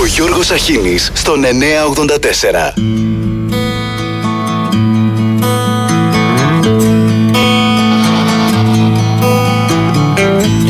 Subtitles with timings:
[0.00, 2.72] Ο Γιώργος Αχίνης στον 984.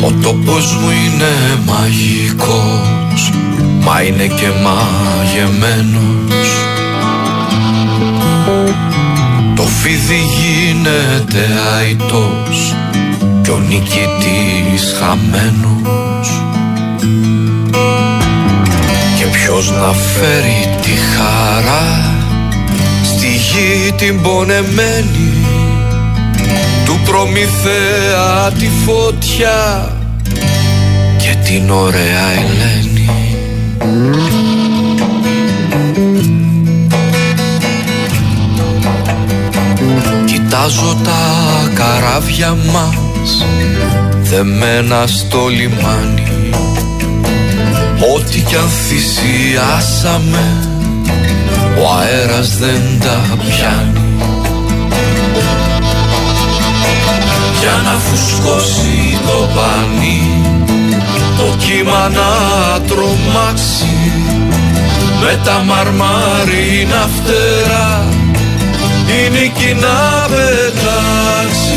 [0.05, 3.31] Ο τόπος μου είναι μαγικός
[3.81, 6.01] Μα είναι και μαγεμένος
[9.55, 12.75] Το φίδι γίνεται αητός
[13.41, 16.41] Κι ο νικητής χαμένος
[16.99, 17.50] Και
[19.51, 22.15] ποιος να φέρει τη χαρά
[23.03, 25.33] Στη γη την πονεμένη
[26.85, 29.91] του Προμηθέα τη φωτιά
[31.17, 33.09] και την ωραία Ελένη.
[40.25, 41.19] Κοιτάζω τα
[41.73, 43.45] καράβια μας
[44.21, 46.20] δεμένα στο λιμάνι
[48.15, 50.67] Ό,τι κι αν θυσιάσαμε
[51.81, 53.99] ο αέρας δεν τα πιάνει.
[57.59, 60.41] Για να φουσκώσει το πανί
[61.37, 64.11] το κύμα να τρομάξει
[65.21, 68.05] με τα μαρμαρίνα φτερά
[69.07, 71.70] η νίκη να πετάξει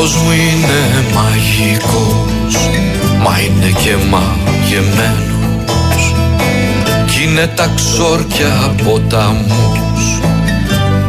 [0.00, 2.68] Ο τόπος μου είναι μαγικός
[3.22, 6.14] Μα είναι και μαγεμένος.
[7.06, 10.20] Κι είναι τα ξόρκια ποταμούς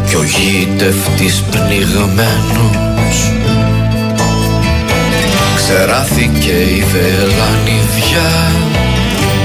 [0.07, 3.17] Κι ο γήτευτης πνιγμένος.
[5.55, 8.51] Ξεράθηκε η βελανιδιά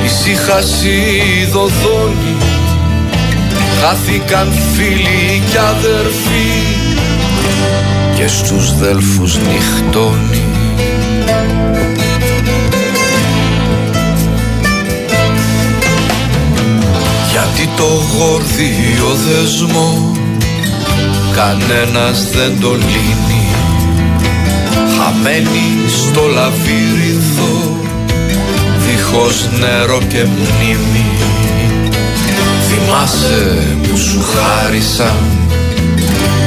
[0.04, 0.96] Ησύχαση
[1.40, 2.36] η δοδόνη
[3.80, 6.84] Χάθηκαν φίλοι κι αδερφοί
[8.16, 10.42] και στους δέλφους νυχτώνει.
[17.30, 20.12] Γιατί το γόρδιο δεσμό
[21.34, 23.46] κανένας δεν το λύνει.
[24.98, 27.76] Χαμένοι στο λαβύρινθο
[28.86, 31.06] δίχως νερό και μνήμη.
[32.68, 35.36] Θυμάσαι που σου χάρισαν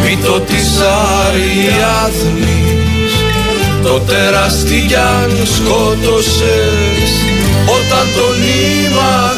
[0.04, 0.70] μύτο της
[1.28, 3.14] Αριάδνης
[3.84, 7.12] το τέρας τι κι αν σκότωσες
[7.66, 9.36] όταν τον νήμα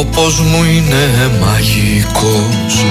[0.00, 2.84] τόπος μου είναι μαγικός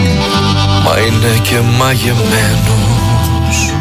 [0.84, 3.74] Μα είναι και μαγεμένος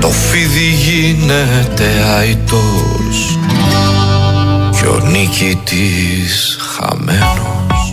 [0.00, 1.84] Το φίδι γίνεται
[2.18, 3.38] αητός
[4.76, 7.90] Κι ο νικητής χαμένος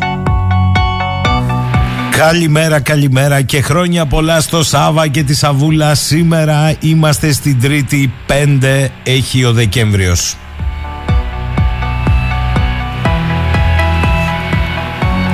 [2.18, 5.96] Καλημέρα, καλημέρα και χρόνια πολλά στο Σάβα και τη Σαβούλα.
[5.96, 10.36] Σήμερα είμαστε στην Τρίτη 5 έχει ο Δεκέμβριος.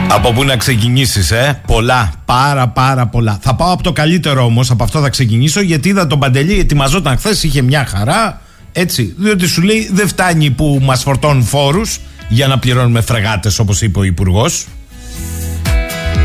[0.10, 3.40] Από πού να ξεκινήσεις ε; Πολλά, πάρα πάρα πολλά.
[3.42, 4.72] Θα πάω από το καλύτερο όμως.
[4.72, 8.42] Από αυτό θα ξεκινήσω γιατί είδα τον Παντελή Ετοιμαζόταν χθες, είχε μια χαρά
[8.72, 13.82] Έτσι, διότι σου λέει δεν φτάνει που μας φορτώνουν φόρους Για να πληρώνουμε φρεγάτες όπως
[13.82, 14.66] είπε ο Υπουργός.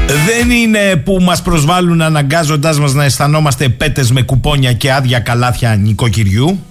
[0.07, 5.77] Δεν είναι που μας προσβάλλουν αναγκάζοντάς μας να αισθανόμαστε πέτες με κουπόνια και άδεια καλάθια
[5.77, 6.65] νοικοκυριού.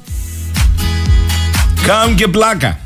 [1.87, 2.79] Κάνουν και πλάκα.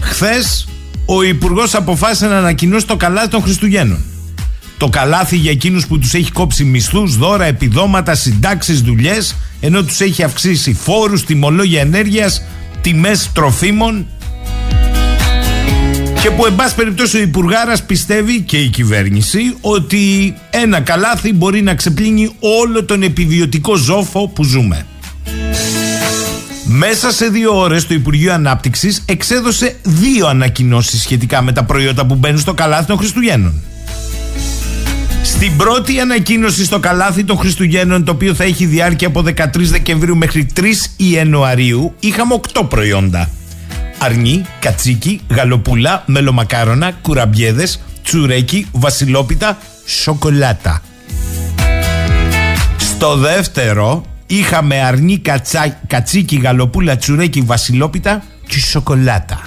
[0.00, 0.66] Χθες
[1.06, 4.04] ο Υπουργός αποφάσισε να ανακοινώσει το καλάθι των Χριστουγέννων.
[4.78, 10.00] Το καλάθι για εκείνους που τους έχει κόψει μισθούς, δώρα, επιδόματα, συντάξεις, δουλειές, ενώ τους
[10.00, 12.42] έχει αυξήσει φόρους, τιμολόγια ενέργειας,
[12.80, 14.06] τιμές τροφίμων.
[16.22, 21.62] Και που εν πάση περιπτώσει ο Υπουργάρας πιστεύει και η κυβέρνηση ότι ένα καλάθι μπορεί
[21.62, 22.30] να ξεπλύνει
[22.60, 24.86] όλο τον επιβιωτικό ζόφο που ζούμε.
[26.78, 32.14] Μέσα σε δύο ώρες το Υπουργείο Ανάπτυξης εξέδωσε δύο ανακοινώσεις σχετικά με τα προϊόντα που
[32.14, 33.62] μπαίνουν στο καλάθι των Χριστουγέννων.
[35.22, 40.16] Στην πρώτη ανακοίνωση στο καλάθι των Χριστουγέννων, το οποίο θα έχει διάρκεια από 13 Δεκεμβρίου
[40.16, 40.62] μέχρι 3
[40.96, 43.30] Ιανουαρίου, είχαμε 8 προϊόντα.
[43.98, 50.82] Αρνί, κατσίκι, γαλοπούλα, μελομακάρονα, κουραμπιέδες, τσουρέκι, βασιλόπιτα, σοκολάτα.
[52.78, 59.40] Στο δεύτερο είχαμε αρνί, κατσά, κατσίκι, γαλοπούλα, τσουρέκι, βασιλόπιτα και σοκολάτα.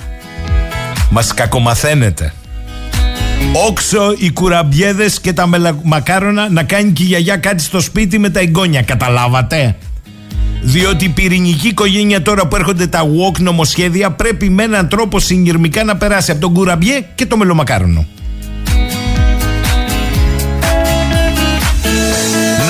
[1.10, 2.34] Μας κακομαθαίνετε.
[3.68, 8.30] Όξο οι κουραμπιέδες και τα μελομακάρονα να κάνει και η γιαγιά κάτι στο σπίτι με
[8.30, 8.82] τα εγγόνια.
[8.82, 9.76] Καταλάβατε;
[10.62, 15.84] Διότι η πυρηνική οικογένεια τώρα που έρχονται τα walk νομοσχέδια πρέπει με έναν τρόπο συγκυρμικά
[15.84, 18.08] να περάσει από τον κουραμπιέ και το μελομακάρονο.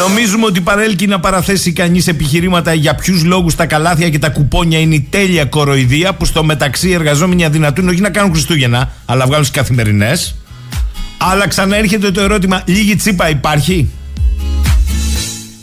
[0.09, 4.79] Νομίζουμε ότι παρέλκει να παραθέσει κανείς επιχειρήματα για ποιους λόγους τα καλάθια και τα κουπόνια
[4.79, 9.45] είναι η τέλεια κοροϊδία που στο μεταξύ εργαζόμενοι αδυνατούν όχι να κάνουν Χριστούγεννα, αλλά βγάλουν
[9.45, 10.35] τις καθημερινές.
[11.17, 13.89] Αλλά ξαναέρχεται το ερώτημα, λίγη τσίπα υπάρχει;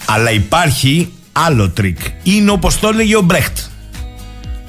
[0.05, 1.99] Αλλά υπάρχει άλλο τρικ.
[2.23, 3.59] Είναι όπως το έλεγε ο Μπρέχτ.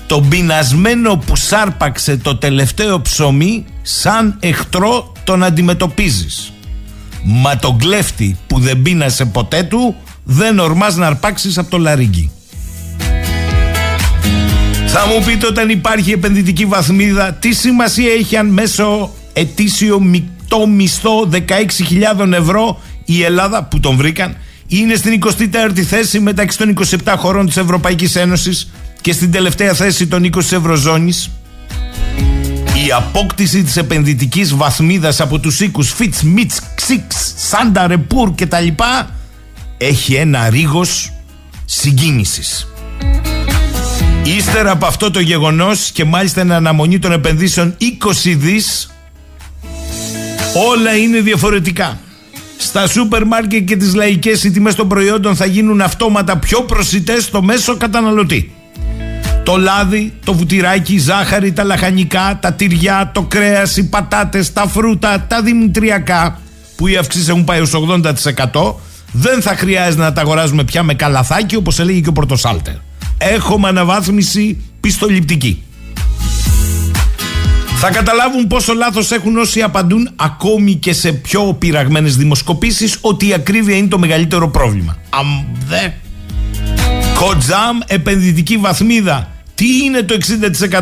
[0.08, 6.52] Το πεινασμένο που σ' άρπαξε το τελευταίο ψωμί σαν εχθρό τον αντιμετωπίζεις.
[7.24, 12.32] Μα τον κλέφτη που δεν πείνασε ποτέ του δεν ορμάς να αρπάξεις από το λαρίγκι.
[14.88, 21.30] Θα μου πείτε όταν υπάρχει επενδυτική βαθμίδα τι σημασία έχει αν μέσω ετήσιο μεικτό μισθό
[21.32, 24.36] 16.000 ευρώ η Ελλάδα που τον βρήκαν
[24.68, 28.72] είναι στην 24η θέση μεταξύ των 27 χωρών της Ευρωπαϊκής Ένωσης
[29.02, 31.30] και στην τελευταία θέση των 20 Ευρωζώνης.
[32.86, 38.60] Η απόκτηση της επενδυτικής βαθμίδας από τους οίκους Φιτς, Μίτς, Ξίξ, Σάντα, Ρεπούρ και τα
[38.60, 39.16] λοιπά
[39.78, 41.12] έχει ένα ρίγος
[41.66, 42.68] συγκίνησης.
[44.24, 48.90] Ύστερα από αυτό το γεγονός και μάλιστα ένα αναμονή των επενδύσεων 20 δις
[50.72, 52.00] όλα είναι διαφορετικά.
[52.58, 57.24] Στα σούπερ μάρκετ και τις λαϊκές οι τιμές των προϊόντων θα γίνουν αυτόματα πιο προσιτές
[57.24, 58.57] στο μέσο καταναλωτή.
[59.48, 64.68] Το λάδι, το βουτυράκι, η ζάχαρη, τα λαχανικά, τα τυριά, το κρέας, οι πατάτες, τα
[64.68, 66.40] φρούτα, τα δημητριακά
[66.76, 68.76] που οι αυξήσεις έχουν πάει ως 80%
[69.12, 72.74] δεν θα χρειάζεται να τα αγοράζουμε πια με καλαθάκι όπως έλεγε και ο Πορτοσάλτερ.
[73.18, 75.64] Έχουμε αναβάθμιση πιστοληπτική.
[77.76, 83.34] Θα καταλάβουν πόσο λάθος έχουν όσοι απαντούν ακόμη και σε πιο πειραγμένες δημοσκοπήσεις ότι η
[83.34, 84.98] ακρίβεια είναι το μεγαλύτερο πρόβλημα.
[85.10, 85.28] Αμ
[85.68, 85.90] δε.
[87.20, 89.36] Κοτζάμ, επενδυτική βαθμίδα.
[89.58, 90.18] Τι είναι το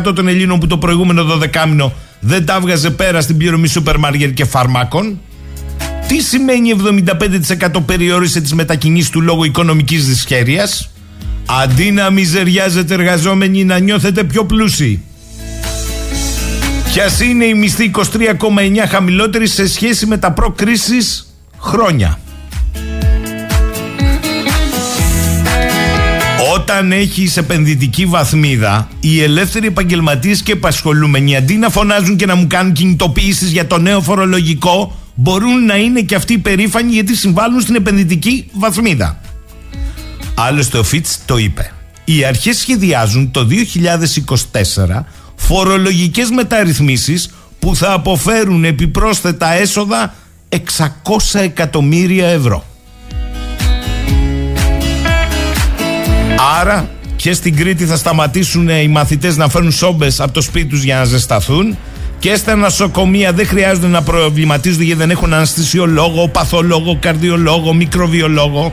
[0.08, 3.98] 60% των Ελλήνων που το προηγούμενο 12 μήνο δεν τα έβγαζε πέρα στην πληρωμή σούπερ
[3.98, 5.20] μάργερ και φαρμάκων;
[6.08, 6.70] Τι σημαίνει
[7.78, 10.90] 75% περιόρισε τις μετακινήσεις του λόγω οικονομικής δυσχέρειας;
[11.62, 15.02] Αντί να μιζεριάζετε εργαζόμενοι να νιώθετε πιο πλούσιοι.
[16.92, 22.18] Κι ας είναι η μισθή 23,9 χαμηλότερη σε σχέση με τα προκρίσεις χρόνια;
[26.56, 32.46] Όταν έχει επενδυτική βαθμίδα, οι ελεύθεροι επαγγελματίες και επασχολούμενοι αντί να φωνάζουν και να μου
[32.46, 37.74] κάνουν κινητοποιήσεις για το νέο φορολογικό, μπορούν να είναι και αυτοί περήφανοι γιατί συμβάλλουν στην
[37.74, 39.20] επενδυτική βαθμίδα.
[40.34, 41.72] Άλλωστε, ο Φίτς το είπε.
[42.04, 43.46] Οι αρχές σχεδιάζουν το
[44.92, 45.04] 2024
[45.36, 50.14] φορολογικές μεταρρυθμίσεις που θα αποφέρουν επιπρόσθετα έσοδα
[50.48, 50.58] 600
[51.32, 52.64] εκατομμύρια ευρώ.
[56.38, 60.82] Άρα και στην Κρήτη θα σταματήσουν οι μαθητές να φέρουν σόμπες από το σπίτι τους
[60.82, 61.76] για να ζεσταθούν
[62.18, 68.72] και στα νοσοκομεία δεν χρειάζεται να προβληματίζονται γιατί δεν έχουν αναστησιολόγο, παθολόγο, καρδιολόγο, μικροβιολόγο.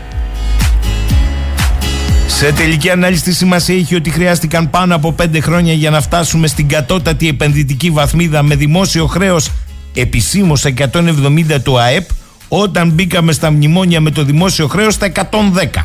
[2.27, 6.48] Σε τελική ανάλυση τη σημασία έχει ότι χρειάστηκαν πάνω από 5 χρόνια για να φτάσουμε
[6.48, 9.50] στην κατώτατη επενδυτική βαθμίδα με δημόσιο χρέος
[9.93, 12.10] επισήμως 170 του ΑΕΠ
[12.48, 15.84] όταν μπήκαμε στα μνημόνια με το δημόσιο χρέος στα 110.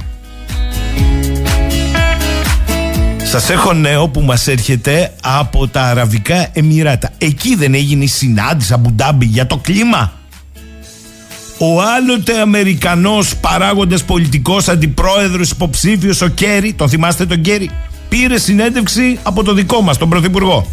[3.30, 7.10] Σας έχω νέο που μας έρχεται από τα Αραβικά Εμμυράτα.
[7.18, 10.12] Εκεί δεν έγινε η συνάντηση Αμπουντάμπη για το κλίμα
[11.58, 17.70] ο άλλοτε Αμερικανός παράγοντας πολιτικός αντιπρόεδρος υποψήφιος ο Κέρι, τον θυμάστε τον Κέρι,
[18.08, 20.66] πήρε συνέντευξη από το δικό μας, τον Πρωθυπουργό.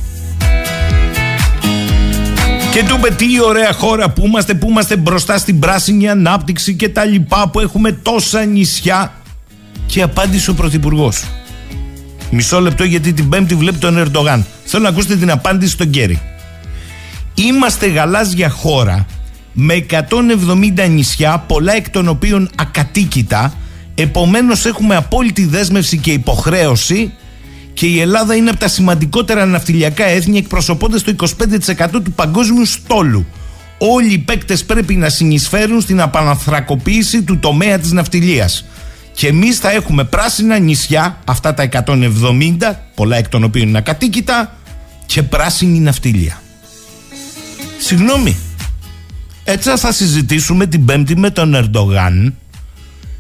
[2.72, 6.90] Και του είπε τι ωραία χώρα που είμαστε, που είμαστε μπροστά στην πράσινη ανάπτυξη και
[6.90, 9.14] τα λοιπά που έχουμε τόσα νησιά.
[9.86, 11.24] Και απάντησε ο Πρωθυπουργός.
[12.32, 14.46] Μισό λεπτό γιατί την Πέμπτη βλέπει τον Ερντογάν.
[14.66, 16.22] Θέλω να ακούσετε την απάντηση στον Κέρι.
[17.34, 19.06] Είμαστε γαλάζια χώρα
[19.54, 23.54] με 170 νησιά, πολλά εκ των οποίων ακατοίκητα.
[23.96, 27.14] Επομένως έχουμε απόλυτη δέσμευση και υποχρέωση
[27.74, 33.26] και η Ελλάδα είναι από τα σημαντικότερα ναυτιλιακά έθνη εκπροσωπώντας το 25% του παγκόσμιου στόλου.
[33.78, 38.66] Όλοι οι παίκτες πρέπει να συνεισφέρουν στην απαναθρακοποίηση του τομέα της ναυτιλίας.
[39.16, 44.58] Και εμείς θα έχουμε πράσινα νησιά, αυτά τα 170, πολλά εκ των οποίων είναι ακατοίκητα,
[45.06, 46.42] και πράσινη ναυτιλία.
[47.78, 48.36] Συγγνώμη.
[49.44, 52.36] Έτσι θα συζητήσουμε την Πέμπτη με τον Ερντογάν,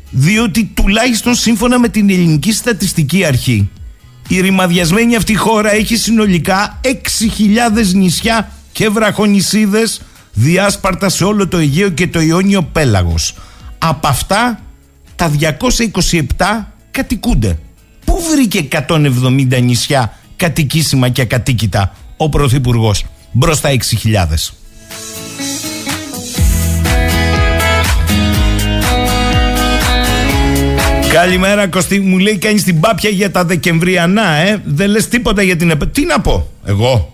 [0.09, 3.69] διότι τουλάχιστον σύμφωνα με την ελληνική στατιστική αρχή,
[4.27, 6.91] η ρημαδιασμένη αυτή χώρα έχει συνολικά 6.000
[7.93, 10.01] νησιά και βραχονισίδες
[10.33, 13.35] διάσπαρτα σε όλο το Αιγαίο και το Ιόνιο πέλαγος.
[13.77, 14.59] Από αυτά
[15.15, 16.21] τα 227
[16.91, 17.57] κατοικούνται.
[18.05, 23.75] Πού βρήκε 170 νησιά κατοικήσιμα και ακατοίκητα ο Πρωθυπουργός; Μπροστά 6.000.
[31.13, 34.61] Καλημέρα Κωστή, μου λέει κάνει την πάπια για τα Δεκεμβριανά, ε.
[34.65, 35.85] Δεν λες τίποτα για την επέ...
[35.85, 37.13] Τι να πω, εγώ.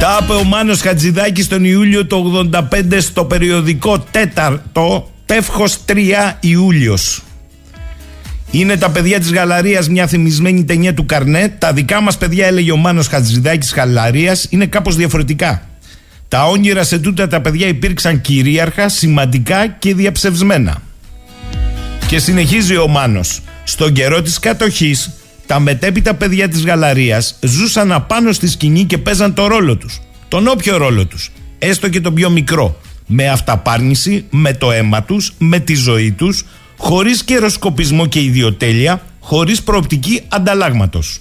[0.00, 2.62] Τα είπε ο Μάνος Χατζηδάκης τον Ιούλιο του 85
[2.98, 7.22] στο περιοδικό τέταρτο Τεύχος 3 Ιούλιος.
[8.50, 11.54] Είναι τα παιδιά της Γαλαρίας μια θυμισμένη ταινία του Καρνέ.
[11.58, 15.68] Τα δικά μας παιδιά έλεγε ο Μάνος Χατζηδάκης Γαλαρίας είναι κάπως διαφορετικά.
[16.28, 20.82] Τα όνειρα σε τούτα τα παιδιά υπήρξαν κυρίαρχα, σημαντικά και διαψευσμένα.
[22.06, 23.40] Και συνεχίζει ο Μάνος.
[23.64, 25.10] Στον καιρό της κατοχής,
[25.46, 30.00] τα μετέπειτα παιδιά της Γαλαρίας ζούσαν απάνω στη σκηνή και παίζαν το ρόλο τους.
[30.28, 31.30] Τον όποιο ρόλο τους.
[31.58, 32.80] Έστω και τον πιο μικρό.
[33.10, 36.44] Με αυταπάρνηση, με το αίμα τους, με τη ζωή τους,
[36.76, 41.20] χωρίς καιροσκοπισμό και ιδιοτέλεια, χωρίς προοπτική ανταλλάγματος.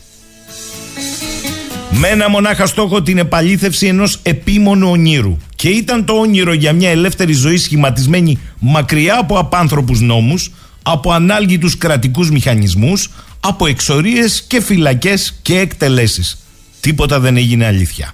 [1.89, 5.37] Με ένα μονάχα στόχο την επαλήθευση ενός επίμονου ονείρου.
[5.55, 10.51] Και ήταν το όνειρο για μια ελεύθερη ζωή σχηματισμένη μακριά από απάνθρωπους νόμους,
[10.83, 16.37] από ανάλγητους κρατικούς μηχανισμούς, από εξορίες και φυλακές και εκτελέσεις.
[16.79, 18.13] Τίποτα δεν έγινε αλήθεια.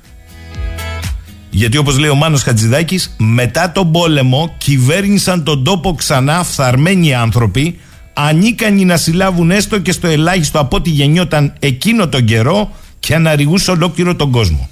[1.55, 7.79] Γιατί όπως λέει ο Μάνος Χατζηδάκης, μετά τον πόλεμο κυβέρνησαν τον τόπο ξανά φθαρμένοι άνθρωποι,
[8.13, 13.71] ανίκανοι να συλλάβουν έστω και στο ελάχιστο από ό,τι γεννιόταν εκείνο τον καιρό και αναρριγούσε
[13.71, 14.69] ολόκληρο τον κόσμο.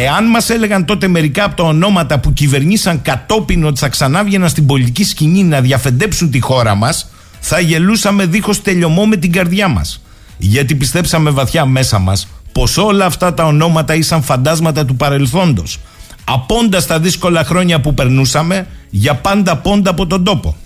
[0.00, 4.66] Εάν μας έλεγαν τότε μερικά από τα ονόματα που κυβερνήσαν κατόπιν ότι θα ξανάβγαιναν στην
[4.66, 7.10] πολιτική σκηνή να διαφεντέψουν τη χώρα μας,
[7.40, 10.02] θα γελούσαμε δίχως τελειωμό με την καρδιά μας.
[10.38, 15.78] Γιατί πιστέψαμε βαθιά μέσα μας πως όλα αυτά τα ονόματα ήσαν φαντάσματα του παρελθόντος.
[16.24, 20.56] Απώντα τα δύσκολα χρόνια που περνούσαμε, για πάντα πόντα από τον τόπο.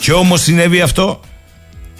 [0.00, 1.20] Και όμως συνέβη αυτό.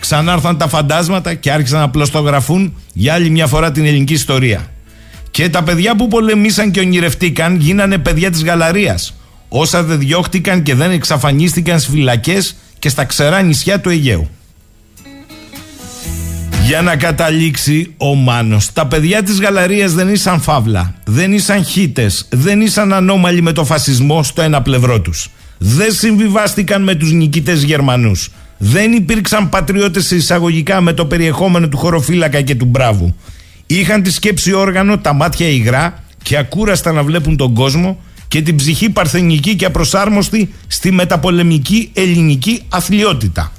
[0.00, 4.66] Ξανάρθαν τα φαντάσματα και άρχισαν να πλωστογραφούν για άλλη μια φορά την ελληνική ιστορία.
[5.30, 9.14] Και τα παιδιά που πολεμήσαν και ονειρευτήκαν γίνανε παιδιά της γαλαρίας.
[9.48, 14.28] Όσα δεν διώχτηκαν και δεν εξαφανίστηκαν στις φυλακές και στα ξερά νησιά του Αιγαίου.
[16.68, 18.72] Για να καταλήξει ο Μάνος.
[18.72, 23.64] Τα παιδιά της Γαλαρίας δεν ήσαν φαύλα Δεν ήσαν χίτες Δεν ήσαν ανώμαλοι με το
[23.64, 25.30] φασισμό στο ένα πλευρό τους.
[25.58, 28.30] Δεν συμβιβάστηκαν με τους νικητές Γερμανούς.
[28.58, 33.14] Δεν υπήρξαν πατριώτες εισαγωγικά με το περιεχόμενο του χωροφύλακα και του μπράβου.
[33.66, 38.56] Είχαν τη σκέψη όργανο, τα μάτια υγρά και ακούραστα να βλέπουν τον κόσμο και την
[38.56, 43.52] ψυχή παρθενική και απροσάρμοστη στη μεταπολεμική ελληνική αθλειότητα.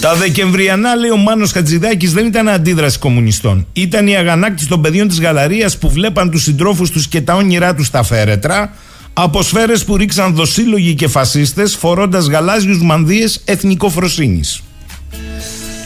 [0.00, 3.66] Τα Δεκεμβριανά, λέει ο Μάνος Χατζηδάκης, δεν ήταν αντίδραση κομμουνιστών.
[3.72, 7.74] Ήταν η αγανάκτηση των παιδιών της Γαλαρίας που βλέπαν τους συντρόφους τους και τα όνειρά
[7.74, 8.72] τους στα φέρετρα,
[9.12, 14.62] από σφαίρες που ρίξαν δοσύλλογοι και φασίστες, φορώντας γαλάζιους μανδύες εθνικοφροσύνης.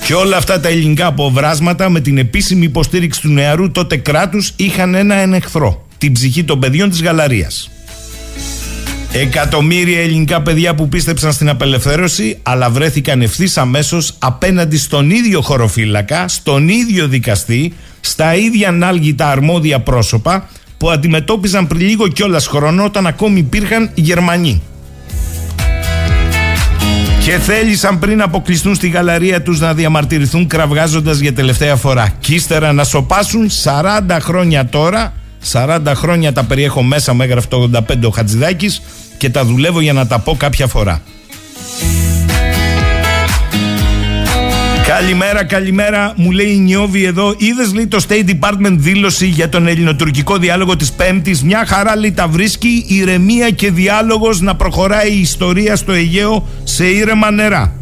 [0.07, 4.95] Και όλα αυτά τα ελληνικά αποβράσματα με την επίσημη υποστήριξη του νεαρού τότε κράτους είχαν
[4.95, 5.87] ένα εχθρό.
[5.99, 7.71] Την ψυχή των παιδιών της Γαλαρίας.
[9.15, 16.29] Εκατομμύρια ελληνικά παιδιά που πίστεψαν στην απελευθέρωση, αλλά βρέθηκαν ευθύς αμέσως απέναντι στον ίδιο χωροφύλακα,
[16.29, 23.07] στον ίδιο δικαστή, στα ίδια ανάλγητα αρμόδια πρόσωπα που αντιμετώπιζαν πριν λίγο κιόλας χρόνο όταν
[23.07, 24.63] ακόμη υπήρχαν Γερμανοί.
[27.25, 32.15] Και θέλησαν πριν αποκλειστούν στη γαλαρία τους να διαμαρτυρηθούν κραυγάζοντας για τελευταία φορά.
[32.21, 35.13] Κι ύστερα να σοπάσουν 40 χρόνια τώρα
[35.53, 38.83] 40 χρόνια τα περιέχω μέσα, μου έγραφε το 85 ο Χατζηδάκης
[39.23, 41.03] και τα δουλεύω για να τα πω κάποια φορά.
[44.87, 46.13] Καλημέρα, καλημέρα.
[46.17, 47.35] Μου λέει η Νιώβη εδώ.
[47.39, 52.13] Είδες λέει το State Department δήλωση για τον ελληνοτουρκικό διάλογο της Πέμπτης; Μια χαρά λέει
[52.13, 52.85] τα βρίσκει.
[52.89, 57.82] Ηρεμία και διάλογος να προχωράει η ιστορία στο Αιγαίο σε ήρεμα νερά.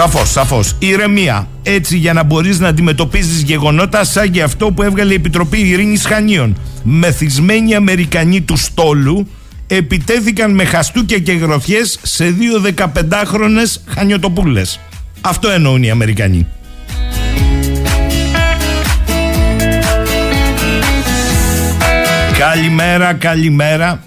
[0.00, 0.76] Σαφώς, σαφώς.
[0.78, 1.48] Ηρεμία.
[1.62, 6.06] Έτσι για να μπορείς να αντιμετωπίζεις γεγονότα σαν και αυτό που έβγαλε η Επιτροπή Ειρήνης
[6.06, 6.56] Χανίων.
[6.82, 9.28] Μεθυσμένοι Αμερικανοί του στόλου
[9.66, 14.62] επιτέθηκαν με χαστούκια και γροθιές σε δύο 15χρονε χανιωτοπούλε.
[15.20, 16.46] Αυτό εννοούν οι Αμερικανοί.
[22.38, 24.02] Καλημέρα, καλημέρα.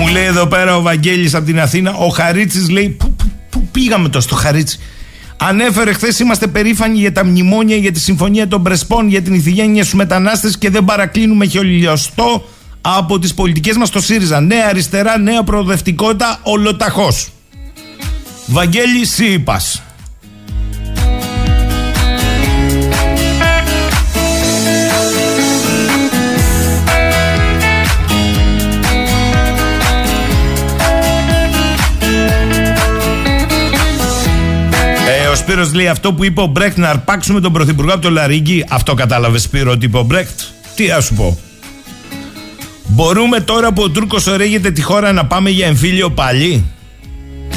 [0.00, 3.07] Μου λέει εδώ πέρα ο Βαγγέλης από την Αθήνα, ο Χαρίτσης λέει, πού, πού,
[3.78, 4.78] πήγαμε το στο Χαρίτσι.
[5.36, 9.82] Ανέφερε χθες είμαστε περήφανοι για τα μνημόνια, για τη συμφωνία των Πρεσπών, για την ηθιγένεια
[9.82, 12.48] στους μετανάστες και δεν παρακλίνουμε χιολιοστό
[12.80, 14.40] από τις πολιτικές μας το ΣΥΡΙΖΑ.
[14.40, 17.28] Νέα αριστερά, νέα προοδευτικότητα, ολοταχώς.
[18.46, 19.82] Βαγγέλη Σύπας.
[35.38, 38.64] Σπύρος λέει αυτό που είπε ο Μπρέχτ να αρπάξουμε τον Πρωθυπουργό από το Λαρίγκι.
[38.68, 40.40] Αυτό κατάλαβες Σπύρο ότι είπε ο Μπρέχτ;
[40.74, 41.38] Τι α σου πω.
[42.86, 46.64] Μπορούμε τώρα που ο Τούρκος ορέγεται τη χώρα να πάμε για εμφύλιο πάλι;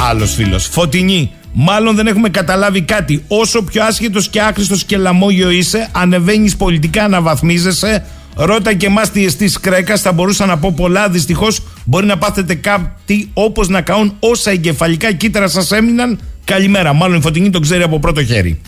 [0.09, 0.67] Άλλος φίλος.
[0.67, 1.31] Φωτεινή.
[1.53, 3.23] Μάλλον δεν έχουμε καταλάβει κάτι.
[3.27, 8.05] Όσο πιο άσχετος και άχρηστος και λαμόγιο είσαι, ανεβαίνεις πολιτικά, αναβαθμίζεσαι.
[8.35, 10.01] Ρώτα και εμάς τι αισθήσει κρέκας.
[10.01, 11.09] Θα μπορούσα να πω πολλά.
[11.09, 16.19] Δυστυχώς μπορεί να πάθετε κάτι όπως να καούν όσα εγκεφαλικά κύτταρα σας έμειναν
[16.51, 16.93] Καλημέρα.
[16.93, 18.62] Μάλλον η Φωτεινή τον ξέρει από πρώτο χέρι.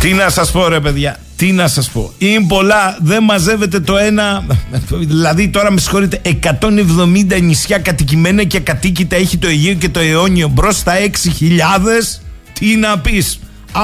[0.00, 2.12] Τι να σας πω ρε παιδιά, τι να σας πω.
[2.18, 4.46] Είναι πολλά, δεν μαζεύεται το ένα.
[4.90, 10.48] Δηλαδή τώρα με συγχωρείτε, 170 νησιά κατοικημένα και κατοίκητα έχει το Αιγαίο και το αιώνιο
[10.48, 12.20] μπροστά 6.000.
[12.52, 13.40] Τι να πεις,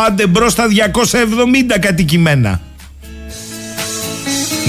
[0.07, 2.61] άντε μπροστά 270 κατοικημένα.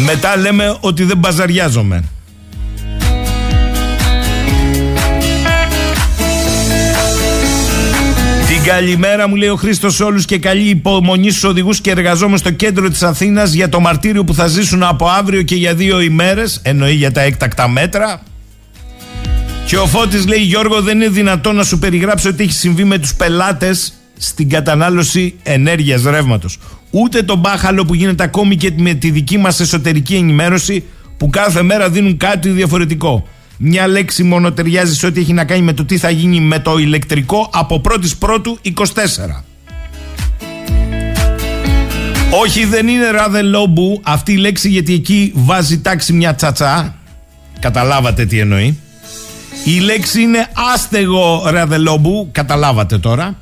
[0.06, 2.04] Μετά λέμε ότι δεν μπαζαριάζομαι.
[8.66, 12.90] Καλημέρα μου λέει ο Χρήστος όλους και καλή υπομονή στους οδηγούς και εργαζόμενους στο κέντρο
[12.90, 16.60] της Αθήνας για το μαρτύριο που θα ζήσουν από αύριο και για δύο ημέρες.
[16.64, 18.22] Εννοεί για τα έκτακτα μέτρα.
[19.66, 22.98] Και ο Φώτης λέει Γιώργο δεν είναι δυνατό να σου περιγράψω ότι έχει συμβεί με
[22.98, 26.58] τους πελάτες στην κατανάλωση ενέργειας ρεύματος.
[26.90, 30.84] Ούτε τον μπάχαλο που γίνεται ακόμη και με τη δική μας εσωτερική ενημέρωση
[31.18, 33.28] που κάθε μέρα δίνουν κάτι διαφορετικό.
[33.58, 36.60] Μια λέξη μόνο ταιριάζει σε ό,τι έχει να κάνει με το τι θα γίνει με
[36.60, 38.74] το ηλεκτρικό από 1η Πρώτου 24.
[42.42, 46.96] Όχι δεν είναι ράδε λόμπου αυτή η λέξη γιατί εκεί βάζει τάξη μια τσατσά.
[47.60, 48.78] Καταλάβατε τι εννοεί.
[49.66, 53.38] Η λέξη είναι άστεγο ραδελόμπου, καταλάβατε τώρα.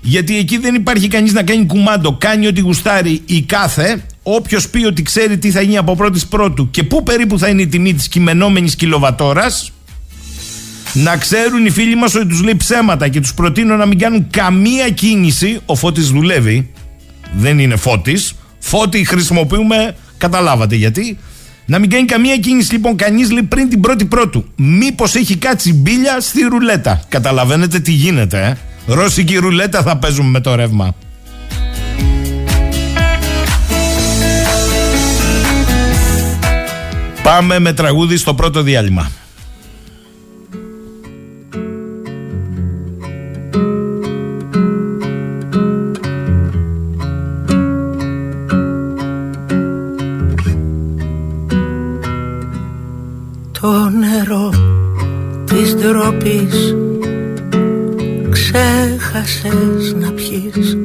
[0.00, 2.16] Γιατί εκεί δεν υπάρχει κανείς να κάνει κουμάντο.
[2.16, 6.70] Κάνει ό,τι γουστάρει η κάθε Όποιος πει ότι ξέρει τι θα γίνει από πρώτης πρώτου
[6.70, 9.72] και πού περίπου θα είναι η τιμή της κειμενόμενης κιλοβατόρας,
[10.92, 14.26] να ξέρουν οι φίλοι μας ότι τους λέει ψέματα και τους προτείνω να μην κάνουν
[14.30, 15.60] καμία κίνηση.
[15.66, 16.70] Ο φώτης δουλεύει.
[17.36, 18.34] Δεν είναι φώτης.
[18.58, 21.18] Φώτη χρησιμοποιούμε, καταλάβατε γιατί.
[21.66, 24.44] Να μην κάνει καμία κίνηση λοιπόν κανείς λέει πριν την πρώτη πρώτου.
[24.56, 27.02] Μήπως έχει κάτσει μπίλια στη ρουλέτα.
[27.08, 28.56] Καταλαβαίνετε τι γίνεται, ε.
[28.94, 30.94] Ρώσικη ρουλέτα θα παίζουμε με το ρεύμα.
[37.22, 39.10] Πάμε με τραγούδι στο πρώτο διάλειμμα.
[53.60, 54.50] Το νερό
[55.44, 56.74] της ντροπής
[58.30, 60.76] ξέχασες να πιείς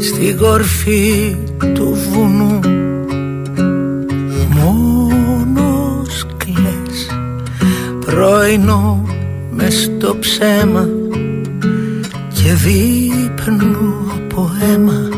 [0.00, 1.36] στη κορφή
[1.74, 2.60] του βουνού
[8.22, 9.06] πρωινό
[9.50, 10.88] μες στο ψέμα
[12.34, 15.08] και δείπνου από αίμα.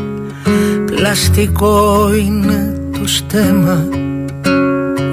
[0.85, 3.87] Πλαστικό είναι το στέμα.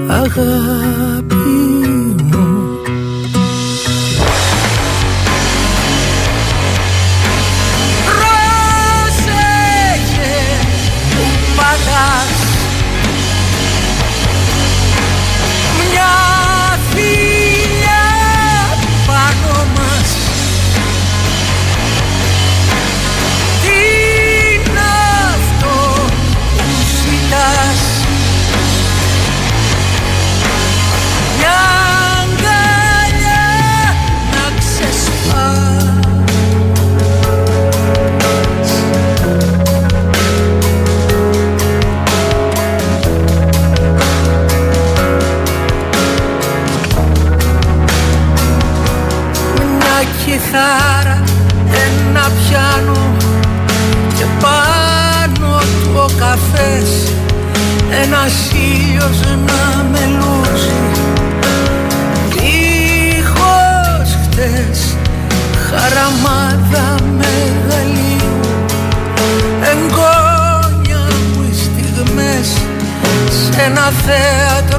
[0.07, 1.22] Αγάπη
[50.53, 51.23] κιθάρα
[51.85, 53.15] ένα πιάνο
[54.17, 57.11] και πάνω του ο καφές
[58.03, 60.81] ένας ήλιος να μελούσε
[63.19, 64.95] Ήχος χτες
[65.65, 68.39] χαραμάδα μεγαλείου
[69.61, 72.47] εγγόνια μου οι στιγμές
[73.29, 74.72] σε ένα θέατρο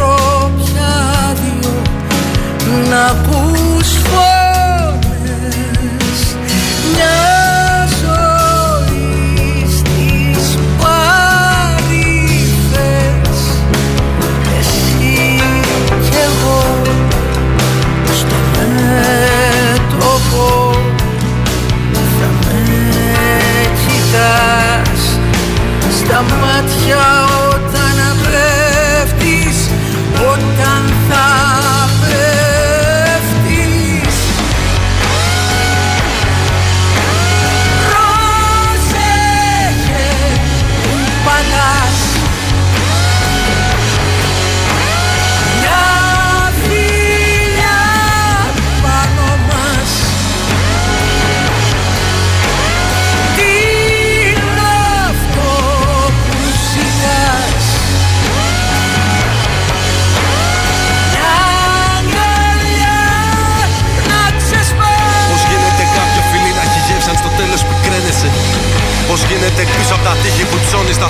[26.68, 27.23] στα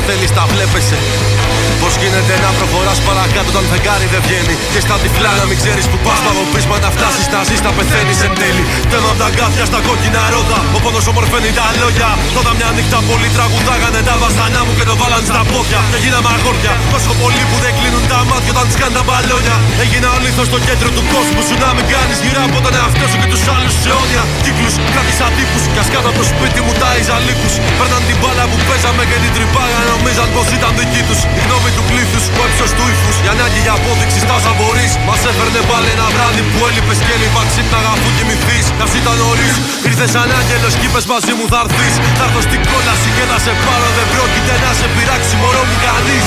[0.05, 1.34] που ψώνει, τα θέλεις, τα βλέπεσαι.
[1.95, 4.55] Πώς γίνεται να προχωράς παρακάτω όταν φεγγάρι δεν βγαίνει.
[4.73, 6.19] Και στα τυφλά να μην ξέρεις που πας.
[6.27, 8.65] Παγω πείσμα να φτάσεις, να ζεις, να πεθαίνεις εν τέλει.
[8.93, 10.61] Θέμα από τα γκάθια στα κόκκινα ρόδα.
[10.77, 12.11] Ο πόνος ομορφαίνει τα λόγια.
[12.37, 15.81] Τότε μια νύχτα πολλοί τραγουδάγανε τα βασανά μου και το βάλαν στα πόδια.
[15.93, 16.75] Και γίναμε αγόρια.
[16.95, 19.57] Τόσο πολλοί που δεν κλείνουν τα μάτια όταν σκάνε τα μπαλόνια.
[19.83, 23.05] Έγινα ο λίθος στο κέντρο του κόσμου σου να μην κάνεις γύρω από τον εαυτό
[23.11, 24.23] σου και τους άλλους αιώνια.
[24.45, 25.59] Κύκλους, κράτησα τύπου.
[25.75, 27.49] Κι ας κάτω από το σπίτι μου τα ιζαλίκου.
[27.79, 29.81] Παίρναν την μπάλα που παίζαμε και την τρυπάγα.
[29.91, 31.21] Νομίζαν πως ήταν δική τους.
[31.39, 33.17] Η γνώμη του πλήθους, ο ύψο του ύφους.
[33.27, 34.87] Η ανάγκη για απόδειξη στα όσα μπορεί.
[35.09, 38.67] Μας έφερνε πάλι ένα βράδυ που έλειπες και έλειπα ξύπνα αφού κοιμηθείς.
[38.79, 39.51] Να σου ήταν νωρί.
[39.89, 41.95] Ήρθες σαν άγγελος κι είπες μαζί μου θα έρθεις.
[42.19, 43.89] Θα έρθω στην κόλαση και θα σε πάρω.
[43.97, 46.27] Δεν πρόκειται να σε πειράξει μωρό μου κανείς.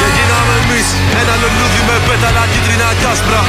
[0.00, 0.86] Και γίναμε εμείς
[1.20, 3.42] ένα λουλούδι με πέταλα κίτρινα κι άσπρα.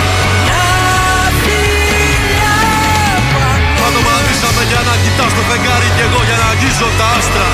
[4.73, 7.49] Για να κοιτάς το φεγγάρι και εγώ για να αγγίζω τα άστρα.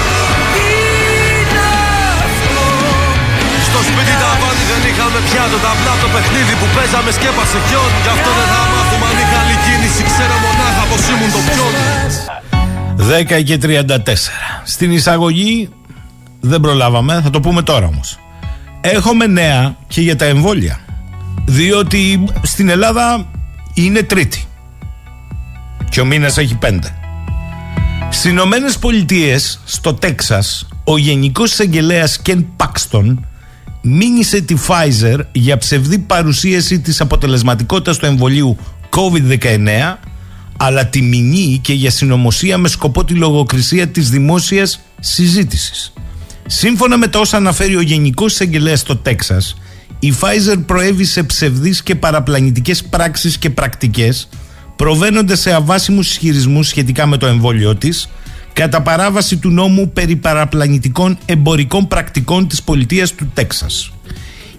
[3.67, 7.91] Στο σπίτι τα βάνη δεν είχαμε πια το ταμπλά το παιχνίδι που παίζαμε σκέπασε χιόν
[8.05, 11.73] Γι' αυτό δεν θα μάθουμε αν είχα άλλη κίνηση Ξέρω μονάχα πως ήμουν το πιόν
[12.99, 14.13] 10 και 34.
[14.63, 15.69] Στην εισαγωγή
[16.39, 18.19] δεν προλάβαμε, θα το πούμε τώρα όμως.
[18.82, 20.79] Έχουμε νέα και για τα εμβόλια.
[21.45, 23.25] Διότι στην Ελλάδα
[23.73, 24.45] είναι τρίτη.
[25.89, 26.98] Και ο μήνας έχει πέντε.
[28.12, 33.26] Στι Ηνωμένες Πολιτείες, στο Τέξας, ο Γενικός Εισαγγελέας Κεν Πάξτον
[33.82, 38.58] μήνυσε τη Pfizer για ψευδή παρουσίαση της αποτελεσματικότητας του εμβολίου
[38.89, 39.98] COVID-19
[40.58, 45.93] αλλά τη μηνύει και για συνωμοσία με σκοπό τη λογοκρισία της δημόσιας συζήτησης.
[46.45, 49.56] Σύμφωνα με τα όσα αναφέρει ο Γενικός Εισαγγελέας στο Τέξας,
[50.00, 54.30] η Pfizer προέβησε ψευδείς και παραπλανητικές πράξεις και πρακτικές
[54.79, 58.09] προβαίνοντας σε αβάσιμους ισχυρισμούς σχετικά με το εμβόλιο της
[58.53, 63.91] κατά παράβαση του νόμου περί παραπλανητικών εμπορικών πρακτικών της πολιτείας του Τέξας.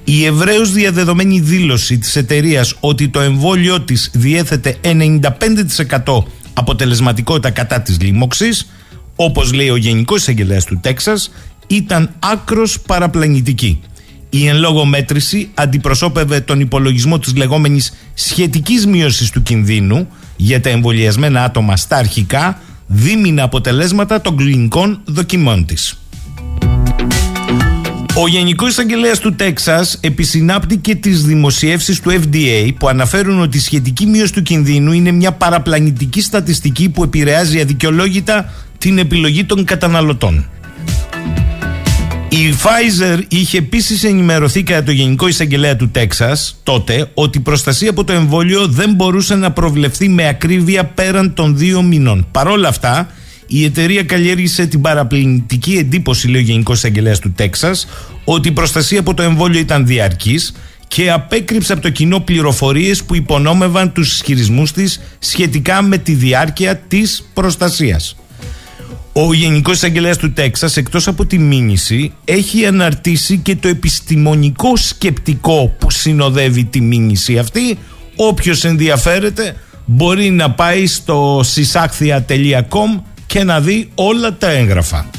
[0.05, 8.01] Η ευρέως διαδεδομένη δήλωση της εταιρείας ότι το εμβόλιο της διέθετε 95% αποτελεσματικότητα κατά της
[8.01, 8.71] λίμωξης,
[9.17, 11.33] όπως λέει ο Γενικός Εισαγγελέας του Τέξας,
[11.67, 13.81] ήταν άκρος παραπλανητική.
[14.31, 20.69] Η εν λόγω μέτρηση αντιπροσώπευε τον υπολογισμό της λεγόμενης σχετικής μείωσης του κινδύνου για τα
[20.69, 25.99] εμβολιασμένα άτομα στα αρχικά δίμηνα αποτελέσματα των κλινικών δοκιμών της.
[28.15, 33.61] Ο Γενικός Εισαγγελέας του Τέξας επισυνάπτει και τις δημοσιεύσεις του FDA που αναφέρουν ότι η
[33.61, 40.49] σχετική μείωση του κινδύνου είναι μια παραπλανητική στατιστική που επηρεάζει αδικαιολόγητα την επιλογή των καταναλωτών.
[42.33, 47.91] Η Pfizer είχε επίσης ενημερωθεί κατά το Γενικό Εισαγγελέα του Τέξας τότε ότι η προστασία
[47.91, 52.27] από το εμβόλιο δεν μπορούσε να προβλεφθεί με ακρίβεια πέραν των δύο μηνών.
[52.31, 53.09] Παρ' όλα αυτά,
[53.47, 57.87] η εταιρεία καλλιέργησε την παραπληνητική εντύπωση, λέει ο Γενικός Εισαγγελέας του Τέξας,
[58.25, 60.53] ότι η προστασία από το εμβόλιο ήταν διαρκής
[60.89, 66.77] και απέκρυψε από το κοινό πληροφορίες που υπονόμευαν τους ισχυρισμούς της σχετικά με τη διάρκεια
[66.77, 68.17] της προστασίας.
[69.13, 75.75] Ο Γενικός Εισαγγελέας του Τέξας εκτός από τη μήνυση έχει αναρτήσει και το επιστημονικό σκεπτικό
[75.79, 77.79] που συνοδεύει τη μήνυση αυτή.
[78.17, 85.11] Όποιος ενδιαφέρεται μπορεί να πάει στο sisakthia.com και να δει όλα τα έγγραφα.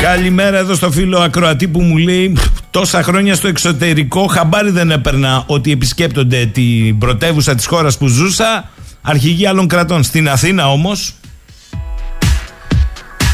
[0.00, 4.90] Καλημέρα εδώ στο φίλο Ακροατή που μου λέει «Πφ, τόσα χρόνια στο εξωτερικό χαμπάρι δεν
[4.90, 8.70] έπαιρνα ότι επισκέπτονται την πρωτεύουσα της χώρας που ζούσα
[9.06, 10.02] αρχηγοί άλλων κρατών.
[10.02, 11.14] Στην Αθήνα όμως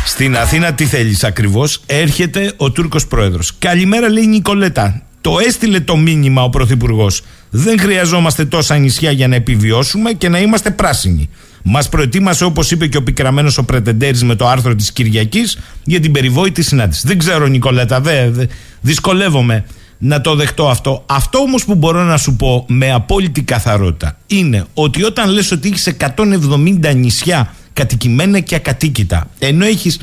[0.07, 3.53] στην Αθήνα τι θέλεις ακριβώς; Έρχεται ο Τούρκος πρόεδρος.
[3.59, 5.03] Καλημέρα λέει η Νικολέτα.
[5.21, 7.23] Το έστειλε το μήνυμα ο Πρωθυπουργός.
[7.51, 11.29] Δεν χρειαζόμαστε τόσα νησιά για να επιβιώσουμε και να είμαστε πράσινοι.
[11.63, 16.01] Μας προετοίμασε, όπως είπε και ο πικραμένος ο Πρετεντέρης με το άρθρο της Κυριακής, για
[16.01, 17.07] την περιβόητη συνάντηση.
[17.07, 18.47] Δεν ξέρω, Νικολέτα, δε, δε-
[18.81, 19.65] δυσκολεύομαι
[20.05, 21.05] να το δεχτώ αυτό.
[21.07, 25.69] Αυτό όμως που μπορώ να σου πω με απόλυτη καθαρότητα είναι ότι όταν λες ότι
[25.69, 30.01] έχεις 170 νησιά κατοικημένα και ακατοίκητα, ενώ έχεις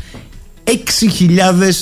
[0.64, 0.74] 6.000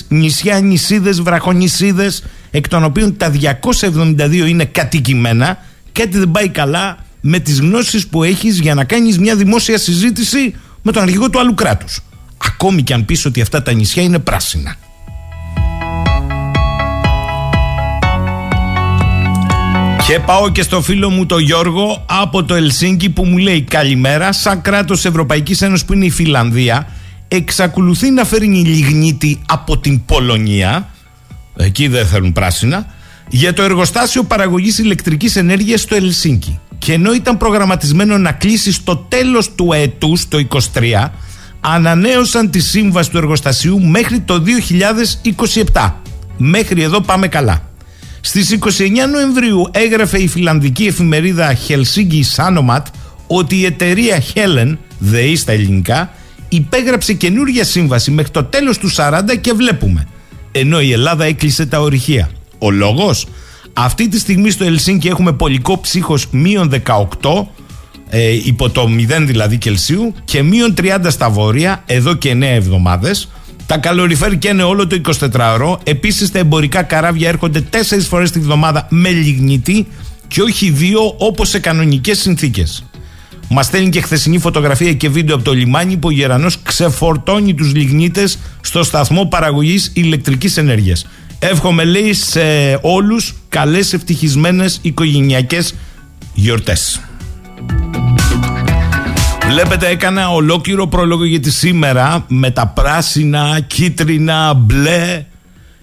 [0.08, 5.58] νησιά, νησίδες, βραχονησίδες εκ των οποίων τα 272 είναι κατοικημένα
[5.92, 10.56] κάτι δεν πάει καλά με τις γνώσεις που έχεις για να κάνεις μια δημόσια συζήτηση
[10.82, 12.00] με τον αρχηγό του άλλου κράτους
[12.38, 14.76] ακόμη και αν πεις ότι αυτά τα νησιά είναι πράσινα
[20.08, 24.32] Και πάω και στο φίλο μου τον Γιώργο από το Ελσίνκι που μου λέει καλημέρα.
[24.32, 26.88] Σαν κράτος Ευρωπαϊκής Ένωσης που είναι η Φιλανδία,
[27.28, 30.90] εξακολουθεί να φέρνει λιγνίτη από την Πολωνία.
[31.56, 32.86] Εκεί δεν θέλουν πράσινα.
[33.30, 36.60] Για το εργοστάσιο παραγωγής ηλεκτρικής ενέργειας στο Ελσίνκι.
[36.78, 41.12] Και ενώ ήταν προγραμματισμένο να κλείσει στο τέλος του έτου, το 23,
[41.60, 44.44] ανανέωσαν τη σύμβαση του εργοστασίου μέχρι το
[45.74, 45.94] 2027.
[46.38, 47.67] Μέχρι εδώ πάμε καλά.
[48.28, 52.82] Στις 29 Νοεμβρίου έγραφε η φιλανδική εφημερίδα Helsinki Sanomat
[53.28, 56.14] ότι η εταιρεία Helen, ΔΕΗ στα ελληνικά,
[56.50, 60.08] υπέγραψε καινούργια σύμβαση μέχρι το τέλος του 40 και βλέπουμε.
[60.52, 62.30] Ενώ η Ελλάδα έκλεισε τα ορυχεία.
[62.58, 63.28] Ο λόγος,
[63.74, 67.48] αυτή τη στιγμή στο Ελσίνκι έχουμε πολικό ψύχος μείον 18,
[68.10, 73.30] ε, υπό το 0 δηλαδή Κελσίου και μείον 30 στα βόρεια εδώ και 9 εβδομάδες
[73.68, 75.02] τα καλοριφέρ καίνε όλο το
[75.32, 75.78] 24ωρο.
[75.84, 79.88] Επίσης, τα εμπορικά καράβια έρχονται 4 φορές τη βδομάδα με λιγνίτη
[80.28, 82.84] και όχι δύο όπως σε κανονικές συνθήκες.
[83.50, 87.74] Μας στέλνει και χθεσινή φωτογραφία και βίντεο από το λιμάνι που ο Γερανός ξεφορτώνει τους
[87.74, 91.08] λιγνίτες στο σταθμό παραγωγής ηλεκτρικής ενέργειας.
[91.40, 92.42] Εύχομαι, λέει, σε
[92.82, 95.74] όλους καλές ευτυχισμένες οικογενειακές
[96.34, 97.02] γιορτές.
[99.48, 105.26] Βλέπετε έκανα ολόκληρο πρόλογο γιατί σήμερα με τα πράσινα, κίτρινα, μπλε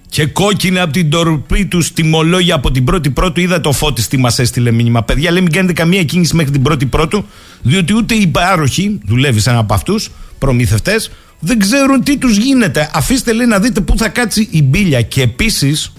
[0.09, 4.17] και κόκκινα από την τορπή του τιμολόγια από την πρώτη πρώτου είδα το φώτη τι
[4.17, 5.03] μας έστειλε μήνυμα.
[5.03, 7.25] Παιδιά λέει μην κάνετε καμία κίνηση μέχρι την πρώτη πρώτου
[7.63, 12.91] διότι ούτε οι πάροχοι, δουλεύει σε ένα από αυτούς, προμηθευτές, δεν ξέρουν τι τους γίνεται.
[12.95, 15.93] Αφήστε λέει να δείτε πού θα κάτσει η μπίλια και επίσης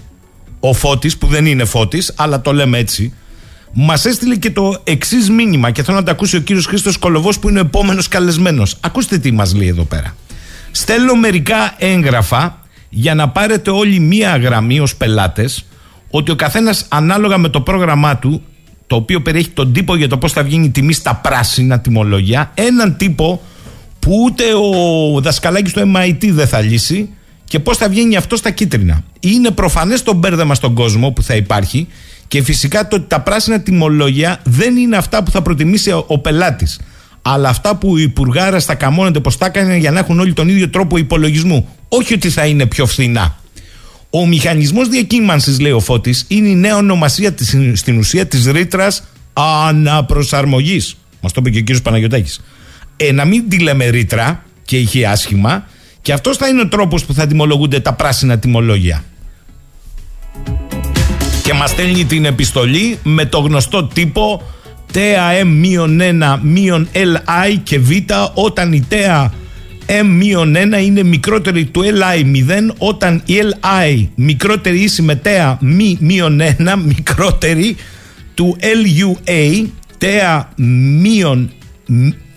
[0.60, 3.12] ο Φώτης που δεν είναι Φώτης αλλά το λέμε έτσι
[3.78, 7.38] Μας έστειλε και το εξής μήνυμα και θέλω να το ακούσει ο κύριος Χρήστος Κολοβός
[7.38, 8.76] που είναι ο επόμενος καλεσμένος.
[8.80, 10.16] Ακούστε τι μας λέει εδώ πέρα.
[10.70, 12.58] Στέλνω μερικά έγγραφα
[12.88, 15.66] για να πάρετε όλοι μία γραμμή ως πελάτες
[16.10, 18.42] ότι ο καθένας ανάλογα με το πρόγραμμά του,
[18.86, 22.50] το οποίο περιέχει τον τύπο για το πώς θα βγαίνει η τιμή στα πράσινα τιμολόγια,
[22.54, 23.42] έναν τύπο
[23.98, 27.08] που ούτε ο δασκαλάκης του MIT δεν θα λύσει
[27.44, 29.02] και πώς θα βγαίνει αυτό στα κίτρινα.
[29.20, 31.88] Είναι προφανές το μπέρδεμα στον κόσμο που θα υπάρχει
[32.28, 36.18] και φυσικά το ότι τα πράσινα τιμολόγια δεν είναι αυτά που θα προτιμήσει ο, ο
[36.18, 36.80] πελάτης
[37.28, 40.48] αλλά αυτά που οι υπουργάρα θα καμώνονται πως τα έκανε για να έχουν όλοι τον
[40.48, 41.68] ίδιο τρόπο υπολογισμού.
[41.88, 43.38] Όχι ότι θα είναι πιο φθηνά.
[44.10, 49.02] Ο μηχανισμός διακύμανσης, λέει ο Φώτης, είναι η νέα ονομασία της, στην ουσία της ρήτρας
[49.32, 50.96] αναπροσαρμογής.
[51.20, 52.40] Μας το είπε και ο κύριος Παναγιωτάκης.
[52.96, 55.66] Ε, να μην τη λέμε ρήτρα και είχε άσχημα,
[56.02, 59.04] και αυτός θα είναι ο τρόπος που θα τιμολογούνται τα πράσινα τιμολόγια.
[61.46, 64.42] Και μας στέλνει την επιστολή με το γνωστό τύπο
[64.94, 65.40] TAM-1-LI
[67.62, 67.90] και Β
[68.34, 69.28] όταν η TAM
[69.86, 77.76] M-1 είναι μικρότερη του LI 0 όταν η LI μικρότερη ίση με TAM μη-1 μικρότερη
[78.34, 79.66] του LUA
[80.00, 80.40] TAM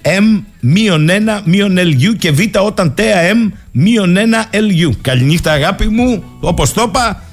[0.02, 1.12] M μείον 1
[1.44, 4.20] μείον LU και Β όταν TAM μείον 1
[4.56, 4.92] LU.
[5.02, 7.24] Καληνύχτα αγάπη μου, όπως το είπα,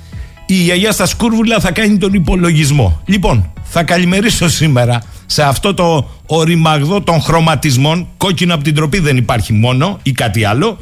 [0.46, 3.02] η γιαγιά στα σκούρβουλα θα κάνει τον υπολογισμό.
[3.06, 8.08] Λοιπόν, θα καλημερίσω σήμερα σε αυτό το οριμαγδό των χρωματισμών.
[8.16, 10.78] Κόκκινο από την τροπή δεν υπάρχει μόνο ή κάτι άλλο.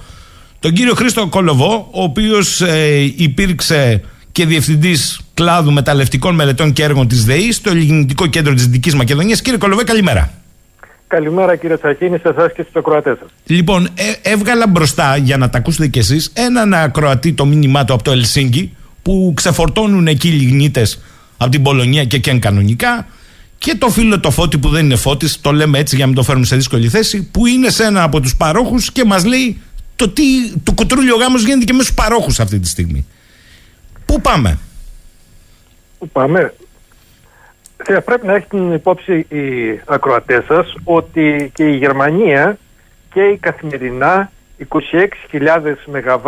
[0.59, 7.09] Τον κύριο Χρήστο Κολοβό, ο οποίος ε, υπήρξε και διευθυντής κλάδου μεταλλευτικών μελετών και έργων
[7.09, 9.43] της ΔΕΗ στο Ελληνικό Κέντρο της Δυτικής Μακεδονίας.
[9.43, 10.31] Κύριε Κολοβέ, καλημέρα.
[11.07, 13.29] Καλημέρα κύριε Τσακίνη, σε εσάς και στους ακροατές σας.
[13.47, 17.93] Λοιπόν, ε, έβγαλα μπροστά για να τα ακούσετε κι εσείς έναν ακροατή το μήνυμά του
[17.93, 21.03] από το Ελσίνκι που ξεφορτώνουν εκεί λιγνίτες
[21.37, 23.07] από την Πολωνία και και κανονικά.
[23.59, 26.21] Και το φίλο το φώτι που δεν είναι φώτης, το λέμε έτσι για να μην
[26.21, 29.61] το φέρουμε σε δύσκολη θέση, που είναι σε ένα από τους παρόχους και μας λέει
[29.97, 30.23] το, τι,
[30.63, 33.07] το κουτρούλιο γάμος γίνεται και με στους παρόχους αυτή τη στιγμή.
[34.07, 34.59] Πού πάμε;
[35.99, 36.55] Πού πάμε;
[37.77, 42.59] Θα πρέπει να έχει την υπόψη οι ακροατές σας ότι και η Γερμανία
[43.13, 44.31] και η καθημερινά
[44.69, 46.27] 26.000 ΜΒ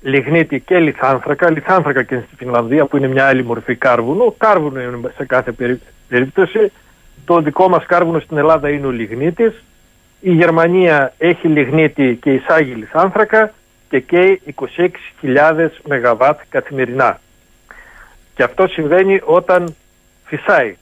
[0.00, 5.12] λιγνίτη και λιθάνθρακα, λιθάνθρακα και στη Φινλανδία που είναι μια άλλη μορφή κάρβουνο, κάρβουνο είναι
[5.16, 6.72] σε κάθε περί- περίπτωση,
[7.24, 9.62] το δικό μας κάρβουνο στην Ελλάδα είναι ο λιγνίτης,
[10.20, 13.52] η Γερμανία έχει λιγνίτη και εισάγει λιθάνθρακα
[13.88, 17.20] και καίει 26.000 ΜΒ καθημερινά.
[18.34, 19.74] Και αυτό συμβαίνει όταν
[20.24, 20.76] φυσάει.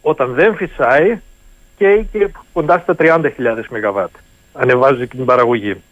[0.00, 1.18] Όταν δεν φυσάει,
[1.76, 3.30] καίει και κοντά στα 30.000
[3.70, 4.04] ΜΒ.
[4.52, 5.82] Ανεβάζει και την παραγωγή.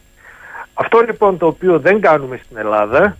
[0.74, 3.16] Αυτό λοιπόν το οποίο δεν κάνουμε στην Ελλάδα,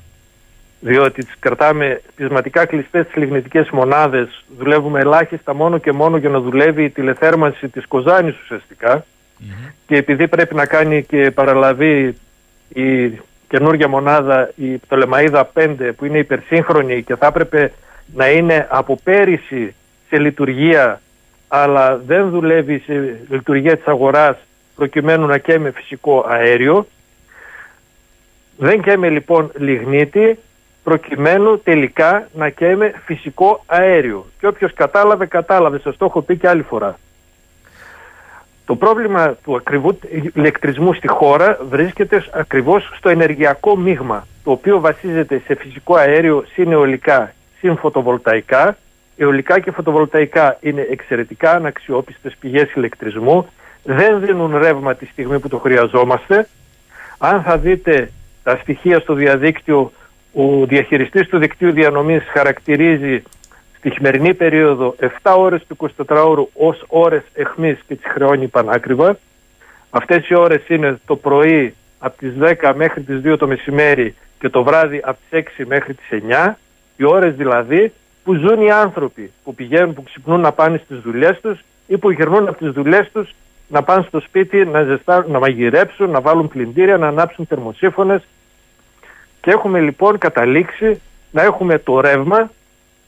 [0.80, 6.40] διότι τις κρατάμε πεισματικά κλειστές τις λιγνητικές μονάδες, δουλεύουμε ελάχιστα μόνο και μόνο για να
[6.40, 9.04] δουλεύει η τηλεθέρμανση της Κοζάνης ουσιαστικά
[9.86, 12.16] και επειδή πρέπει να κάνει και παραλαβή
[12.68, 17.72] η καινούργια μονάδα, η Πτολεμαίδα 5 που είναι υπερσύγχρονη και θα έπρεπε
[18.14, 19.74] να είναι από πέρυσι
[20.08, 21.00] σε λειτουργία
[21.48, 24.36] αλλά δεν δουλεύει σε λειτουργία της αγοράς
[24.76, 26.86] προκειμένου να καίμε φυσικό αέριο.
[28.56, 30.38] Δεν καίμε λοιπόν λιγνίτη
[30.82, 34.26] προκειμένου τελικά να καίμε φυσικό αέριο.
[34.40, 35.78] Και όποιος κατάλαβε, κατάλαβε.
[35.78, 36.98] Σας το έχω πει και άλλη φορά.
[38.66, 39.98] Το πρόβλημα του ακριβού
[40.34, 46.72] ηλεκτρισμού στη χώρα βρίσκεται ακριβώς στο ενεργειακό μείγμα, το οποίο βασίζεται σε φυσικό αέριο, συν
[46.72, 48.76] αιωλικά, συν φωτοβολταϊκά.
[49.16, 53.46] Αιωλικά και φωτοβολταϊκά είναι εξαιρετικά αναξιόπιστες πηγές ηλεκτρισμού,
[53.82, 56.48] δεν δίνουν ρεύμα τη στιγμή που το χρειαζόμαστε.
[57.18, 58.10] Αν θα δείτε
[58.42, 59.92] τα στοιχεία στο διαδίκτυο,
[60.32, 63.22] ο διαχειριστής του δικτύου διανομής χαρακτηρίζει
[63.78, 65.76] στη χειμερινή περίοδο 7 ώρες του
[66.06, 69.18] 24ωρου ως ώρες εχμής και τις χρεώνει πανάκριβα.
[69.90, 74.48] Αυτές οι ώρες είναι το πρωί από τις 10 μέχρι τις 2 το μεσημέρι και
[74.48, 76.58] το βράδυ από τις 6 μέχρι τις 9.
[76.96, 77.92] Οι ώρες δηλαδή
[78.24, 82.10] που ζουν οι άνθρωποι που πηγαίνουν, που ξυπνούν να πάνε στις δουλειές τους ή που
[82.10, 83.34] γυρνούν από τις δουλειές τους
[83.68, 88.22] να πάνε στο σπίτι να, ζεστά, να μαγειρέψουν, να βάλουν πλυντήρια, να ανάψουν θερμοσύφωνες.
[89.40, 92.50] Και έχουμε λοιπόν καταλήξει να έχουμε το ρεύμα.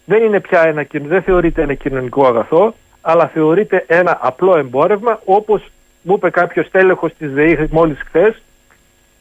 [0.04, 2.74] Δεν είναι πια ένα, κοινο- δεν θεωρείται ένα κοινωνικό αγαθό
[3.06, 5.70] αλλά θεωρείται ένα απλό εμπόρευμα όπως
[6.02, 8.42] μου είπε κάποιος τέλεχος της ΔΕΗ μόλις χθες.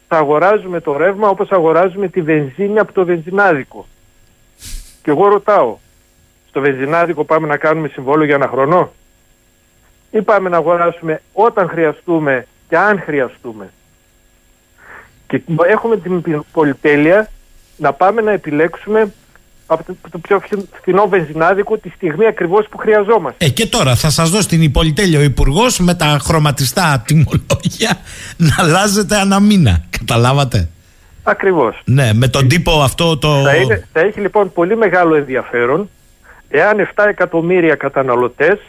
[0.07, 3.85] Θα αγοράζουμε το ρεύμα όπως αγοράζουμε τη βενζίνη από το βενζινάδικο.
[5.03, 5.77] Και εγώ ρωτάω
[6.49, 8.91] στο βενζινάδικο πάμε να κάνουμε συμβόλαιο για ένα χρόνο;
[10.13, 13.69] Ή πάμε να αγοράσουμε όταν χρειαστούμε και αν χρειαστούμε.
[15.27, 17.29] Και έχουμε την πολυτέλεια
[17.77, 19.13] να πάμε να επιλέξουμε
[19.65, 23.45] από το, το πιο φθην- φθηνό βενζινάδικο τη στιγμή ακριβώς που χρειαζόμαστε.
[23.45, 27.97] Ε, και τώρα θα σας δώσει την υπολιτέλεια ο υπουργός με τα χρωματιστά τιμολόγια
[28.47, 29.83] να αλλάζετε ανά μήνα.
[29.99, 30.69] Καταλάβατε;
[31.23, 31.81] Ακριβώς.
[31.85, 33.41] Ναι, με τον τύπο αυτό το...
[33.43, 35.89] Θα, είναι, θα έχει λοιπόν πολύ μεγάλο ενδιαφέρον
[36.49, 38.59] εάν 7 εκατομμύρια καταναλωτές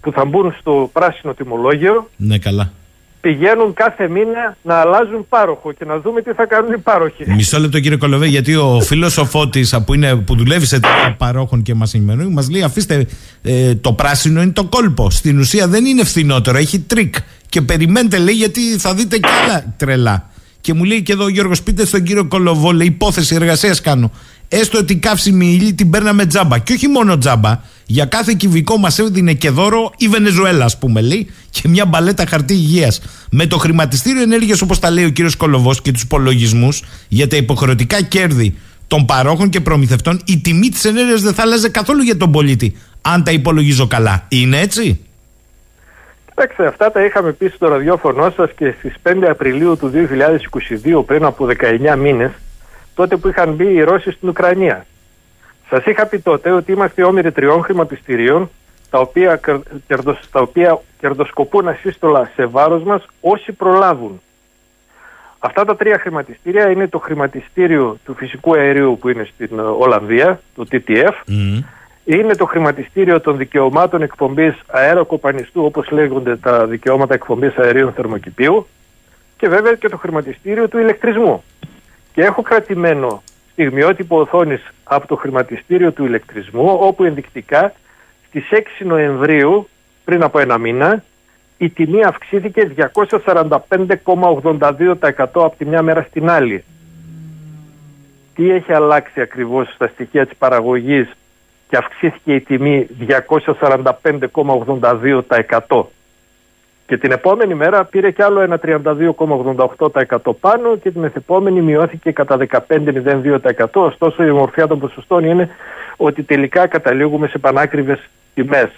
[0.00, 2.72] που θα μπουν στο πράσινο τιμολόγιο Ναι, καλά.
[3.20, 7.24] πηγαίνουν κάθε μήνα να αλλάζουν πάροχο και να δούμε τι θα κάνουν οι πάροχοι.
[7.30, 11.14] Μισό λεπτό κύριε Κολοβέ, γιατί ο φίλος ο Φώτης που, είναι, που δουλεύει σε εταιρεία
[11.18, 13.06] παρόχων και μας ενημερώνει, μας λέει: Αφήστε,
[13.42, 15.10] ε, το πράσινο είναι το κόλπο.
[15.10, 17.14] Στην ουσία δεν είναι φθηνότερο, έχει τρικ.
[17.48, 20.30] Και περιμένετε, λέει, γιατί θα δείτε κι άλλα τρελά.
[20.60, 24.10] Και μου λέει και εδώ ο Γιώργος, πείτε στον κύριο Κολοβό, λέει: Υπόθεση εργασίας κάνω.
[24.48, 26.58] Έστω ότι η καύσιμη ύλη την παίρναμε τζάμπα.
[26.58, 27.60] Και όχι μόνο τζάμπα,
[27.90, 32.26] για κάθε κυβικό μας έδινε και δώρο η Βενεζουέλα, ας πούμε, λέει, και μια μπαλέτα
[32.26, 33.02] χαρτί υγείας.
[33.30, 37.36] Με το χρηματιστήριο ενέργειας, όπως τα λέει ο κύριος Κολοβός και τους υπολογισμούς για τα
[37.36, 42.16] υποχρεωτικά κέρδη των παρόχων και προμηθευτών, η τιμή της ενέργειας δεν θα άλλαζε καθόλου για
[42.16, 42.76] τον πολίτη.
[43.00, 44.26] Αν τα υπολογίζω καλά.
[44.28, 45.00] Είναι έτσι;
[46.26, 49.90] Κοιτάξτε, αυτά τα είχαμε πει στο ραδιόφωνο σας και στις 5 Απριλίου του
[51.00, 51.46] 2022, πριν από
[51.92, 52.30] 19 μήνες,
[52.94, 54.86] τότε που είχαν μπει οι Ρώσοι στην Ουκρανία.
[55.70, 58.50] Σας είχα πει τότε ότι είμαστε όμοιροι τριών χρηματιστηρίων,
[58.90, 64.20] τα οποία, κερ- κερδος, τα οποία κερδοσκοπούν ασύστολα σε βάρος μας όσοι προλάβουν.
[65.38, 70.40] Αυτά τα τρία χρηματιστήρια είναι το χρηματιστήριο του φυσικού αερίου που είναι στην ε, Ολλανδία,
[70.54, 71.12] το TTF,
[72.04, 78.66] είναι το χρηματιστήριο των δικαιωμάτων εκπομπής αεροκοπανιστού, όπως λέγονται τα δικαιώματα εκπομπής αερίων θερμοκηπίου
[79.36, 81.42] και βέβαια και το χρηματιστήριο του ηλεκτρισμού.
[82.12, 83.22] Και έχω κρατημένο
[83.52, 87.72] στιγμιότυπο οθόνης από το χρηματιστήριο του ηλεκτρισμού, όπου ενδεικτικά
[88.28, 89.68] στις 6 Νοεμβρίου,
[90.04, 91.04] πριν από ένα μήνα,
[91.58, 96.64] η τιμή αυξήθηκε 245,82% από τη μια μέρα στην άλλη.
[98.34, 101.10] Τι έχει αλλάξει ακριβώς στα στοιχεία της παραγωγής
[101.68, 105.84] και αυξήθηκε η τιμή 245,82%.
[106.90, 112.38] Και την επόμενη μέρα πήρε κι άλλο ένα 32,88% πάνω και την επόμενη μειώθηκε κατά
[112.68, 113.66] 15,02%.
[113.72, 115.48] Ωστόσο η ομορφιά των ποσοστών είναι
[115.96, 117.98] ότι τελικά καταλήγουμε σε πανάκριβες
[118.34, 118.68] τιμές.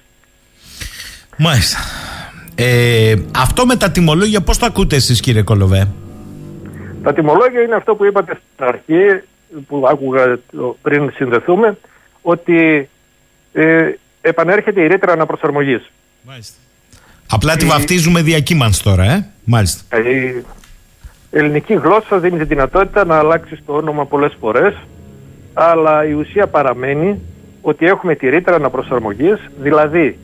[1.38, 1.78] Μάλιστα.
[2.54, 5.88] Ε, αυτό με τα τιμολόγια πώς το ακούτε εσείς κύριε Κολοβέ;
[7.02, 9.22] Τα τιμολόγια είναι αυτό που είπατε στην αρχή,
[9.68, 11.76] που άκουγα το- πριν συνδεθούμε,
[12.22, 12.88] ότι
[13.52, 13.88] ε,
[14.20, 15.90] επανέρχεται η ρήτρα αναπροσαρμογής.
[16.22, 16.56] Μάλιστα.
[17.35, 19.26] Απλά τη βαφτίζουμε διακύμανση τώρα, ε.
[19.45, 19.99] Μάλιστα.
[19.99, 20.45] Η
[21.30, 24.74] ελληνική γλώσσα δίνει τη δυνατότητα να αλλάξεις το όνομα πολλές φορές,
[25.55, 27.20] αλλά η ουσία παραμένει
[27.61, 30.18] ότι έχουμε τη ρήτρα αναπροσαρμογής, δηλαδή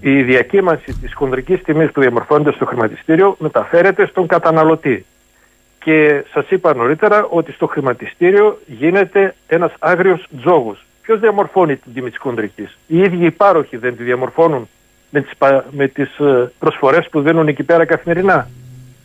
[0.00, 5.04] η διακύμανση της χονδρικής τιμής που διαμορφώνεται στο χρηματιστήριο μεταφέρεται στον καταναλωτή.
[5.84, 10.86] Και σας είπα νωρίτερα ότι στο χρηματιστήριο γίνεται ένας άγριος τζόγος.
[11.02, 12.78] Ποιος διαμορφώνει την τιμή της χονδρικής.
[12.86, 14.68] Οι ίδιοι οι πάροχοι δεν τη διαμορφώνουν;
[15.10, 18.48] Με τις, πα- με τις ε, προσφορές που δίνουν εκεί πέρα καθημερινά.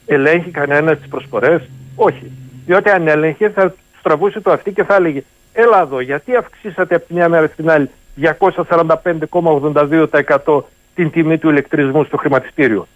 [0.06, 1.62] Ελέγχει κανένας τις προσφορές;
[1.96, 2.32] Όχι.
[2.66, 5.24] Διότι αν έλεγχε θα του τραβούσε το αυτή και θα έλεγε
[5.54, 7.90] Έλα εδώ, γιατί αυξήσατε από τη μια μέρα στην άλλη
[8.22, 10.64] 245,82%
[10.96, 12.88] την τιμή του ηλεκτρισμού στο χρηματιστήριο.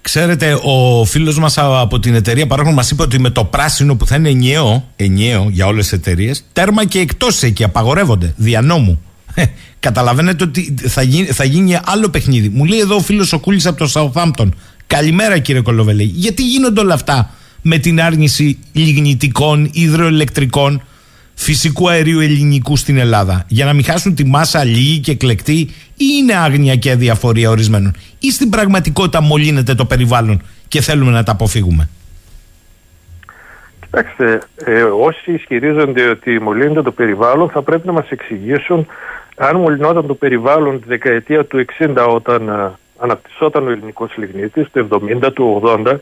[0.00, 4.06] Ξέρετε, ο φίλος μας από την εταιρεία παράγων μας είπε ότι με το πράσινο που
[4.06, 9.02] θα είναι ενιαίο, ενιαίο για όλες τις εταιρείες, τέρμα και εκτός εκεί απαγορεύονται δια νόμου.
[9.34, 9.44] Ε,
[9.80, 12.48] Καταλαβαίνετε ότι θα γίνει, θα γίνει άλλο παιχνίδι.
[12.48, 14.48] Μου λέει εδώ ο φίλος ο Κούλης από το Southampton.
[14.86, 16.02] Καλημέρα κύριε Κολοβελή.
[16.02, 17.30] Γιατί γίνονται όλα αυτά
[17.62, 20.82] με την άρνηση λιγνητικών, υδροελεκτρικών,
[21.34, 25.58] φυσικού αερίου ελληνικού στην Ελλάδα; Για να μην χάσουν τη μάσα λίγη και κλεκτή,
[25.96, 31.22] ή είναι άγνοια και αδιαφορία ορισμένων, ή στην πραγματικότητα μολύνεται το περιβάλλον και θέλουμε να
[31.22, 31.88] τα αποφύγουμε;
[33.80, 38.86] Κοιτάξτε, ε, όσοι ισχυρίζονται ότι μολύνεται το περιβάλλον θα πρέπει να μας εξηγήσουν
[39.38, 45.00] αν μολυνόταν το περιβάλλον τη δεκαετία του 60 όταν ε, αναπτυσσόταν ο ελληνικός λιγνίτης, το
[45.22, 45.96] 70, του 80,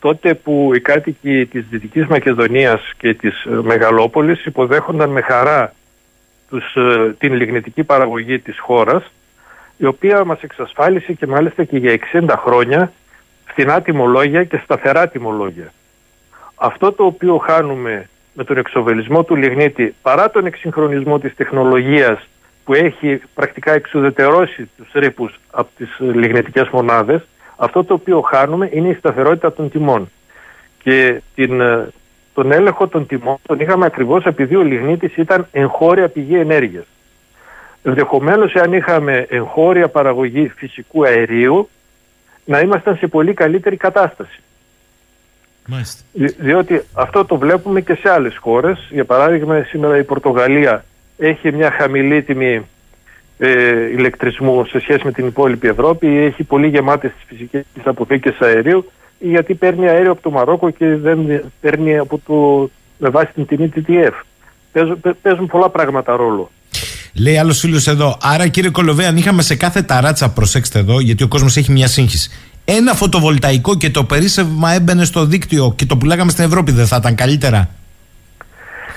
[0.00, 5.72] τότε που οι κάτοικοι της Δυτικής Μακεδονίας και της ε, Μεγαλόπολης υποδέχονταν με χαρά
[6.48, 9.12] τους, ε, την λιγνητική παραγωγή της χώρας,
[9.76, 12.92] η οποία μας εξασφάλισε και μάλιστα και για 60 χρόνια
[13.44, 15.72] φθηνά τιμολόγια και σταθερά τιμολόγια.
[16.54, 22.28] Αυτό το οποίο χάνουμε με τον εξοβελισμό του λιγνίτη παρά τον εξυγχρονισμό της τεχνολογίας
[22.66, 27.22] που έχει πρακτικά εξουδετερώσει τους ρήπους από τις ε, λιγνητικές μονάδες
[27.56, 30.10] αυτό το οποίο χάνουμε είναι η σταθερότητα των τιμών
[30.82, 31.88] και την, ε,
[32.34, 36.84] τον έλεγχο των τιμών τον είχαμε ακριβώς επειδή ο λιγνίτης ήταν εγχώρια πηγή ενέργειας.
[37.82, 41.68] Ενδεχομένως εάν είχαμε εγχώρια παραγωγή φυσικού αερίου
[42.44, 44.40] να ήμασταν σε πολύ καλύτερη κατάσταση.
[45.66, 46.02] Μάλιστα.
[46.12, 48.88] Δι- Διότι αυτό το βλέπουμε και σε άλλες χώρες.
[48.90, 50.84] Για παράδειγμα, σήμερα η Πορτογαλία
[51.18, 52.66] έχει μια χαμηλή τιμή
[53.38, 53.50] ε,
[53.96, 56.06] ηλεκτρισμού σε σχέση με την υπόλοιπη Ευρώπη.
[56.06, 60.96] Έχει πολύ γεμάτες τις φυσικές τις αποθήκες αερίου γιατί παίρνει αέριο από το Μαρόκο και
[60.96, 64.12] δεν παίρνει από το, με βάση την τιμή TTF.
[64.72, 66.50] Παίζουν, παί- παίζουν πολλά πράγματα ρόλο.
[67.14, 68.16] Λέει άλλος φίλος εδώ.
[68.20, 71.86] Άρα, κύριε Κολοβέ, αν είχαμε σε κάθε ταράτσα, προσέξτε εδώ, γιατί ο κόσμος έχει μια
[71.86, 72.30] σύγχυση.
[72.64, 76.96] Ένα φωτοβολταϊκό και το περίσσευμα έμπαινε στο δίκτυο και το πουλάγαμε στην Ευρώπη, δεν θα
[76.96, 77.68] ήταν καλύτερα;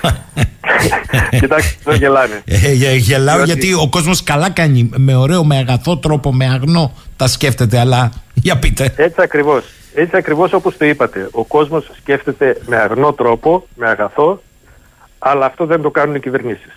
[1.40, 2.42] Κοιτάξτε, εδώ γελάνε.
[2.46, 4.90] Ε, γε- γελάω Διότι- γιατί ο κόσμος καλά κάνει.
[4.96, 8.94] Με ωραίο, με αγαθό τρόπο, με αγνό τα σκέφτεται, αλλά για πείτε.
[8.96, 9.64] Έτσι ακριβώς.
[9.94, 11.28] Έτσι ακριβώς όπως το είπατε.
[11.32, 14.42] Ο κόσμος σκέφτεται με αγνό τρόπο, με αγαθό,
[15.20, 16.74] αλλά αυτό δεν το κάνουν οι κυβερνήσεις.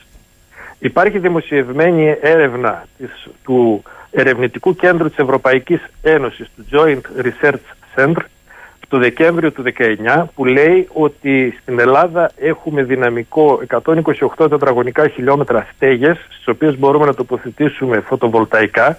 [0.78, 3.10] Υπάρχει δημοσιευμένη έρευνα της,
[3.44, 7.60] του Ερευνητικού Κέντρου της Ευρωπαϊκής Ένωσης, του Joint Research
[7.96, 8.22] Center,
[8.92, 13.62] το Δεκέμβριο του 19 που λέει ότι στην Ελλάδα έχουμε δυναμικό
[14.38, 18.98] 128 τετραγωνικά χιλιόμετρα στέγες στις οποίες μπορούμε να τοποθετήσουμε φωτοβολταϊκά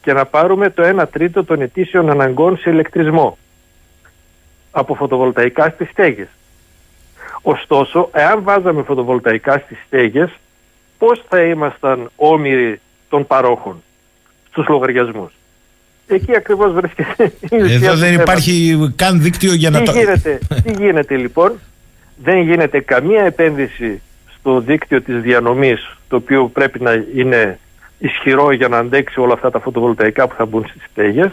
[0.00, 3.38] και να πάρουμε το 1 τρίτο των ετήσιων αναγκών σε ηλεκτρισμό
[4.70, 6.28] από φωτοβολταϊκά στις στέγες.
[7.42, 10.30] Ωστόσο, εάν βάζαμε φωτοβολταϊκά στις στέγες,
[10.98, 13.82] πώς θα ήμασταν όμοιροι των παρόχων
[14.50, 15.32] στους λογαριασμούς;
[16.08, 18.46] Εκεί ακριβώς βρίσκεται η ουσία Εδώ του δεν θέματος.
[18.46, 19.92] υπάρχει καν δίκτυο για να Τι το.
[19.92, 21.52] γίνεται, τι γίνεται λοιπόν,
[22.22, 24.00] δεν γίνεται καμία επένδυση
[24.38, 27.58] στο δίκτυο της διανομής, το οποίο πρέπει να είναι
[27.98, 31.30] ισχυρό για να αντέξει όλα αυτά τα φωτοβολταϊκά που θα μπουν στις στέγες,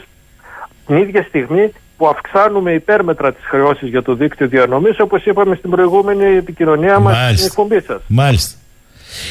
[0.88, 5.70] την ίδια στιγμή που αυξάνουμε υπέρμετρα τις χρεώσεις για το δίκτυο διανομής, όπως είπαμε στην
[5.70, 7.46] προηγούμενη επικοινωνία μας στην Μάλιστα.
[7.46, 8.02] εκπομπή σας.
[8.08, 8.58] Μάλιστα.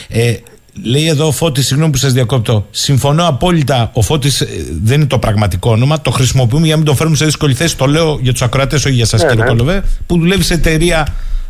[0.09, 0.35] Ε,
[0.83, 2.67] λέει εδώ ο Φώτης, συγγνώμη που σας διακόπτω.
[2.71, 3.91] Συμφωνώ απόλυτα.
[3.95, 4.47] Ο Φώτης ε,
[4.83, 6.01] δεν είναι το πραγματικό όνομα.
[6.01, 7.77] Το χρησιμοποιούμε για να μην τον φέρουμε σε δύσκολη θέση.
[7.77, 9.49] Το λέω για τους ακροατές, όχι για σας Ναι, κύριε ναι.
[9.49, 11.07] Κολοβέ, που δουλεύει σε εταιρεία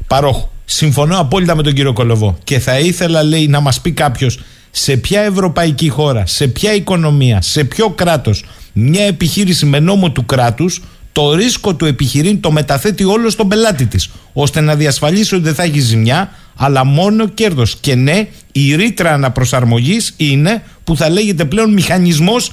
[0.06, 0.48] παρόχου.
[0.64, 2.38] Συμφωνώ απόλυτα με τον κύριο Κολοβό.
[2.44, 4.38] Και θα ήθελα, λέει, να μας πει κάποιος
[4.70, 10.26] σε ποια ευρωπαϊκή χώρα, σε ποια οικονομία, σε ποιο κράτος Μια επιχείρηση με νόμο του
[10.26, 10.82] κράτους
[11.12, 15.54] το ρίσκο του επιχειρήν το μεταθέτει όλο στον πελάτη της, ώστε να διασφαλίσει ότι δεν
[15.54, 17.76] θα έχει ζημιά, αλλά μόνο κέρδος.
[17.80, 22.52] Και ναι, η ρήτρα αναπροσαρμογής είναι που θα λέγεται πλέον μηχανισμός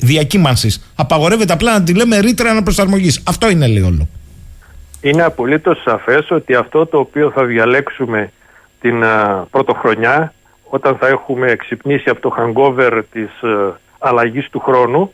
[0.00, 0.92] διακύμανσης.
[0.96, 3.22] Απαγορεύεται απλά να τη λέμε ρήτρα αναπροσαρμογής.
[3.26, 4.08] Αυτό είναι λέει όλο.
[5.00, 8.32] Είναι απολύτως σαφές ότι αυτό το οποίο θα διαλέξουμε
[8.80, 10.32] την α, πρωτοχρονιά
[10.64, 15.12] όταν θα έχουμε ξυπνήσει από το hangover της α, αλλαγής του χρόνου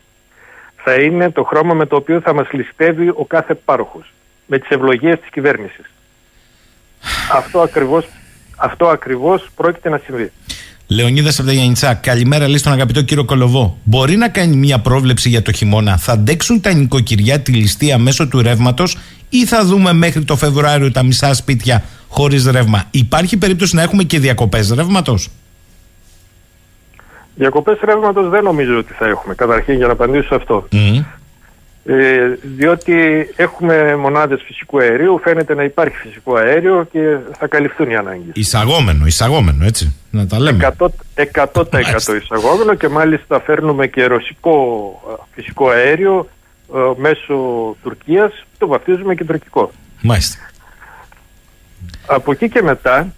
[0.85, 4.13] θα είναι το χρώμα με το οποίο θα μας ληστεύει ο κάθε πάροχος
[4.47, 5.85] με τις ευλογίες της κυβέρνησης.
[7.33, 8.07] αυτό, ακριβώς,
[8.57, 10.33] αυτό ακριβώς πρόκειται να συμβεί.
[10.87, 13.79] Λεωνίδα από τα Γιάννητσά, καλημέρα λέει στον αγαπητό κύριο Κολοβό.
[13.85, 18.29] Μπορεί να κάνει μια πρόβλεψη για το χειμώνα; Θα αντέξουν τα νοικοκυριά τη ληστεία μέσω
[18.29, 23.75] του ρεύματος ή θα δούμε μέχρι το Φεβρουάριο τα μισά σπίτια χωρίς ρεύμα; Υπάρχει περίπτωση
[23.75, 25.31] να έχουμε και διακοπές ρεύματος;
[27.35, 30.69] Διακοπές ρεύματος δεν νομίζω ότι θα έχουμε, καταρχήν για να απαντήσω σε αυτό.
[31.85, 37.97] Ε, διότι έχουμε μονάδες φυσικού αερίου, φαίνεται να υπάρχει φυσικό αέριο και θα καλυφθούν οι
[37.97, 38.33] ανάγκες.
[38.33, 39.97] Εισαγόμενο, εισαγόμενο, έτσι.
[40.11, 40.75] Να τα λέμε.
[40.79, 41.63] 100%, 100%
[42.23, 44.55] εισαγόμενο και μάλιστα φέρνουμε και ρωσικό
[45.11, 46.29] ε, φυσικό αέριο
[46.75, 47.35] ε, μέσω
[47.83, 49.71] Τουρκίας, το βαφτίζουμε και τουρκικό.
[50.03, 50.39] Μάλιστα.
[52.07, 53.15] Από εκεί και μετά,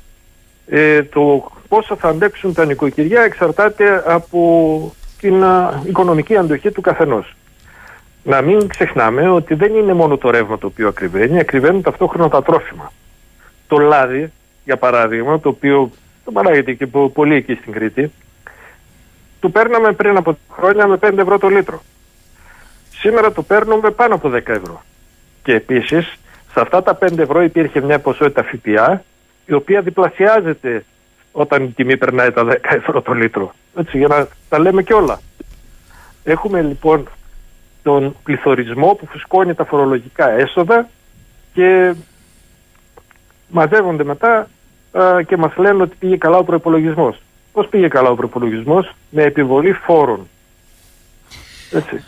[0.67, 4.41] ε, το πόσο θα αντέξουν τα νοικοκυριά εξαρτάται από
[5.21, 7.35] την α, οικονομική αντοχή του καθενός.
[8.23, 12.43] Να μην ξεχνάμε ότι δεν είναι μόνο το ρεύμα το οποίο ακριβένει, ακριβένουν ταυτόχρονα τα
[12.43, 12.93] τρόφιμα.
[13.69, 14.33] Το λάδι,
[14.65, 15.91] για παράδειγμα, το οποίο
[16.25, 18.13] το παράγεται και πο- πολύ εκεί στην Κρήτη,
[19.41, 21.83] το παίρναμε πριν από χρόνια με 5 ευρώ το λίτρο.
[22.91, 24.83] Σήμερα το παίρνουμε πάνω από 10 ευρώ.
[25.43, 26.17] Και επίσης,
[26.53, 29.05] σε αυτά τα 5 ευρώ υπήρχε μια ποσότητα ΦΠΑ,
[29.47, 30.85] η οποία διπλασιάζεται
[31.37, 33.55] όταν η τιμή περνάει τα 10 ευρώ το λίτρο.
[33.77, 35.21] Έτσι, για να τα λέμε και όλα.
[36.25, 37.09] Έχουμε λοιπόν
[37.83, 40.89] τον πληθωρισμό που φουσκώνει τα φορολογικά έσοδα
[41.53, 41.95] και
[43.49, 44.49] μαζεύονται μετά
[44.93, 47.15] α, και μας λένε ότι πήγε καλά ο προπολογισμό.
[47.53, 50.29] Πώς πήγε καλά ο προπολογισμό Με επιβολή φόρων.
[51.75, 52.03] Έτσι.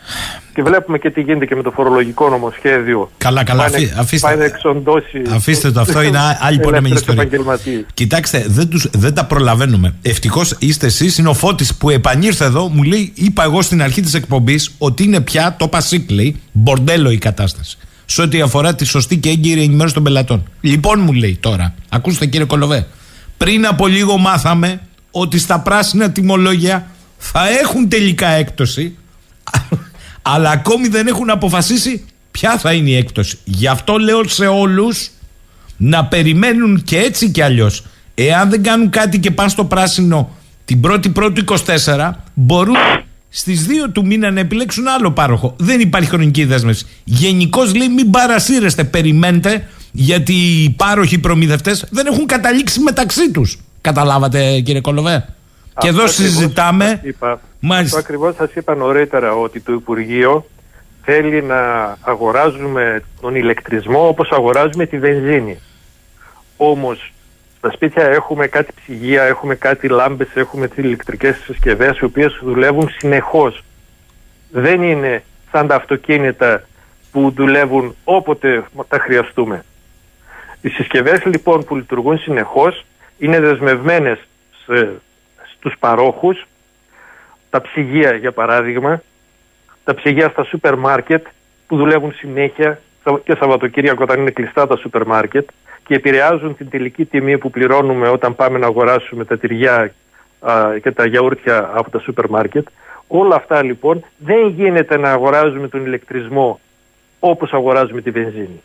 [0.55, 3.11] Και βλέπουμε και τι γίνεται και με το φορολογικό νομοσχέδιο.
[3.19, 3.62] Καλά, καλά.
[3.62, 7.23] Πάει να- αφή- αφήστε- πάει να εξοντώσεις Αφήστε το, αυτό είναι άλλη ελεύθερους πολέμη ιστορία.
[7.23, 7.85] επαγγελματίες.
[7.95, 9.95] Κοιτάξτε, δεν, τους, δεν τα προλαβαίνουμε.
[10.03, 11.19] Ευτυχώς είστε εσείς.
[11.19, 12.69] Είναι ο Φώτης που επανήρθε εδώ.
[12.69, 17.11] Μου λέει, είπα εγώ στην αρχή της εκπομπής ότι είναι πια, το είπα λέει, μπορντέλο
[17.11, 17.79] η κατάσταση.
[18.05, 20.43] Σε ό,τι αφορά τη σωστή και έγκυρη ενημέρωση των πελατών.
[20.61, 22.87] Λοιπόν, μου λέει τώρα, ακούστε κύριε Κολοβέ,
[23.37, 26.87] πριν από λίγο μάθαμε ότι στα πράσινα τιμολόγια
[27.19, 28.97] θα έχουν τελικά έκπτωση,
[30.23, 33.39] αλλά ακόμη δεν έχουν αποφασίσει ποια θα είναι η έκπτωση.
[33.45, 35.11] Γι' αυτό λέω σε όλους
[35.77, 37.85] να περιμένουν και έτσι και αλλιώς.
[38.15, 40.31] Εάν δεν κάνουν κάτι και πάνε στο πράσινο
[40.65, 41.45] την 1η Πρώτη
[41.87, 42.77] 24, μπορούν
[43.29, 45.55] στις 2 του μήνα να επιλέξουν άλλο πάροχο.
[45.59, 46.87] Δεν υπάρχει χρονική δέσμευση.
[47.05, 53.59] Γενικώς λέει μην παρασύρεστε, περιμένετε, γιατί οι πάροχοι προμηθευτέ δεν έχουν καταλήξει μεταξύ τους.
[53.81, 55.29] Καταλάβατε, κύριε Κολοβέ;
[55.81, 56.85] Και εδώ Αυτό ακριβώς συζητάμε.
[56.85, 57.99] σας Είπα, Μάλιστα.
[57.99, 60.47] Αυτό ακριβώς σας είπα νωρίτερα ότι το Υπουργείο
[61.03, 61.61] θέλει να
[62.01, 65.59] αγοράζουμε τον ηλεκτρισμό όπως αγοράζουμε τη βενζίνη.
[66.57, 67.12] Όμως
[67.59, 72.91] στα σπίτια έχουμε κάτι ψυγεία, έχουμε κάτι λάμπες, έχουμε τις ηλεκτρικές συσκευές οι οποίες δουλεύουν
[72.99, 73.64] συνεχώς.
[74.51, 75.22] Δεν είναι
[75.53, 76.62] σαν τα αυτοκίνητα
[77.12, 79.64] που δουλεύουν όποτε τα χρειαστούμε.
[80.61, 82.85] Οι συσκευές λοιπόν που λειτουργούν συνεχώς
[83.18, 84.18] είναι δεσμευμένες
[84.66, 85.01] σε,
[85.67, 86.47] στους παρόχους
[87.51, 89.03] τα ψυγεία για παράδειγμα,
[89.85, 91.27] τα ψυγεία στα σούπερ μάρκετ
[91.67, 95.49] που δουλεύουν συνέχεια Σα- και Σαββατοκύριακο όταν είναι κλειστά τα σούπερ μάρκετ
[95.87, 99.93] και επηρεάζουν την τελική τιμή που πληρώνουμε όταν πάμε να αγοράσουμε τα τυριά
[100.41, 102.67] α, και τα γιαούρτια από τα σούπερ μάρκετ.
[103.07, 106.61] Όλα αυτά λοιπόν δεν γίνεται να αγοράζουμε τον ηλεκτρισμό
[107.19, 108.62] όπως αγοράζουμε τη βενζίνη.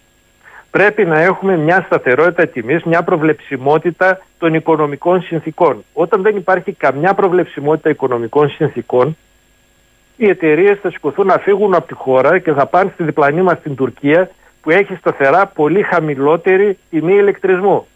[0.72, 5.84] Πρέπει να έχουμε μια σταθερότητα τιμής, μια προβλεψιμότητα των οικονομικών συνθήκων.
[5.94, 9.18] Όταν δεν υπάρχει καμιά προβλεψιμότητα οικονομικών συνθήκων,
[10.16, 13.62] οι εταιρείες θα σηκωθούν να φύγουν από τη χώρα και θα πάνε στη διπλανή μας
[13.62, 14.30] την Τουρκία
[14.62, 17.88] που έχει σταθερά πολύ χαμηλότερη τιμή ηλεκτρισμού.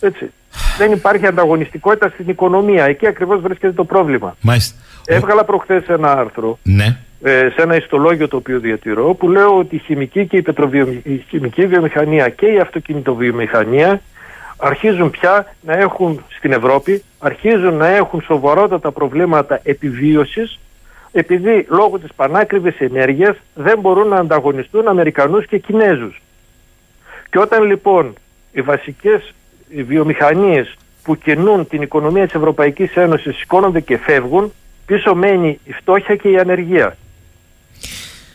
[0.00, 0.30] Έτσι.
[0.78, 2.84] Δεν υπάρχει ανταγωνιστικότητα στην οικονομία.
[2.84, 4.36] Εκεί ακριβώς βρίσκεται το πρόβλημα.
[4.40, 4.78] Μάλιστα.
[5.04, 6.98] Έβγαλα προχθές ένα άρθρο Ναι.
[7.22, 11.06] Ε, σε ένα ιστολόγιο το οποίο διατηρώ που λέω ότι η χημική και η, πετροβιομη-
[11.06, 14.00] η χημική βιομηχανία και η αυτοκινητοβιομηχανία
[14.56, 20.58] αρχίζουν πια να έχουν στην Ευρώπη αρχίζουν να έχουν σοβαρότατα προβλήματα επιβίωσης
[21.12, 26.22] επειδή λόγω της πανάκριβης ενέργειας δεν μπορούν να ανταγωνιστούν Αμερικανούς και Κινέζους.
[27.30, 28.12] Και όταν λοιπόν
[28.52, 29.34] οι βασικές
[29.68, 34.52] οι βιομηχανίες που κινούν την οικονομία της Ευρωπαϊκής Ένωσης σηκώνονται και φεύγουν,
[34.90, 36.96] Πίσω μένει η φτώχεια και η ανεργία.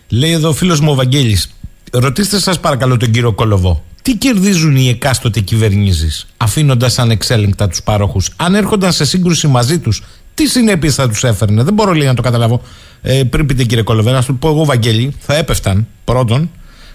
[0.09, 1.49] Λέει εδώ ο φίλος μου ο Βαγγέλης
[1.91, 3.83] Ρωτήστε σας παρακαλώ τον κύριο Κολοβό.
[4.01, 10.03] Τι κερδίζουν οι εκάστοτε κυβερνήσεις αφήνοντας ανεξέλεγκτα τους πάροχου, αν έρχονταν σε σύγκρουση μαζί τους,
[10.33, 11.63] τι συνέπειες θα τους έφερνε.
[11.63, 12.61] Δεν μπορώ λέει να το καταλάβω.
[13.01, 16.49] Ε, πριν πείτε κύριε Κολοβέ, να σου πω εγώ, Βαγγέλη, θα έπεφταν πρώτον.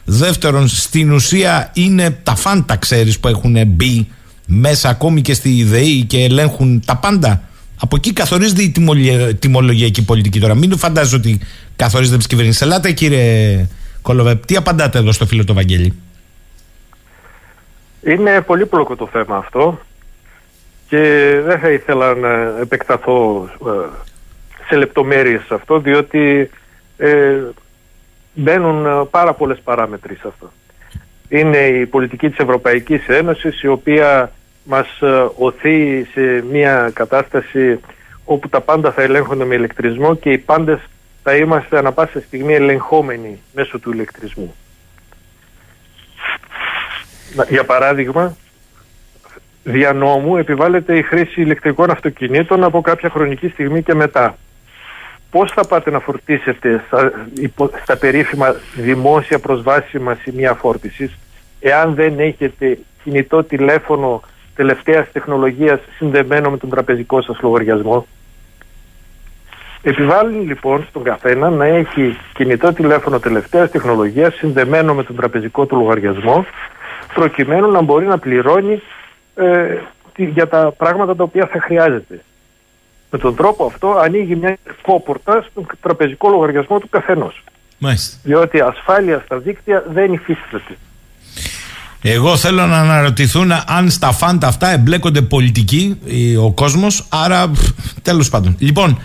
[0.04, 4.08] Δεύτερον, στην ουσία είναι τα φάντα, ξέρεις, που έχουν μπει
[4.46, 7.42] μέσα ακόμη και στη ΔΕΗ και ελέγχουν τα πάντα.
[7.83, 10.55] Από εκεί καθορίζεται η τιμολια- τιμολογιακή πολιτική τώρα.
[10.55, 11.41] Μην το φαντάζεσαι ότι
[11.76, 12.62] καθορίζεται από τις κυβερνήσεις.
[12.62, 13.66] Ελάτε, κύριε
[14.03, 15.95] Κολοβέ, τι απαντάτε εδώ στο φίλο του Βαγγέλη.
[18.03, 19.81] Είναι πολύπλοκο το θέμα αυτό
[20.89, 23.89] και δεν θα ήθελα να επεκταθώ ε,
[24.68, 26.51] σε λεπτομέρειες σε αυτό διότι
[26.97, 27.37] ε,
[28.35, 30.53] μπαίνουν ε, πάρα πολλές παράμετροι σε αυτό.
[31.28, 34.33] Είναι η πολιτική της Ευρωπαϊκής Ένωσης η οποία
[34.70, 37.80] μας ε, οθεί σε μια κατάσταση
[38.24, 40.78] όπου τα πάντα θα ελέγχονται με ηλεκτρισμό και οι πάντες
[41.22, 44.54] θα είμαστε ανα πάσα στιγμή ελεγχόμενοι μέσω του ηλεκτρισμού.
[47.34, 48.36] Να- Για παράδειγμα,
[49.64, 54.36] δια νόμου επιβάλλεται η χρήση ηλεκτρικών αυτοκινήτων από κάποια χρονική στιγμή και μετά.
[55.30, 61.18] Πώς θα πάτε να φορτίσετε στα, υπο- στα περίφημα δημόσια προσβάσιμα σημεία φόρτισης
[61.60, 64.22] εάν δεν έχετε κινητό τηλέφωνο
[64.55, 68.07] τελευταίας τεχνολογίας συνδεμένο με τον τραπεζικό σας λογαριασμό.
[69.82, 75.76] Επιβάλλει λοιπόν στον καθένα να έχει κινητό τηλέφωνο τελευταίας τεχνολογίας συνδεμένο με τον τραπεζικό του
[75.76, 76.46] λογαριασμό
[77.14, 78.82] προκειμένου να μπορεί να πληρώνει
[79.34, 79.76] ε,
[80.14, 82.20] τι- για τα πράγματα τα οποία θα χρειάζεται.
[83.11, 87.44] Με τον τρόπο αυτό ανοίγει μια κόπορτα στον τραπεζικό λογαριασμό του καθενός.
[87.78, 88.16] Μάλιστα.
[88.22, 90.76] Διότι ασφάλεια στα δίκτυα δεν υφίσταται.
[92.03, 97.07] Εγώ θέλω να αναρωτηθούν αν στα φάντα αυτά εμπλέκονται πολιτικοί, ή ο κόσμος.
[97.09, 97.51] Άρα,
[98.03, 98.57] τέλος πάντων.
[98.59, 98.98] Λοιπόν,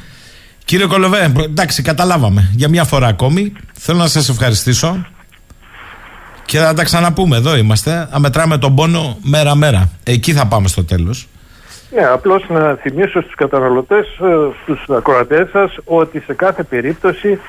[0.65, 2.51] κύριε Κολοβέ, εντάξει, καταλάβαμε.
[2.55, 5.05] Για μια φορά ακόμη θέλω να σας ευχαριστήσω.
[6.45, 7.37] Και θα τα ξαναπούμε.
[7.37, 8.07] Εδώ είμαστε.
[8.11, 9.89] Θα μετράμε τον πόνο μέρα-μέρα.
[10.03, 11.27] Εκεί θα πάμε στο τέλος.
[11.95, 17.39] Ναι, απλώς να θυμίσω στους καταναλωτές, ε, στους ακροατές σας, ότι σε κάθε περίπτωση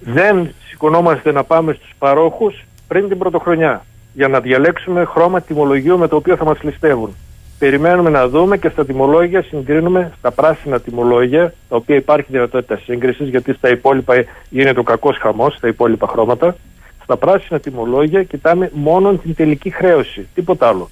[0.00, 6.08] δεν σηκωνόμαστε να πάμε στους παρόχους πριν την πρωτοχρονιά για να διαλέξουμε χρώμα τιμολογίου με
[6.08, 7.16] το οποίο θα μας ληστεύουν.
[7.58, 13.28] Περιμένουμε να δούμε και στα τιμολόγια συγκρίνουμε στα πράσινα τιμολόγια, τα οποία υπάρχει δυνατότητα σύγκρισης,
[13.28, 16.56] γιατί στα υπόλοιπα γίνεται ο κακός χαμός, στα υπόλοιπα χρώματα.
[17.02, 20.90] Στα πράσινα τιμολόγια κοιτάμε μόνο την τελική χρέωση, τίποτα άλλο.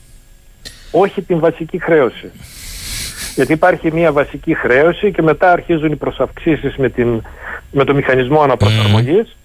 [0.91, 2.31] Όχι την βασική χρέωση.
[3.35, 7.23] Γιατί υπάρχει μια βασική χρέωση και μετά αρχίζουν οι προσαυξήσεις με, την,
[7.71, 9.37] με το μηχανισμό αναπροσαρμογής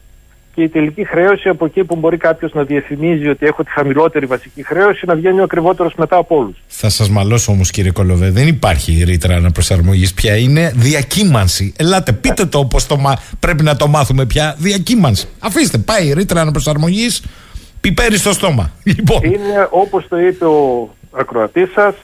[0.56, 4.26] και η τελική χρέωση από εκεί που μπορεί κάποιος να διαφημίζει ότι έχω τη χαμηλότερη
[4.26, 6.56] βασική χρέωση να βγαίνει ο ακριβότερος μετά από όλους.
[6.68, 10.36] Θα σας μαλώσω όμως, κύριε Κολοβέ, δεν υπάρχει ρήτρα αναπροσαρμογής πια.
[10.36, 11.74] Είναι διακύμανση.
[11.78, 13.16] Ελάτε, πείτε το όπως το μα...
[13.39, 14.56] πρέπει να το μάθουμε πια.
[14.58, 15.28] Διακύμανση.
[15.39, 17.24] Αφήστε, πάει η ρήτρα αναπροσαρμογής,
[17.82, 18.72] πιπέρι στο στόμα.
[18.84, 21.95] Λοιπόν, Είναι όπως το είπε ο ακροατής σας,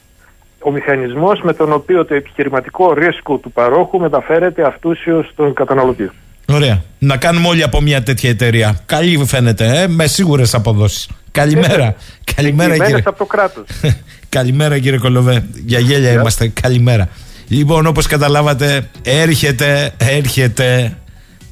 [0.58, 6.10] ο μηχανισμός με τον οποίο το επιχειρηματικό ρίσκο του παρόχου μεταφέρεται αυτούσιος στον καταναλωτή.
[6.52, 6.82] ωραία.
[7.02, 8.80] Να κάνουμε όλοι από μια τέτοια εταιρεία.
[8.86, 11.08] Καλή φαίνεται, ε, με σίγουρες αποδόσεις.
[11.30, 11.94] Καλημέρα.
[12.34, 13.02] Καλημέρα, Εγγυημένες κύριε.
[13.06, 13.64] από το κράτος.
[14.28, 15.44] Καλημέρα κύριε Κολοβέ.
[15.66, 16.48] Για γέλια είμαστε.
[16.48, 17.08] Καλημέρα.
[17.48, 20.96] Λοιπόν, όπως καταλάβατε, έρχεται, έρχεται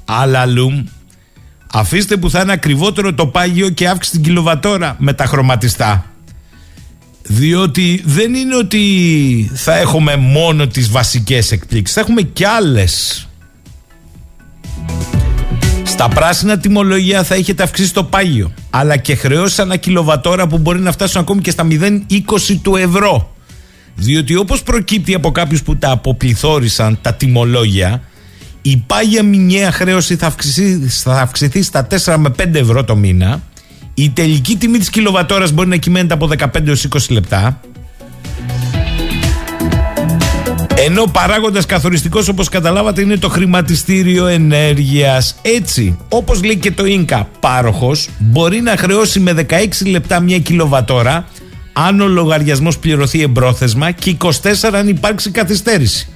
[0.05, 0.85] αλαλούμ.
[1.73, 6.05] Αφήστε που θα είναι ακριβότερο το πάγιο και αύξηση την κιλοβατόρα με τα χρωματιστά.
[7.23, 11.95] Διότι δεν είναι ότι θα έχουμε μόνο τις βασικές εκπλήξεις.
[11.95, 13.28] Θα έχουμε και άλλες.
[15.99, 18.53] Στα πράσινα τιμολογία θα έχετε αυξήσει το πάγιο.
[18.71, 23.35] Αλλά και χρεώσεις ανά κιλοβατόρα που μπορεί να φτάσουν ακόμη και στα 0,20 του ευρώ.
[23.95, 28.03] Διότι όπως προκύπτει από κάποιους που τα αποπληθώρισαν τα τιμολόγια,
[28.63, 33.43] η πάγια μηνιαία χρέωση θα αυξηθεί, θα αυξηθεί στα 4 με 5 ευρώ το μήνα.
[33.95, 37.61] Η τελική τιμή της κιλοβατόρας μπορεί να κυμαίνεται από 15 έως 20 λεπτά.
[40.85, 45.35] Ενώ παράγοντας καθοριστικός όπως καταλάβατε είναι το χρηματιστήριο ενέργειας.
[45.43, 51.27] Έτσι, όπως λέει και το ίνκα πάροχος, μπορεί να χρεώσει με 16 λεπτά μια κιλοβατόρα
[51.73, 54.29] αν ο λογαριασμός πληρωθεί εμπρόθεσμα και 24
[54.73, 56.09] αν υπάρξει καθυστέρηση.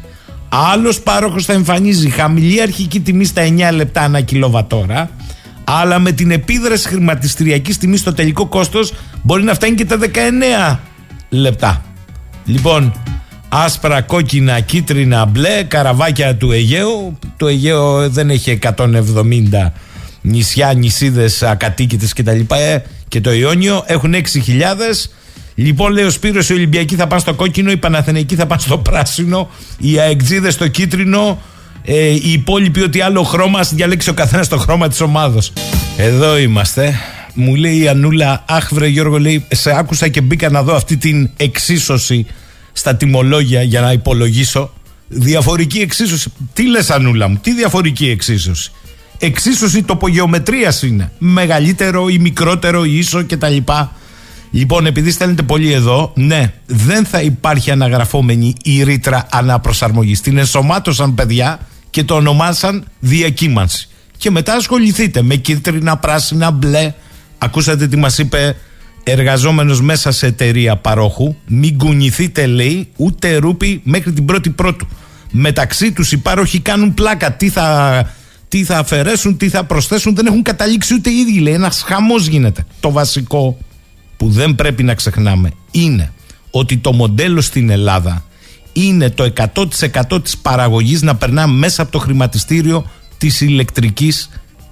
[0.49, 5.11] Άλλος πάροχος θα εμφανίζει χαμηλή αρχική τιμή στα 9 λεπτά ανά κιλοβατόρα,
[5.65, 8.93] αλλά με την επίδραση χρηματιστηριακής τιμής στο τελικό κόστος
[9.23, 10.79] μπορεί να φτάνει και τα 19
[11.29, 11.83] λεπτά.
[12.45, 12.93] Λοιπόν,
[13.55, 17.19] άσπρα, κόκκινα, κίτρινα, μπλε, καραβάκια του Αιγαίου.
[17.37, 19.73] Το Αιγαίο δεν έχει 170
[20.21, 22.41] νησιά, νησίδες, ακατοίκητες κτλ.
[22.49, 22.79] Ε,
[23.09, 24.21] και το Ιόνιο έχουν 6.000.
[25.55, 28.79] Λοιπόν, λέει ο Σπύρος, οι Ολυμπιακοί θα πάνε στο κόκκινο, οι Παναθηναϊκοί θα πάνε στο
[28.79, 31.39] πράσινο, οι αεκτζίδες στο κίτρινο,
[31.85, 35.41] Ε, οι υπόλοιποι ότι άλλο χρώμα, ας διαλέξει ο καθένας το χρώμα της ομάδα.
[35.97, 36.95] Εδώ είμαστε.
[37.35, 40.97] Μου λέει η Ανούλα, Αχ, βρε Γιώργο, λέει, σε άκουσα και μπήκα να δω αυτή
[40.97, 42.27] την εξίσωση
[42.73, 44.73] στα τιμολόγια για να υπολογίσω.
[45.09, 46.33] Διαφορική εξίσωση.
[46.53, 48.71] Τι λες, Ανούλα μου, τι διαφορική εξίσωση;
[49.19, 51.13] Εξίσωση τοπογεωμετρίας είναι.
[51.19, 53.57] Μεγαλύτερο ή μικρότερο ή ίσο κτλ.
[54.51, 60.21] Λοιπόν, επειδή στέλνετε πολύ εδώ, ναι, δεν θα υπάρχει αναγραφόμενη η ρήτρα αναπροσαρμογής.
[60.21, 61.59] Την ενσωμάτωσαν παιδιά
[61.91, 63.89] και το ονομάσαν διακύμανση.
[64.17, 66.93] Και μετά ασχοληθείτε με κίτρινα, πράσινα, μπλε.
[67.39, 68.57] Ακούσατε τι μας είπε
[69.05, 71.35] εργαζόμενος μέσα σε εταιρεία παρόχου.
[71.47, 74.87] Μην κουνηθείτε, λέει, ούτε ρούπι μέχρι την πρώτη πρώτου.
[75.31, 77.33] Μεταξύ τους οι πάροχοι κάνουν πλάκα.
[77.33, 78.11] Τι θα,
[78.49, 80.15] τι θα αφαιρέσουν, τι θα προσθέσουν.
[80.15, 81.55] Δεν έχουν καταλήξει ούτε οι ίδιοι, λέει.
[81.55, 82.65] Ένας χαμός γίνεται.
[82.81, 83.59] Το βασικό
[84.17, 86.13] που δεν πρέπει να ξεχνάμε είναι
[86.51, 88.25] ότι το μοντέλο στην Ελλάδα
[88.73, 94.31] είναι το 100% της παραγωγής να περνά μέσα από το χρηματιστήριο της ηλεκτρικής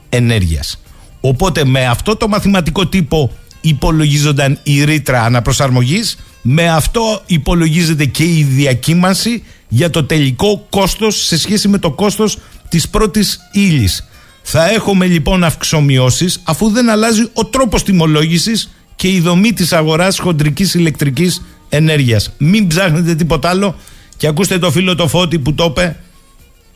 [0.09, 0.81] ενέργειας.
[1.21, 3.31] Οπότε με αυτό το μαθηματικό τύπο
[3.61, 11.39] υπολογίζονταν η ρήτρα αναπροσαρμογής, με αυτό υπολογίζεται και η διακύμανση για το τελικό κόστος σε
[11.39, 12.39] σχέση με το κόστος
[12.69, 14.09] της πρώτης ύλης.
[14.43, 20.19] Θα έχουμε λοιπόν αυξομοιώσεις αφού δεν αλλάζει ο τρόπος τιμολόγησης και η δομή της αγοράς
[20.19, 22.33] χοντρικής ηλεκτρικής ενέργειας.
[22.39, 23.75] Μην ψάχνετε τίποτα άλλο
[24.17, 25.97] και ακούστε το φίλο το Φώτη που το είπε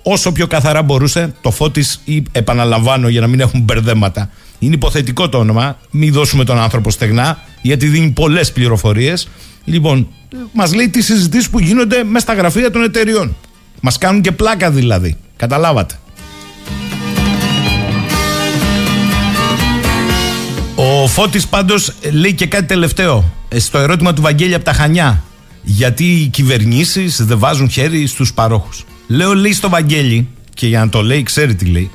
[0.02, 1.34] όσο πιο καθαρά μπορούσε.
[1.40, 6.44] Το Φώτης, ή επαναλαμβάνω για να μην έχουν μπερδέματα, είναι υποθετικό το όνομα, μην δώσουμε
[6.44, 9.28] τον άνθρωπο στεγνά, γιατί δίνει πολλές πληροφορίες.
[9.64, 10.08] Λοιπόν,
[10.52, 13.36] μας λέει τις συζητήσεις που γίνονται μέσα στα γραφεία των εταιριών.
[13.80, 15.16] Μας κάνουν και πλάκα δηλαδή.
[15.36, 15.94] Καταλάβατε.
[20.74, 25.24] Ο Φώτης πάντως λέει και κάτι τελευταίο ε, στο ερώτημα του Βαγγέλη από τα Χανιά.
[25.62, 28.84] Γιατί οι κυβερνήσεις δεν βάζουν χέρι στους παρόχους.
[29.06, 31.90] Λέω λέει στο Βαγγέλη, και για να το λέει ξέρει τι λέει,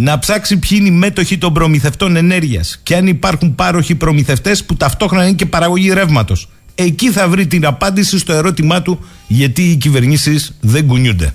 [0.00, 4.76] να ψάξει ποιοι είναι οι μέτοχοι των προμηθευτών ενέργειας και αν υπάρχουν πάροχοι προμηθευτές που
[4.76, 6.48] ταυτόχρονα είναι και παραγωγή ρεύματος.
[6.74, 11.34] Εκεί θα βρει την απάντηση στο ερώτημά του γιατί οι κυβερνήσεις δεν κουνιούνται.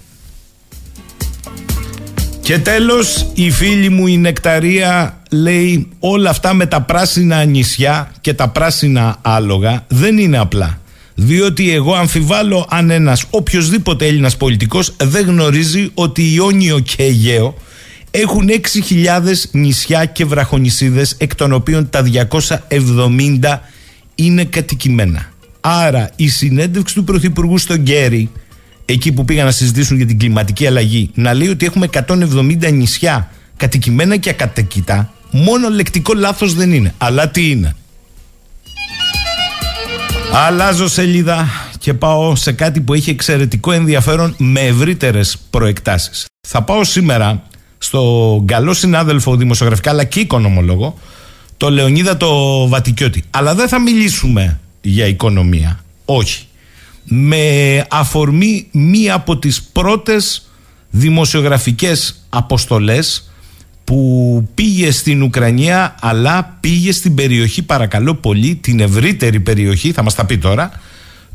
[2.41, 8.33] Και τέλος η φίλη μου η Νεκταρία λέει όλα αυτά με τα πράσινα νησιά και
[8.33, 10.81] τα πράσινα άλογα δεν είναι απλά.
[11.15, 17.55] Διότι εγώ αμφιβάλλω αν ένας οποιοδήποτε Έλληνας πολιτικός δεν γνωρίζει ότι Ιόνιο και Αιγαίο
[18.15, 18.57] έχουν 6.000
[19.51, 22.03] νησιά και βραχονισίδες εκ των οποίων τα
[22.69, 23.59] 270
[24.15, 25.31] είναι κατοικημένα.
[25.61, 28.29] Άρα η συνέντευξη του Πρωθυπουργού στον Γκέρι
[28.85, 33.31] εκεί που πήγαν να συζητήσουν για την κλιματική αλλαγή, να λέει ότι έχουμε 170 νησιά
[33.57, 36.93] κατοικημένα και ακατοικητά, μόνο λεκτικό λάθος δεν είναι.
[36.97, 37.75] Αλλά τι είναι;
[40.33, 41.47] Αλλάζω σελίδα
[41.79, 46.25] και πάω σε κάτι που έχει εξαιρετικό ενδιαφέρον με ευρύτερες προεκτάσεις.
[46.47, 47.43] Θα πάω σήμερα
[47.83, 50.97] στο καλό συνάδελφο δημοσιογραφικά αλλά και οικονομολόγο,
[51.57, 53.23] το Λεωνίδα το Βατικιώτη.
[53.29, 55.83] Αλλά δεν θα μιλήσουμε για οικονομία.
[56.05, 56.45] Όχι
[57.03, 60.49] με αφορμή μία από τις πρώτες
[60.89, 63.31] δημοσιογραφικές αποστολές
[63.83, 70.15] που πήγε στην Ουκρανία αλλά πήγε στην περιοχή παρακαλώ πολύ την ευρύτερη περιοχή θα μας
[70.15, 70.71] τα πει τώρα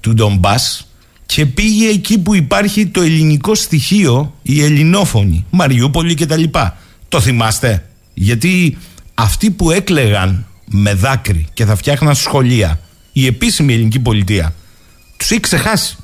[0.01, 0.88] του Ντομπάς
[1.35, 7.21] και πήγε εκεί που υπάρχει το ελληνικό στοιχείο η ελληνόφωνη Μαριούπολη και τα λοιπά το
[7.21, 8.79] θυμάστε; Γιατί
[9.15, 12.81] αυτοί που έκλεγαν με δάκρυ και θα φτιάχναν σχολεία
[13.13, 14.55] η επίσημη ελληνική πολιτεία
[15.17, 15.97] τους έχει ξεχάσει.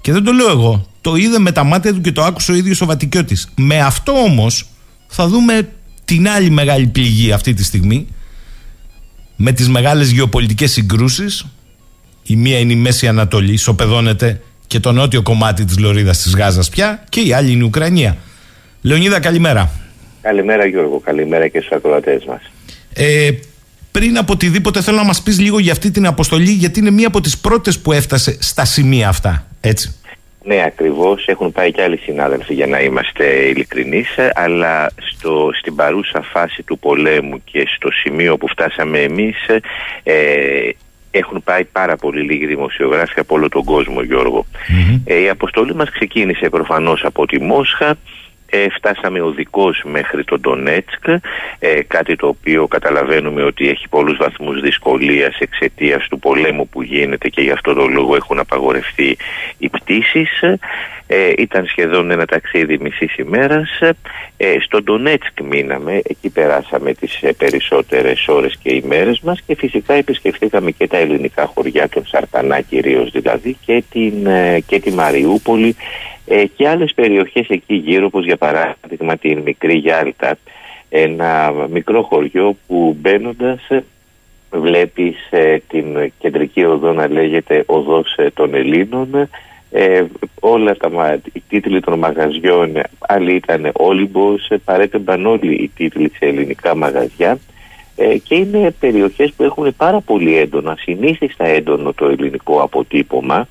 [0.00, 0.86] Και δεν το λέω εγώ.
[1.00, 3.48] Το είδε με τα μάτια του και το άκουσε ο ίδιος ο Βατικιώτης.
[3.56, 4.68] Με αυτό όμως
[5.06, 5.68] θα δούμε
[6.04, 8.06] την άλλη μεγάλη πληγή αυτή τη στιγμή.
[9.36, 11.44] Με τις μεγάλες γεωπολιτικές συγκρούσεις.
[12.22, 16.68] Η μία είναι η Μέση Ανατολή, σοπεδώνεται και το νότιο κομμάτι της Λωρίδας της Γάζας
[16.68, 17.04] πια.
[17.08, 18.16] Και η άλλη είναι η Ουκρανία.
[18.82, 19.70] Λεωνίδα, καλημέρα.
[20.22, 22.40] Καλημέρα Γιώργο, καλημέρα και στους ακροατές μας.
[22.94, 23.30] Ε,
[23.90, 27.06] πριν από οτιδήποτε θέλω να μας πεις λίγο για αυτή την αποστολή γιατί είναι μία
[27.06, 29.94] από τις πρώτες που έφτασε στα σημεία αυτά, έτσι.
[30.44, 31.26] Ναι, ακριβώς.
[31.26, 36.78] Έχουν πάει και άλλοι συνάδελφοι για να είμαστε ειλικρινείς, αλλά στο, στην παρούσα φάση του
[36.78, 39.36] πολέμου και στο σημείο που φτάσαμε εμείς
[40.02, 40.14] ε,
[41.10, 44.00] έχουν πάει πάρα πολύ λίγοι δημοσιογράφοι από όλο τον κόσμο,
[45.04, 47.96] Ε, η αποστολή μας ξεκίνησε προφανώς από τη Μόσχα,
[48.50, 51.08] ε, φτάσαμε οδικώς μέχρι το Ντονέτσκ,
[51.58, 57.28] ε, κάτι το οποίο καταλαβαίνουμε ότι έχει πολλούς βαθμούς δυσκολίας εξαιτίας του πολέμου που γίνεται
[57.28, 59.16] και γι' αυτό το λόγο έχουν απαγορευτεί
[59.58, 60.42] οι πτήσεις.
[61.12, 63.80] Ε, ήταν σχεδόν ένα ταξίδι μισής ημέρας.
[64.36, 69.94] Ε, στο Ντονέτσκ μείναμε, εκεί περάσαμε τις ε, περισσότερες ώρες και ημέρες μας και φυσικά
[69.94, 75.76] επισκεφθήκαμε και τα ελληνικά χωριά, των Σαρτανά κυρίως δηλαδή και, την, ε, και τη Μαριούπολη
[76.32, 80.38] Ε, και άλλες περιοχές εκεί γύρω, όπως για παράδειγμα την Μικρή Γιάλτα,
[80.88, 83.68] ένα μικρό χωριό που μπαίνοντας
[84.50, 89.28] βλέπεις ε, την κεντρική οδό να λέγεται Οδός ε, των Ελλήνων
[89.70, 90.04] ε,
[90.40, 96.12] όλα τα μα- οι τίτλοι των μαγαζιών άλλοι ήταν Όλυμπος ε, παρέτεμπαν όλοι οι τίτλοι
[96.18, 97.38] σε ελληνικά μαγαζιά.
[97.96, 103.48] Ε, και είναι περιοχές που έχουν πάρα πολύ έντονα συνήθιστα έντονο το ελληνικό αποτύπωμα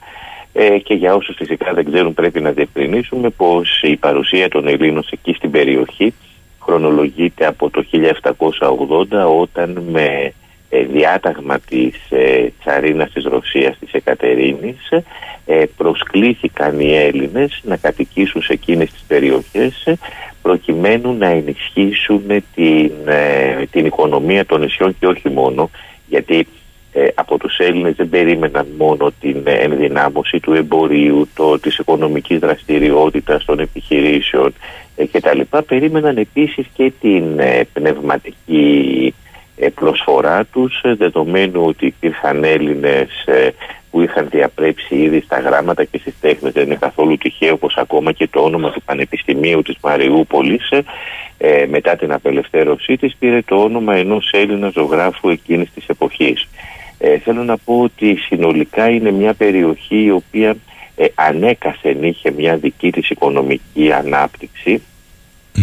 [0.54, 5.04] ε, και για όσους φυσικά δεν ξέρουν πρέπει να διευκρινίσουμε πως η παρουσία των Ελλήνων
[5.10, 6.14] εκεί στην περιοχή
[6.60, 10.34] χρονολογείται από το 1780 όταν με
[10.70, 14.90] ε, διάταγμα της ε, τσαρίνας της Ρωσίας της Εκατερίνης
[15.52, 19.98] ε, προσκλήθηκαν οι Έλληνες να κατοικήσουν σε εκείνες τις περιοχές ε,
[20.42, 22.24] προκειμένου να ενισχύσουν
[22.56, 25.70] την, ε, την οικονομία των νησιών και όχι μόνο
[26.08, 26.48] γιατί
[26.94, 32.40] ε, από τους Έλληνες δεν περίμεναν μόνο την ε, ενδυνάμωση του εμπορίου, το, της οικονομικής
[32.40, 34.54] δραστηριότητας των επιχειρήσεων
[34.96, 35.42] ε, κτλ.
[35.68, 39.14] Περίμεναν επίσης και την ε, πνευματική
[39.58, 43.50] ε, προσφορά τους ε, δεδομένου ότι υπήρχαν Έλληνες ε,
[43.92, 48.12] που είχαν διαπρέψει ήδη στα γράμματα και στις τέχνες δεν είναι καθόλου τυχαίο πως ακόμα
[48.12, 50.84] και το όνομα του Πανεπιστημίου της Μαριούπολης ε,
[51.38, 56.48] ε, μετά την απελευθέρωσή της πήρε το όνομα ενός Έλληνα ζωγράφου εκείνης της εποχής.
[57.00, 60.56] Ε, θέλω να πω ότι συνολικά είναι μια περιοχή η οποία
[60.96, 64.82] ε, ανέκαθεν είχε μια δική της οικονομική ανάπτυξη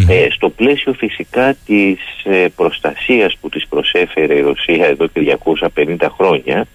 [0.09, 5.39] ε, στο πλαίσιο φυσικά της ε, προστασίας που της προσέφερε η Ρωσία εδώ και
[5.77, 6.67] 250 χρόνια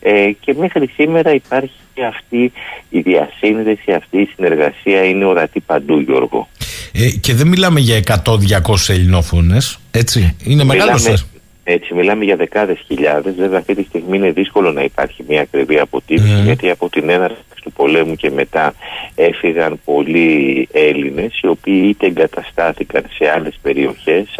[0.00, 1.70] ε, και μέχρι σήμερα υπάρχει
[2.08, 2.52] αυτή
[2.90, 6.48] η διασύνδεση, αυτή η συνεργασία είναι ορατή παντού Γιώργο.
[6.92, 10.36] Ε, και δεν μιλάμε για 100-200 ελληνόφωνες, έτσι.
[10.44, 11.26] Είναι μεγάλο Μιλάμε- σας.
[11.70, 13.34] Έτσι, μιλάμε για δεκάδες χιλιάδες.
[13.34, 16.44] Βέβαια, αυτή τη στιγμή είναι δύσκολο να υπάρχει μια ακριβή αποτίμηση, Μμμ.
[16.44, 18.74] γιατί από την έναρξη του πολέμου και μετά
[19.14, 24.34] έφυγαν πολλοί Έλληνες, οι οποίοι είτε εγκαταστάθηκαν σε άλλες περιοχές,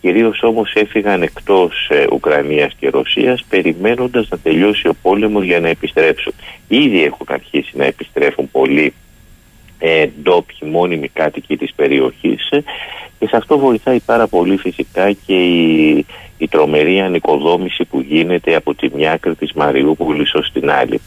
[0.00, 6.32] κυρίως όμως έφυγαν εκτός Ουκρανίας και Ρωσίας, περιμένοντας να τελειώσει ο πόλεμος για να επιστρέψουν.
[6.68, 8.92] Ήδη έχουν αρχίσει να επιστρέφουν πολλοί
[9.78, 12.64] ε, ντόπιοι μόνιμοι κάτοικοι της περιοχής ε,
[13.18, 16.06] και σε αυτό βοηθάει πάρα πολύ φυσικά και η,
[16.38, 21.00] η τρομερή ανοικοδόμηση που γίνεται από τη μια άκρη της Μαριούπολης ως την άλλη.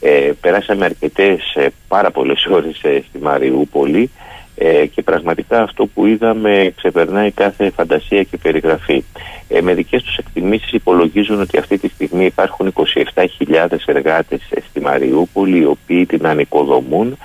[0.00, 4.10] Ε, περάσαμε αρκετές, ε, πάρα πολλές ώρες ε, στη Μαριούπολη
[4.56, 9.04] ε, και πραγματικά αυτό που είδαμε ξεπερνάει κάθε φαντασία και περιγραφή.
[9.48, 12.72] Ε, με δικές τους εκτιμήσεις υπολογίζουν ότι αυτή τη στιγμή υπάρχουν
[13.14, 17.16] 27.000 εργάτες ε, στη Μαριούπολη οι οποίοι την ανοικοδομούν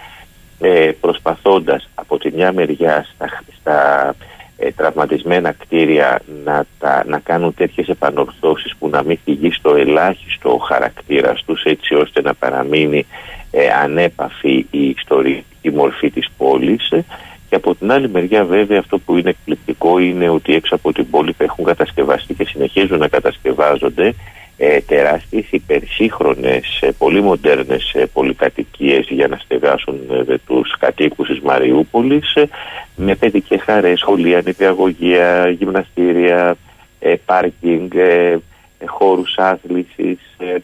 [0.60, 4.16] ε, προσπαθώντας από τη μια μεριά στα, στα
[4.58, 10.50] ε, τραυματισμένα κτίρια να, τα, να κάνουν τέτοιες επανορθώσεις που να μην φυγεί στο ελάχιστο
[10.54, 13.06] ο χαρακτήρας τους έτσι ώστε να παραμείνει
[13.52, 17.06] ε, ανέπαφη η ιστορική μορφή της πόλης ε,
[17.50, 21.10] και από την άλλη μεριά βέβαια αυτό που είναι εκπληκτικό είναι ότι έξω από την
[21.10, 24.14] πόλη θα έχουν κατασκευαστεί και συνεχίζουν να κατασκευάζονται
[24.58, 31.40] ε, τεράστιες υπερσύγχρονες, ε, πολύ μοντέρνες ε, πολυκατοικίες για να στεγάσουν ε, τους κατοίκους της
[31.40, 32.50] Μαριούπολης ε,
[32.96, 36.58] με παιδικές χαρές, σχολεία, νηπιαγωγεία, γυμναστήρια,
[37.00, 38.38] ε, πάρκινγκ, ε,
[38.80, 40.56] ε, χώρους άθλησης ε,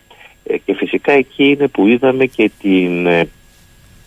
[0.44, 3.28] ε, και φυσικά εκεί είναι που είδαμε και την ε,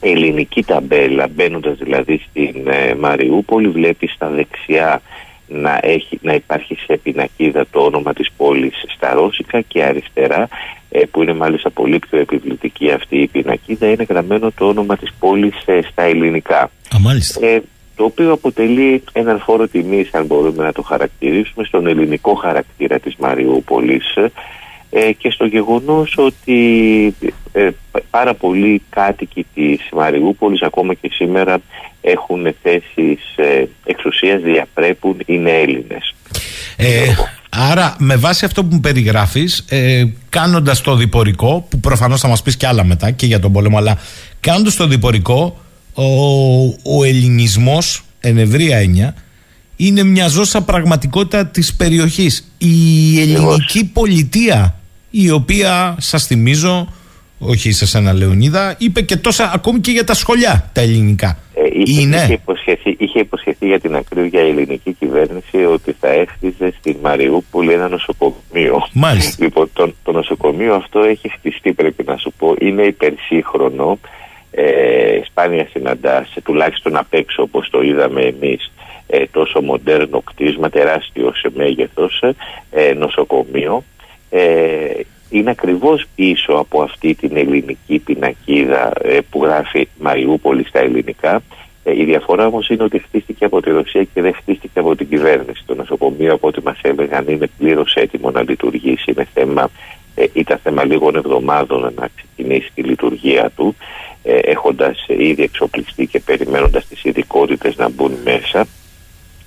[0.00, 5.02] ελληνική ταμπέλα μπαίνοντας δηλαδή στην ε, Μαριούπολη βλέπεις στα δεξιά
[5.48, 10.48] να, έχει, να υπάρχει σε πινακίδα το όνομα της πόλης στα ρώσικα και αριστερά
[10.90, 15.10] ε, που είναι μάλιστα πολύ πιο επιβλητική αυτή η πινακίδα είναι γραμμένο το όνομα της
[15.18, 16.60] πόλης ε, στα ελληνικά
[16.94, 17.46] Α, μάλιστα.
[17.46, 17.62] ε,
[17.96, 23.14] το οποίο αποτελεί έναν φόρο τιμής αν μπορούμε να το χαρακτηρίσουμε στον ελληνικό χαρακτήρα της
[23.18, 24.14] Μαριούπολης
[24.90, 27.14] ε, και στο γεγονός ότι
[27.52, 31.60] ε, πα- πάρα πολλοί κάτοικοι της Μαριούπολης ακόμα και σήμερα
[32.00, 36.14] έχουν θέσεις ε, εξουσίας, διαπρέπουν, είναι Έλληνες.
[36.76, 37.14] Ε,
[37.48, 42.42] άρα, με βάση αυτό που μου περιγράφεις, ε, κάνοντας το διπορικό, που προφανώς θα μας
[42.42, 43.98] πεις και άλλα μετά και για τον πόλεμο, αλλά
[44.40, 45.58] κάνοντας το διπορικό,
[45.94, 46.04] ο,
[46.98, 49.14] ο ελληνισμός, εν ευρία έννοια,
[49.80, 52.52] είναι μια ζώσα πραγματικότητα της περιοχής.
[52.58, 54.74] Η ελληνική πολιτεία,
[55.10, 56.92] η οποία, σας θυμίζω,
[57.38, 61.38] όχι σε σένα Λεωνίδα, είπε και τόσα ακόμη και για τα σχολιά τα ελληνικά.
[61.54, 62.16] Ε, είχε, είναι.
[62.16, 67.72] είχε, υποσχεθεί, είχε υποσχεθεί για την ακρίβεια η ελληνική κυβέρνηση ότι θα έχτιζε στην Μαριούπολη
[67.72, 68.86] ένα νοσοκομείο.
[68.92, 69.44] Μάλιστα.
[69.44, 72.54] Λοιπόν, το, το νοσοκομείο αυτό έχει χτιστεί, πρέπει να σου πω.
[72.60, 73.98] Είναι υπερσύγχρονο.
[74.50, 78.70] Ε, σπάνια συναντάς, τουλάχιστον απ' έξω όπως το είδαμε εμείς,
[79.10, 82.22] ε, τόσο μοντέρνο κτίσμα, τεράστιο σε μέγεθος,
[82.70, 83.84] ε, νοσοκομείο.
[84.30, 85.00] Ε,
[85.30, 91.42] είναι ακριβώς πίσω από αυτή την ελληνική πινακίδα ε, που γράφει Μαριούπολη στα ελληνικά.
[91.84, 95.08] Ε, η διαφορά όμως είναι ότι χτίστηκε από τη Ρωσία και δεν χτίστηκε από την
[95.08, 95.62] κυβέρνηση.
[95.66, 99.10] Το νοσοκομείο από ό,τι μας έλεγαν είναι πλήρως έτοιμο να λειτουργήσει.
[99.10, 99.70] Είναι θέμα,
[100.14, 103.76] ε, ήταν θέμα λίγων εβδομάδων να ξεκινήσει τη λειτουργία του
[104.22, 108.66] ε, έχοντας ε, ήδη εξοπλιστεί και περιμένοντας τις ειδικότητες να μπουν μέσα.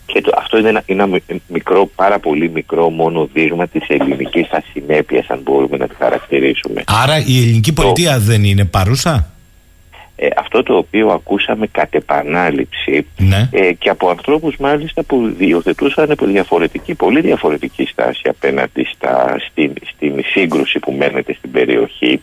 [0.06, 4.48] Και το, αυτό είναι ένα, ένα μι- μικρό, πάρα πολύ μικρό μόνο δείγμα της ελληνικής
[4.52, 6.84] ασυνέπειας αν μπορούμε να τη χαρακτηρίσουμε.
[7.04, 9.30] Άρα η ελληνική πολιτεία δεν είναι παρούσα;
[10.16, 13.50] Ε, αυτό το οποίο ακούσαμε κατ' επανάληψη Ναι.
[13.52, 19.74] ε, και από ανθρώπους μάλιστα που διοθετούσαν από διαφορετική, πολύ διαφορετική στάση απέναντι στα, στην,
[19.94, 22.22] στην σύγκρουση που μένεται στην περιοχή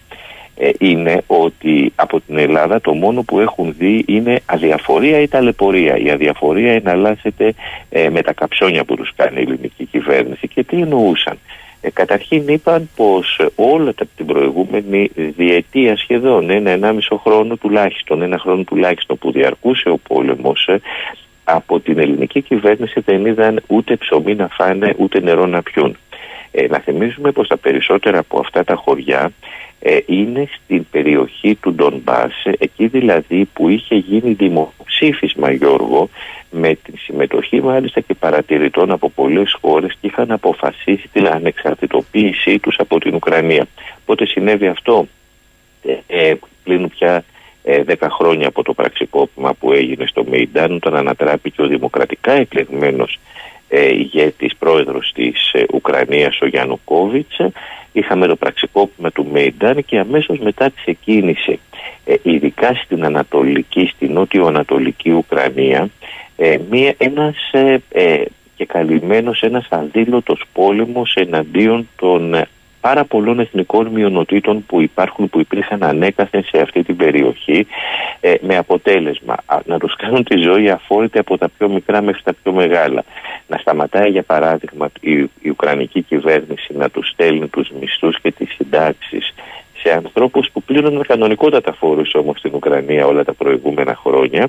[0.61, 5.97] ε, είναι ότι από την Ελλάδα το μόνο που έχουν δει είναι αδιαφορία ή ταλαιπωρία.
[5.97, 7.55] Η αδιαφορία εναλλάσσεται
[7.91, 11.39] ε, με τα καψόνια που τους κάνει η ελληνική κυβέρνηση και τι εννοούσαν;
[11.81, 18.23] Ε, καταρχήν είπαν πως ε, όλα τα, την προηγούμενη διετία σχεδόν, ένα ενάμισο χρόνο τουλάχιστον,
[18.23, 20.81] ένα χρόνο τουλάχιστον που διαρκούσε ο πόλεμος, ε,
[21.45, 25.97] από την ελληνική κυβέρνηση δεν είδαν ούτε ψωμί να φάνε ούτε νερό να πιούν.
[26.51, 29.33] Ε, να θυμίζουμε πως τα περισσότερα από αυτά τα χωριά
[29.81, 36.09] ε, είναι στην περιοχή του Ντονμπάς, ε, εκεί δηλαδή που είχε γίνει δημοψήφισμα Γιώργο
[36.51, 42.77] με τη συμμετοχή μάλιστα και παρατηρητών από πολλές χώρες και είχαν αποφασίσει την ανεξαρτητοποίησή τους
[42.79, 43.67] από την Ουκρανία.
[44.05, 45.07] Πότε συνέβη αυτό,
[45.83, 46.35] ε, ε,
[46.65, 47.25] πλην πια
[47.63, 53.19] ε, 10 χρόνια από το πραξικόπημα που έγινε στο Μεϊντάν όταν ανατράπηκε ο δημοκρατικά εκλεγμένος
[53.69, 57.53] ε, ηγέτης πρόεδρος της ε, Ουκρανίας ο Γιαννουκόβιτς ε,
[57.93, 61.59] είχαμε το πραξικόπημα του Μεϊντάν και αμέσως μετά ξεκίνησε
[62.05, 65.89] ε, ειδικά στην Ανατολική, στην νότιο-ανατολική Ουκρανία
[66.37, 68.23] ε, μία, ένας ε, ε,
[68.57, 72.49] και καλυμμένος ένας αδήλωτος πόλεμος εναντίον των ε,
[72.89, 77.67] πάρα πολλών εθνικών μειονοτήτων που υπάρχουν, που υπήρχαν ανέκαθεν σε αυτή την περιοχή
[78.21, 82.23] ε, με αποτέλεσμα α, να τους κάνουν τη ζωή αφόρητη από τα πιο μικρά μέχρι
[82.23, 83.05] τα πιο μεγάλα.
[83.47, 88.55] Να σταματάει για παράδειγμα η, η Ουκρανική κυβέρνηση να τους στέλνει τους μισθούς και τις
[88.55, 89.35] συντάξεις
[89.83, 94.49] σε ανθρώπους που πλήρωναν κανονικότατα φόρους όμως στην Ουκρανία όλα τα προηγούμενα χρόνια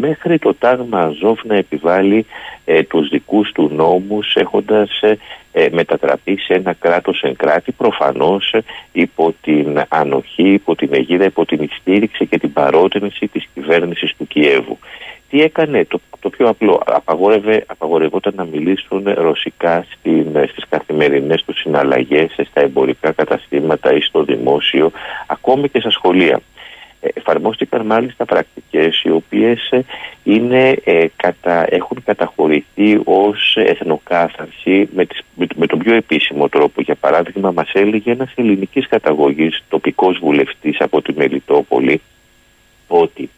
[0.00, 2.26] μέχρι το τάγμα Αζόφ να επιβάλλει
[2.64, 5.18] ε, τους δικούς του νόμους έχοντας ε,
[5.58, 11.24] ε, μετατραπεί σε ένα κράτος εν κράτη προφανώς ε, υπό την ανοχή, υπό την αιγίδα,
[11.24, 14.78] υπό την στήριξη και την παρότρινση της κυβέρνησης του Κιέβου.
[15.30, 21.60] Τι έκανε το, το πιο απλό, απαγόρευε, απαγορευόταν να μιλήσουν ρωσικά στην, στις καθημερινές τους
[21.60, 24.90] συναλλαγές, στα εμπορικά καταστήματα ή στο δημόσιο,
[25.26, 26.40] ακόμη και στα σχολεία.
[27.06, 29.84] Ε, εφαρμόστηκαν μάλιστα πρακτικές οι οποίες ε,
[30.24, 36.80] είναι, ε, κατα, έχουν καταχωρηθεί ως εθνοκάθαρση με, τις, με, με τον πιο επίσημο τρόπο.
[36.80, 42.00] Για παράδειγμα μας έλεγε ένας ελληνικής καταγωγής τοπικός βουλευτής από τη Μελιτόπολη
[42.88, 43.30] ότι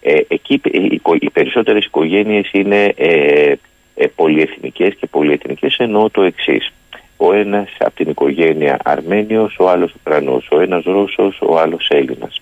[0.00, 3.52] ε, εκεί ε, οι, οικο- οι περισσότερες οικογένειες είναι ε,
[3.94, 6.70] ε, πολυεθνικές και πολυεθνικές εννοώ το εξής.
[7.16, 12.40] Ο ένας από την οικογένεια Αρμένιος, ο άλλος Ουκρανός, ο ένας Ρώσος, ο άλλος Έλληνας.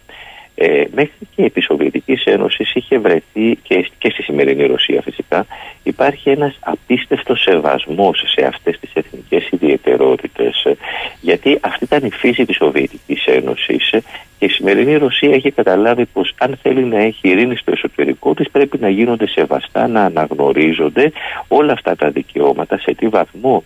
[0.56, 5.46] Ε, μέχρι και επί Σοβιετικής Ένωσης είχε βρεθεί και, και στη σημερινή Ρωσία φυσικά
[5.82, 10.76] υπάρχει ένας απίστευτος σεβασμός σε αυτές τις εθνικές ιδιαιτερότητες ε,
[11.20, 14.02] γιατί αυτή ήταν η φύση της Σοβιετικής Ένωσης ε,
[14.38, 18.50] και η σημερινή Ρωσία έχει καταλάβει πως αν θέλει να έχει ειρήνη στο εσωτερικό της
[18.50, 21.12] πρέπει να γίνονται σεβαστά, να αναγνωρίζονται
[21.48, 23.64] όλα αυτά τα δικαιώματα σε τι βαθμό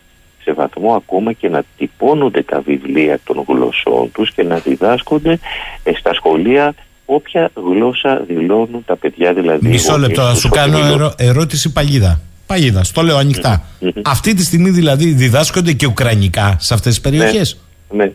[0.48, 5.38] σε βαθμό ακόμα και να τυπώνονται τα βιβλία των γλωσσών τους και να διδάσκονται
[5.82, 6.74] ε, στα σχολεία
[7.04, 9.68] όποια γλώσσα δηλώνουν τα παιδιά δηλαδή.
[9.68, 11.00] Μισό οι λεπτό, να γονείς σου τους κάνω ότι μιλούν.
[11.00, 12.20] ερω- ερώτηση παγίδα.
[12.46, 13.64] Παγίδα, στο λέω ανοιχτά.
[14.04, 17.58] Αυτή τη στιγμή δηλαδή διδάσκονται και ουκρανικά σε αυτές τις περιοχές;
[17.90, 18.12] Ναι, ναι,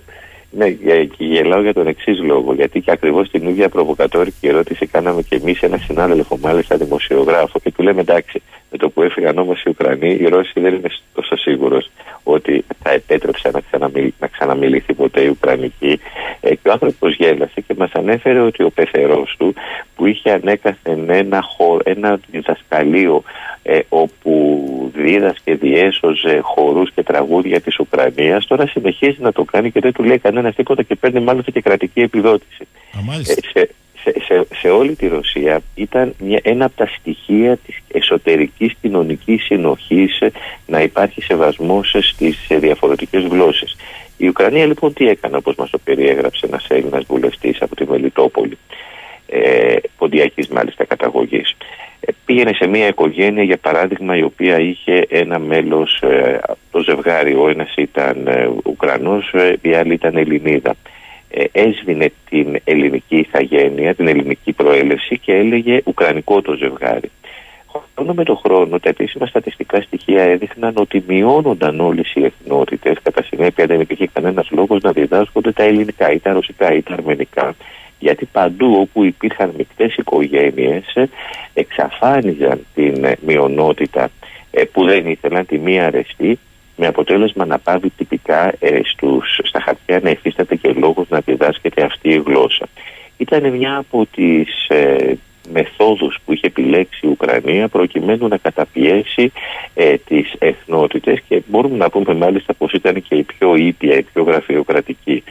[0.59, 2.53] ε, και γελάω για τον εξής λόγο.
[2.53, 7.71] Γιατί και ακριβώς την ίδια προβοκατόρικη ερώτηση κάναμε και εμείς ένα συνάδελφο, μάλιστα δημοσιογράφο, και
[7.71, 8.41] του λέμε εντάξει,
[8.71, 11.89] με το που έφυγαν όμως οι Ουκρανοί, οι Ρώσοι δεν είμαι τόσο σίγουρος
[12.23, 15.99] ότι θα επέτρεψε να, ξαναμιλ, να ξαναμιληθεί ποτέ η Ουκρανική.
[16.39, 19.53] Ε, και ο άνθρωπος γέλασε και μας ανέφερε ότι ο πεθερός του,
[19.95, 23.23] που είχε ανέκαθεν ένα, χω, ένα διδασκαλείο
[23.63, 29.79] ε, όπου δίδασκε, διέσωζε χορούς και τραγούδια της Ουκρανίας τώρα συνεχίζει να το κάνει και
[29.79, 32.67] δεν του λέει κανένας τίποτα και παίρνει μάλιστα και κρατική επιδότηση.
[32.97, 33.33] Α, μάλιστα.
[33.53, 33.69] Ε, σε,
[34.03, 39.43] σε, σε, σε όλη τη Ρωσία ήταν μια, ένα από τα στοιχεία της εσωτερικής κοινωνικής
[39.43, 40.31] συνοχής ε,
[40.65, 43.75] να υπάρχει σεβασμός ε, στις ε, διαφορετικές γλώσσες.
[44.17, 48.57] Η Ουκρανία λοιπόν τι έκανε όπως μας το περιέγραψε ένας Έλληνας βουλευτής από τη Μελιτόπολη;
[49.27, 51.55] Ε, ποντιακής μάλιστα καταγωγής.
[52.05, 56.39] Ε, πήγαινε σε μια οικογένεια για παράδειγμα η οποία είχε ένα μέλος ε,
[56.71, 60.75] το ζευγάρι ο ένας ήταν ε, Ουκρανός ε, η άλλη ήταν Ελληνίδα.
[61.29, 67.11] Ε, έσβηνε την ελληνική ηθαγένεια την ελληνική προέλευση και έλεγε Ουκρανικό το ζευγάρι.
[67.95, 72.97] Χρόνο με τον χρόνο τα επίσημα στατιστικά στοιχεία έδειχναν ότι μειώνονταν όλες οι εθνότητες.
[73.03, 76.93] Κατά συνέπεια δεν υπήρχε κανένας λόγος να διδάσκονται τα ελληνικά ή τα ρωσικά ή τα
[76.93, 77.55] αρμενικά
[78.03, 81.09] γιατί παντού όπου υπήρχαν μεικτές οικογένειες ε,
[81.53, 84.09] εξαφάνιζαν την ε, μειονότητα
[84.51, 86.39] ε, που δεν ήθελαν τη μία αρεστή
[86.75, 91.83] με αποτέλεσμα να πάβει τυπικά ε, στους, στα χαρτιά να υφίσταται και λόγος να διδάσκεται
[91.83, 92.65] αυτή η γλώσσα.
[93.17, 95.17] Ήταν μια από τις ε,
[95.51, 99.31] μεθόδους που είχε επιλέξει η Ουκρανία προκειμένου να καταπιέσει
[99.73, 104.03] ε, τις εθνότητες και μπορούμε να πούμε μάλιστα πως ήταν και η πιο ήπια, η
[104.03, 105.23] πιο γραφειοκρατική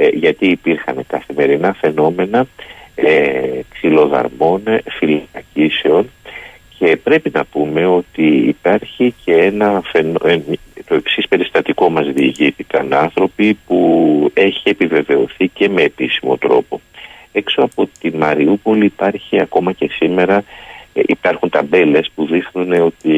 [0.00, 2.46] ε, γιατί υπήρχαν καθημερινά φαινόμενα
[2.94, 6.10] ε, ξυλοδαρμών, φυλακίσεων
[6.78, 10.18] και πρέπει να πούμε ότι υπάρχει και ένα φαινο...
[10.24, 10.38] ε,
[10.86, 16.80] το εξής περιστατικό μας διηγήθηκαν άνθρωποι που έχει επιβεβαιωθεί και με επίσημο τρόπο.
[17.32, 20.44] Έξω από τη Μαριούπολη υπάρχει ακόμα και σήμερα
[20.92, 23.16] ε, υπάρχουν ταμπέλες που δείχνουν ότι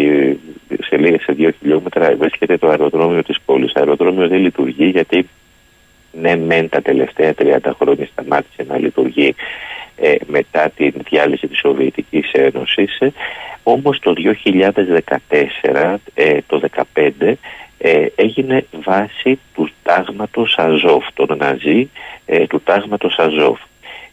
[0.80, 3.72] σε λίγα σε δύο χιλιόμετρα βρίσκεται το αεροδρόμιο της πόλης.
[3.72, 5.28] Το αεροδρόμιο δεν λειτουργεί γιατί
[6.12, 9.34] ναι μεν τα τελευταία 30 χρόνια σταμάτησε να λειτουργεί
[9.96, 13.12] ε, μετά την διάλυση της Σοβιετικής Ένωσης ε,
[13.62, 16.60] όμως το 2014, ε, το
[16.94, 17.32] 2015
[17.82, 21.90] ε, έγινε βάση του τάγματος Αζόφ, τον Ναζί
[22.26, 23.60] ε, του τάγματος Αζόφ.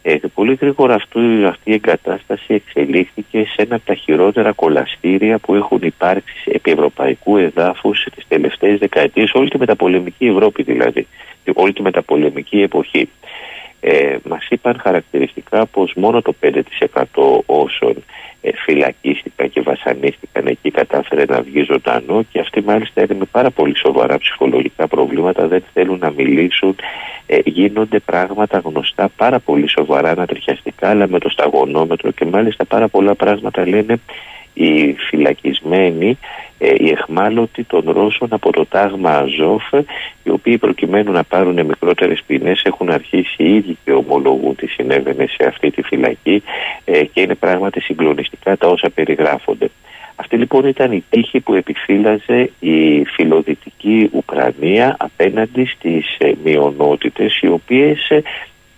[0.01, 5.37] Ε, και πολύ γρήγορα αυτή, αυτή η εγκατάσταση εξελίχθηκε σε ένα από τα χειρότερα κολαστήρια
[5.37, 11.07] που έχουν υπάρξει επί ευρωπαϊκού εδάφους τις τελευταίες δεκαετίες, όλη τη μεταπολεμική Ευρώπη δηλαδή,
[11.55, 13.09] όλη τη μεταπολεμική εποχή.
[13.79, 16.53] Ε, μας είπαν χαρακτηριστικά πως μόνο το 5%
[17.45, 18.03] όσων
[18.36, 23.49] ε, φυλακίστηκαν και βασανίστηκαν εκεί κατάφερε να βγει ζωντανό και αυτοί μάλιστα είναι με πάρα
[23.49, 26.75] πολύ σοβαρά ψυχολογικά προβλήματα, δεν θέλουν να μιλήσουν,
[27.25, 32.87] ε, γίνονται πράγματα γνωστά πάρα πολύ σοβαρά, ανατριχιαστικά αλλά με το σταγονόμετρο και μάλιστα πάρα
[32.87, 33.99] πολλά πράγματα λένε
[34.57, 36.17] οι φυλακισμένοι,
[36.57, 39.63] ε, οι εχμάλωτοι των Ρώσων από το τάγμα Αζόφ,
[40.23, 45.27] οι οποίοι προκειμένου να πάρουν μικρότερες ποινές έχουν αρχίσει οι ίδιοι και ομολογούν τι συνέβαινε
[45.27, 46.43] σε αυτή τη φυλακή
[46.85, 47.79] ε, και είναι πράγματι
[48.27, 49.69] συγκλονιστικά τα όσα περιγράφονται.
[50.15, 57.47] Αυτή λοιπόν ήταν η τύχη που επιφύλαζε η φιλοδυτική Ουκρανία απέναντι στις ε, μειονότητες οι
[57.47, 58.21] οποίες ε,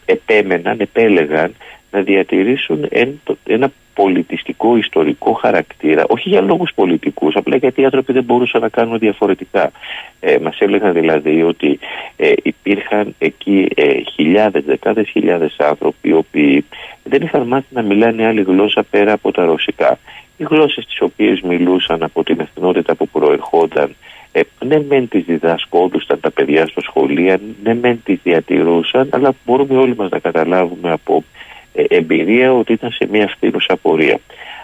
[0.05, 1.55] επέμεναν, επέλεγαν
[1.91, 7.83] να διατηρήσουν εν- το- ένα πολιτιστικό, ιστορικό χαρακτήρα, όχι για λόγους πολιτικούς, απλά γιατί οι
[7.83, 9.71] άνθρωποι δεν μπορούσαν να κάνουν διαφορετικά.
[10.19, 11.79] Ε, μας έλεγαν δηλαδή ότι
[12.15, 16.65] ε, υπήρχαν εκεί ε, χιλιάδες, δεκάδες χιλιάδες άνθρωποι οι οποίοι
[17.03, 19.99] δεν είχαν μάθει να μιλάνε άλλη γλώσσα πέρα από τα ρωσικά.
[20.37, 23.95] Οι γλώσσες τις οποίες μιλούσαν από την εθνότητα που προερχόταν
[24.31, 29.77] ε, ναι μεν τις διδασκόντουσαν τα παιδιά στο σχολείο, ναι μεν τις διατηρούσαν, αλλά μπορούμε
[29.77, 31.48] όλοι μας να καταλάβουμε από ε,
[31.87, 34.19] εμπειρία ότι ήταν σε μια φθήνουσα πορεία.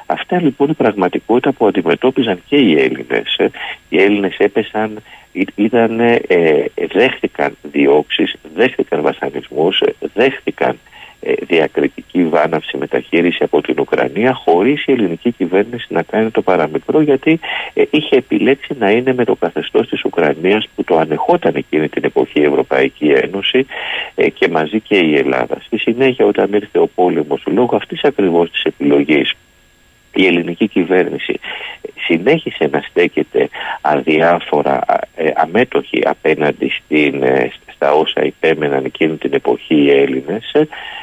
[0.05, 3.35] Αυτά λοιπόν η πραγματικότητα που αντιμετώπιζαν και οι Έλληνες.
[3.37, 3.49] Ε.
[3.89, 6.19] Οι Έλληνες έπεσαν, ή- ήταν, ε,
[6.93, 10.79] δέχτηκαν διώξεις, δέχτηκαν βασανισμούς, ε, δέχτηκαν
[11.21, 11.33] ε,
[12.15, 17.39] διακριτική βάναυση μεταχείριση από την Ουκρανία χωρίς η ελληνική κυβέρνηση να κάνει το παραμικρό γιατί
[17.73, 22.03] ε, είχε επιλέξει να είναι με το καθεστώς της Ουκρανίας που το ανεχόταν εκείνη την
[22.03, 23.65] εποχή η Ευρωπαϊκή Ένωση
[24.15, 25.57] ε, και μαζί και η Ελλάδα.
[25.65, 29.33] Στη συνέχεια όταν ήρθε ο πόλεμος λόγω αυτής ακριβώς της επιλογής
[30.17, 31.39] η ελληνική κυβέρνηση
[32.07, 33.49] συνέχισε να στέκεται
[33.81, 34.81] αδιάφορα,
[35.15, 37.23] ε, αμέτωχη απέναντι στην,
[37.85, 40.51] ε, στα όσα υπέμεναν εκείνη την εποχή οι Έλληνες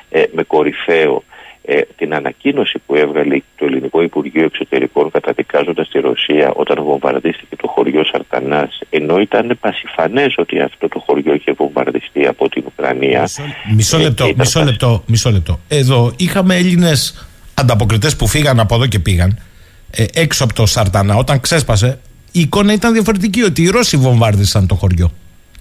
[0.09, 1.23] ε, με κορυφαίο
[1.65, 7.69] ε, την ανακοίνωση που έβγαλε το Ελληνικό Υπουργείο Εξωτερικών καταδικάζοντας τη Ρωσία όταν βομβαρδίστηκε το
[7.69, 13.43] χωριό Σαρτανάς ενώ ήταν πασιφανές ότι αυτό το χωριό είχε βομβαρδιστεί από την Ουκρανία Μισό,
[13.75, 15.61] μισό Ε, λεπτό, ήταν μισό πασι- λεπτό, μισό λεπτό.
[15.69, 19.39] Εδώ είχαμε Έλληνες ανταποκριτές που φύγαν από εδώ και πήγαν
[19.91, 21.15] ε, έξω από το Σαρτανά.
[21.15, 21.99] Όταν ξέσπασε,
[22.33, 23.43] η εικόνα ήταν διαφορετική.
[23.43, 25.11] Ότι οι Ρώσοι βομβάρδισαν το χωριό.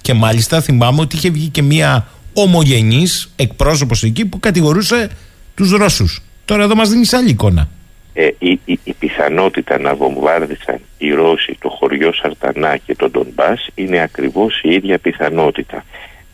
[0.01, 5.09] Και μάλιστα θυμάμαι ότι είχε βγει και μία ομογενής εκπρόσωπος εκεί που κατηγορούσε
[5.55, 6.21] τους Ρώσους.
[6.45, 7.69] Τώρα εδώ μας δίνει άλλη εικόνα.
[8.13, 13.67] ε, η, η, η πιθανότητα να βομβάρδισαν οι Ρώσοι το χωριό Σαρτανά και τον Ντονμπάς
[13.75, 15.85] είναι ακριβώς η ίδια πιθανότητα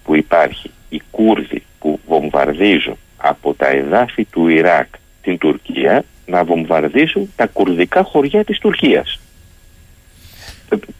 [0.03, 4.87] που υπάρχει οι Κούρδοι που βομβαρδίζουν από τα εδάφη του Ιράκ
[5.21, 9.19] την Τουρκία να βομβαρδίσουν τα κουρδικά χωριά της Τουρκίας.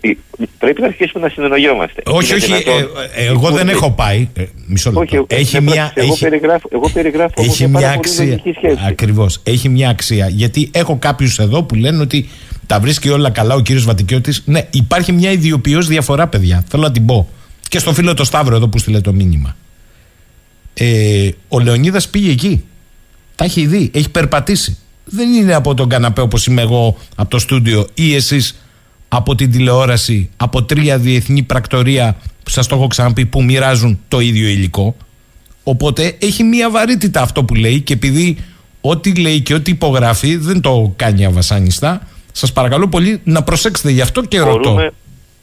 [0.02, 0.11] Ε,
[0.57, 2.02] πρέπει να αρχίσουμε να συνεννοιόμαστε.
[2.06, 2.45] Όχι, Είναι όχι.
[2.45, 4.30] δυνατόν- ε, ε, εγώ δεν έχω πάει.
[4.34, 5.02] Ε, μισό λεπτό.
[5.06, 6.02] Όχι, εγώ- έχει δεν μια, πρόκειται.
[6.02, 8.26] εγώ, έχει, περιγράφω, εγώ περιγράφω όμως έχει μια μια πάρα πολύ αξία.
[8.26, 8.77] λογική σχέση.
[8.88, 9.39] Ακριβώς.
[9.44, 10.27] Έχει μια αξία.
[10.27, 12.30] Γιατί έχω κάποιους εδώ που λένε ότι
[12.68, 14.41] τα βρίσκει όλα καλά ο κύριος Βατικιώτης.
[14.45, 16.64] Ναι, υπάρχει μια ιδιοποιώς διαφορά, παιδιά.
[16.69, 17.30] Θέλω να την πω.
[17.69, 19.56] Και στο φίλο το Σταύρο εδώ που στείλε το μήνυμα.
[20.73, 22.64] Ε, ο Λεωνίδας πήγε εκεί.
[23.35, 23.91] Τα έχει δει.
[23.94, 24.77] Έχει περπατήσει.
[25.06, 28.60] Δεν είναι από τον καναπέ όπως είμαι εγώ από το στούντιο ή εσείς
[29.07, 34.19] από την τηλεόραση, από τρία διεθνή πρακτορία που σας το έχω ξαναπεί που μοιράζουν το
[34.19, 34.95] ίδιο υλικό.
[35.63, 38.38] Οπότε έχει μία βαρύτητα αυτό που λέει και επειδή
[38.81, 44.01] ό,τι λέει και ό,τι υπογράφει δεν το κάνει αβασάνιστα, σας παρακαλώ πολύ να προσέξετε γι'
[44.01, 44.69] αυτό και ρωτώ.
[44.69, 44.91] Μπορούμε,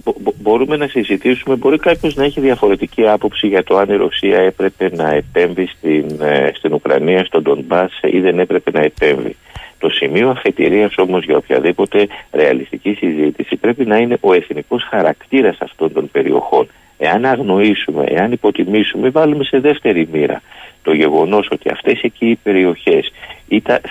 [0.05, 3.97] μπο- μπο- μπορούμε να συζητήσουμε, μπορεί κάποιος να έχει διαφορετική άποψη για το αν η
[3.97, 9.37] Ρωσία έπρεπε να επέμβει στην, ε, στην Ουκρανία, στον Ντομπάς ή δεν έπρεπε να επέμβει.
[9.85, 15.93] Το σημείο αφετηρίας όμως για οποιαδήποτε ρεαλιστική συζήτηση πρέπει να είναι ο εθνικός χαρακτήρας αυτών
[15.93, 16.69] των περιοχών.
[16.99, 20.43] Εάν αγνοήσουμε, εάν υποτιμήσουμε, βάλουμε σε δεύτερη μοίρα
[20.85, 23.13] το γεγονός ότι αυτές εκεί οι περιοχές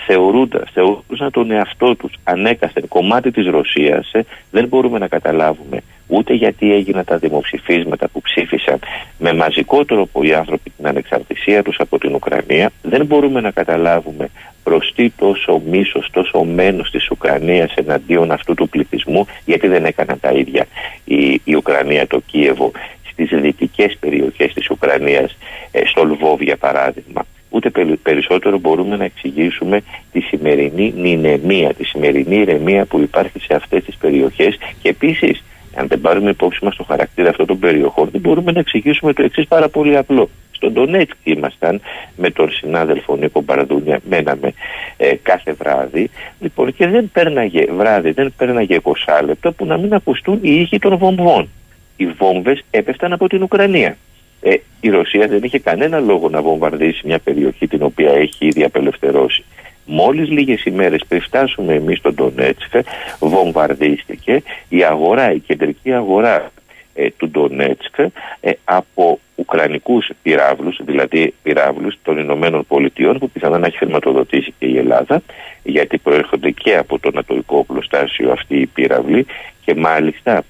[0.06, 4.12] θεωρούνταν, θεωρούσαν τον εαυτό τους ανέκαθεν κομμάτι της Ρωσίας,
[4.52, 8.80] δεν μπορούμε να καταλάβουμε ούτε γιατί έγιναν τα δημοψηφίσματα που ψήφισαν
[9.20, 12.72] με μαζικό τρόπο οι άνθρωποι την ανεξαρτησία τους από την Ουκρανία.
[12.82, 14.30] Δεν μπορούμε να καταλάβουμε
[14.64, 20.20] προς τι τόσο μίσος, τόσο μένος της Ουκρανίας εναντίον αυτού του πληθυσμού, γιατί δεν έκαναν
[20.20, 20.66] τα ίδια
[21.06, 22.72] η, η Ουκρανία, το Κίεβο,
[23.14, 25.38] στις δυτικές περιοχές της Ουκρανίας,
[25.72, 27.26] ε, στο Λβόβ για παράδειγμα.
[27.50, 29.82] Ούτε περι- περισσότερο μπορούμε να εξηγήσουμε
[30.12, 35.44] τη σημερινή νηνεμία, τη σημερινή ηρεμία που υπάρχει σε αυτές τις περιοχές και επίσης
[35.76, 39.24] αν δεν πάρουμε υπόψη μας το χαρακτήρα αυτών των περιοχών, δεν μπορούμε να εξηγήσουμε το
[39.24, 40.30] εξής πάρα πολύ απλό.
[40.52, 41.82] Στον Ντονέτσκ ήμασταν
[42.16, 44.54] με τον συνάδελφο Νίκο Μπαρδούνια, μέναμε
[44.98, 46.10] ε, κάθε βράδυ.
[46.40, 48.92] Λοιπόν, και δεν πέρναγε βράδυ, δεν πέρναγε 20
[49.26, 51.50] λεπτά που να μην ακουστούν οι ήχοι των βομβών.
[51.98, 53.98] Οι βόμβες έπεφταν από την Ουκρανία.
[54.42, 58.64] Ε, η Ρωσία δεν είχε κανένα λόγο να βομβαρδίσει μια περιοχή την οποία έχει ήδη
[58.64, 59.44] απελευθερώσει.
[59.86, 62.76] Μόλις λίγες ημέρες πριν φτάσουμε εμείς στον Ντονέτσκ
[63.20, 66.52] βομβαρδίστηκε η αγορά, η κεντρική αγορά
[66.94, 68.00] ε, του Ντονέτσκ
[68.40, 74.66] ε, από ουκρανικούς πυράβλους, δηλαδή πυράβλους των Ηνωμένων Πολιτειών που πιθανόν να έχει χρηματοδοτήσει και
[74.66, 75.22] η Ελλάδα
[75.64, 79.26] γιατί προέρχονται και από το Ανατολικό Οπλοστάσιο αυτοί οι πύραυλοι
[79.66, 80.44] και μάλιστα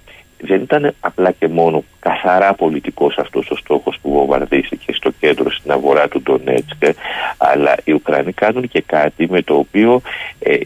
[0.46, 5.72] δεν ήταν απλά και μόνο καθαρά πολιτικός αυτός ο στόχος που βομβαρδίστηκε στο κέντρο στην
[5.72, 6.84] αγορά του Ντονέτσκ
[7.38, 10.02] αλλά οι Ουκρανοί κάνουν και κάτι με το οποίο
[10.40, 10.58] ε,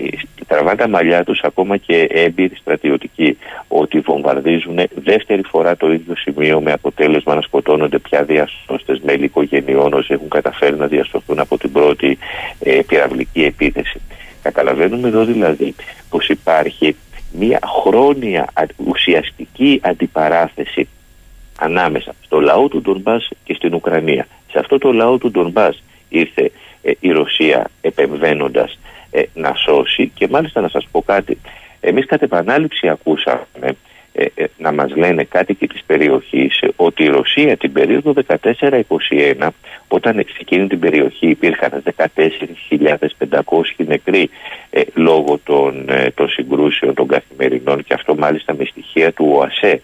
[0.48, 3.38] τραβάνε τα μαλλιά τους ακόμα και έμπειροι στρατιωτικοί
[3.68, 9.94] ότι βομβαρδίζουν δεύτερη φορά το ίδιο σημείο με αποτέλεσμα να σκοτώνονται πια διασώστες μέλη οικογενειών
[9.94, 12.18] όσοι έχουν καταφέρει να διασωθούν από την πρώτη
[12.60, 14.02] ε, πυραυλική επίθεση.
[14.42, 15.76] Καταλαβαίνουμε εδώ δηλαδή
[16.10, 16.96] πως υπάρχει
[17.32, 20.88] μια χρόνια α- ουσιαστική αντιπαράθεση
[21.60, 24.28] ανάμεσα στο λαό του Ντονμπάς και στην Ουκρανία.
[24.52, 26.52] Σε αυτό το λαό του Ντονμπάς ήρθε
[26.82, 28.80] ε, η Ρωσία επεμβαίνοντας
[29.12, 31.38] ε, να σώσει και μάλιστα να σας πω κάτι.
[31.80, 33.76] Εμείς κατ' επανάληψη ακούσαμε
[34.20, 38.14] ε, ε, να μας λένε κάτοικοι της περιοχής ε, ότι η Ρωσία την περίοδο
[38.44, 39.48] 14-21
[39.88, 43.42] όταν σε εκείνη την περιοχή υπήρχαν 14.500
[43.78, 44.30] νεκροί
[44.70, 49.82] ε, λόγω των, ε, των συγκρούσεων των καθημερινών και αυτό μάλιστα με στοιχεία του ΟΑΣΕ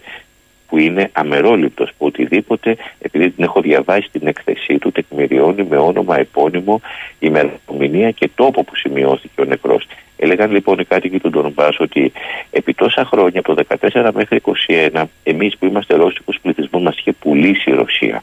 [0.68, 6.18] που είναι αμερόληπτος που οτιδήποτε, επειδή την έχω διαβάσει την έκθεσή του, τεκμηριώνει με όνομα
[6.18, 6.80] επώνυμο
[7.18, 9.86] ημερομηνία και τόπο που σημειώθηκε ο νεκρός.
[10.16, 12.12] Έλεγαν λοιπόν οι κάτοικοι του Ντονμπάς ότι
[12.50, 14.40] επί τόσα χρόνια, από το 14 μέχρι
[14.92, 18.22] 21, εμείς που είμαστε ρώσικους πληθυσμούς μας είχε πουλήσει η Ρωσία.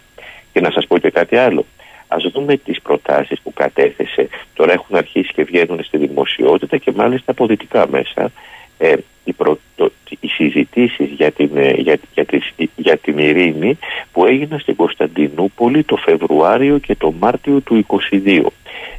[0.53, 1.65] Και να σας πω και κάτι άλλο.
[2.07, 4.27] Ας δούμε τις προτάσεις που κατέθεσε.
[4.53, 8.31] Τώρα έχουν αρχίσει και βγαίνουν στη δημοσιότητα και μάλιστα από δυτικά μέσα.
[8.77, 8.93] Ε,
[9.23, 13.77] οι, προ, το, οι συζητήσεις για την, ε, για, για, τις- για την ειρήνη
[14.11, 18.45] που έγιναν στην Κωνσταντινούπολη το Φεβρουάριο και το Μάρτιο του 22.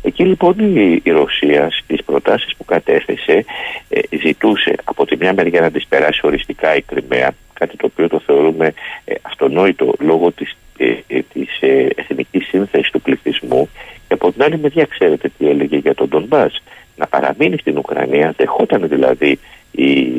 [0.03, 3.45] Εκεί λοιπόν η, η Ρωσία στις προτάσεις που κατέθεσε
[3.89, 8.09] ε, ζητούσε από τη μια μεριά να τις περάσει οριστικά η Κρυμαία κάτι το οποίο
[8.09, 8.73] το θεωρούμε
[9.05, 13.69] ε, αυτονόητο λόγω της, ε, ε, της ε, εθνικής σύνθεσης του πληθυσμού
[14.09, 16.63] και από την άλλη μεριά ξέρετε τι έλεγε για τον Ντονμπάς
[16.97, 19.39] να παραμείνει στην Ουκρανία δεχόταν δηλαδή
[19.71, 20.13] η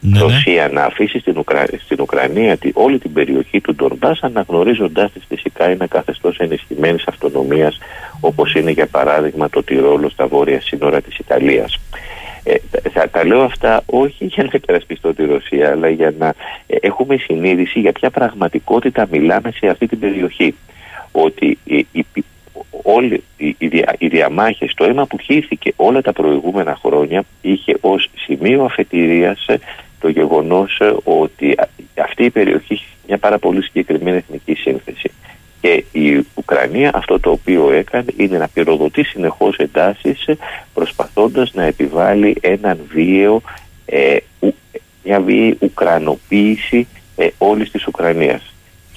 [0.00, 0.24] Ναι, ναι.
[0.24, 1.66] Ρωσία να αφήσει στην, Ουκρα...
[1.84, 2.70] στην Ουκρανία τη...
[2.74, 7.78] όλη την περιοχή του Ντορμπάς αναγνωρίζοντάς της φυσικά ένα καθεστώς ενισχυμένης αυτονομίας
[8.20, 11.80] όπως είναι για παράδειγμα το Τυρόλο στα βόρεια σύνορα της Ιταλίας.
[12.42, 12.54] Ε,
[12.90, 16.34] θα τα λέω αυτά όχι για να υπερασπιστώ τη Ρωσία αλλά για να
[16.66, 20.54] ε, έχουμε συνείδηση για ποια πραγματικότητα μιλάμε σε αυτή την περιοχή.
[21.12, 22.06] Ότι η, η,
[22.82, 27.76] όλοι οι, οι, δια, οι διαμάχες, το αίμα που χύθηκε όλα τα προηγούμενα χρόνια είχε
[27.80, 29.58] ως σημείο αφετηρίας ε,
[30.00, 31.68] το γεγονός ε, ότι α-
[32.02, 35.10] αυτή η περιοχή έχει μια πάρα πολύ συγκεκριμένη εθνική σύνθεση.
[35.60, 40.36] Και η Ουκρανία αυτό το οποίο έκανε είναι να πυροδοτεί συνεχώς εντάσεις ε,
[40.74, 43.42] προσπαθώντας να επιβάλλει έναν βίαιο,
[43.84, 44.54] ε, ου-
[45.04, 48.42] μια βίαιη ουκρανοποίηση ε, όλης της Ουκρανίας.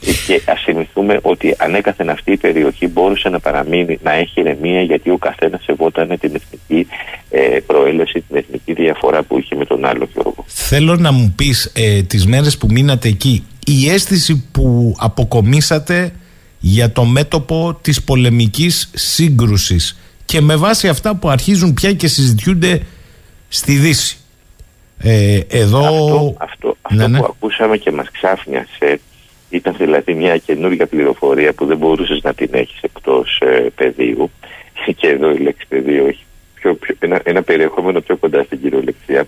[0.06, 4.81] Ε, Και ας θυμηθούμε ότι ανέκαθεν αυτή η περιοχή μπορούσε να παραμείνει, να έχει ηρεμία
[4.81, 6.88] γιατί ο καθένας σεβόταν την εθνική
[7.30, 10.45] ε, προέλευση, την εθνική διαφορά που είχε με τον άλλο Γιώργο.
[10.48, 16.11] Θέλω να μου πεις ε, τις μέρες που μείνατε εκεί η αίσθηση που αποκομίσατε
[16.65, 22.81] για το μέτωπο της πολεμικής σύγκρουσης και με βάση αυτά που αρχίζουν πια και συζητιούνται
[23.48, 24.18] στη Δύση.
[24.99, 25.85] Ε, εδώ...
[25.85, 27.19] Αυτό, αυτό, αυτό Ναι, ναι.
[27.19, 28.99] που ακούσαμε και μας ξάφνιασε
[29.49, 34.31] ήταν δηλαδή μια καινούργια πληροφορία που δεν μπορούσες να την έχεις εκτός ε, πεδίου
[34.98, 36.23] και εδώ η λέξη πεδίο έχει
[36.53, 39.27] πιο, πιο, ένα, ένα περιεχόμενο πιο κοντά στην κυριολεξία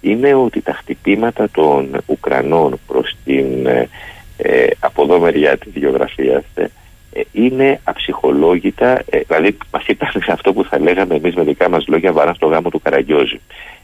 [0.00, 3.88] είναι ότι τα χτυπήματα των Ουκρανών προς την ε,
[4.36, 6.66] ε, από εδώ μεριά της γεωγραφίας ε,
[7.12, 11.86] ε, είναι αψυχολόγητα, ε, δηλαδή μας είπαν αυτό που θα λέγαμε εμείς με δικά μας
[11.86, 13.40] λόγια βαρά στο γάμο του Καραγκιόζη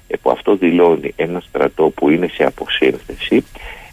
[0.08, 3.44] ε, που αυτό δηλώνει ένα στρατό που είναι σε αποσύνθεση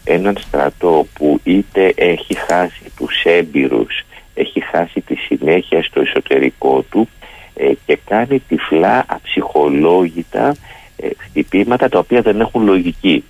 [0.04, 4.04] έναν στρατό που είτε έχει χάσει τους έμπειρους
[4.38, 7.08] έχει χάσει τη συνέχεια στο εσωτερικό του
[7.54, 10.56] ε, και κάνει τυφλά αψυχολόγητα
[10.96, 13.24] ε, χτυπήματα τα οποία δεν έχουν λογική.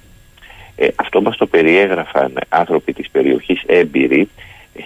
[0.80, 4.28] Ε, αυτό μας το περιέγραφαν άνθρωποι της περιοχής έμπειροι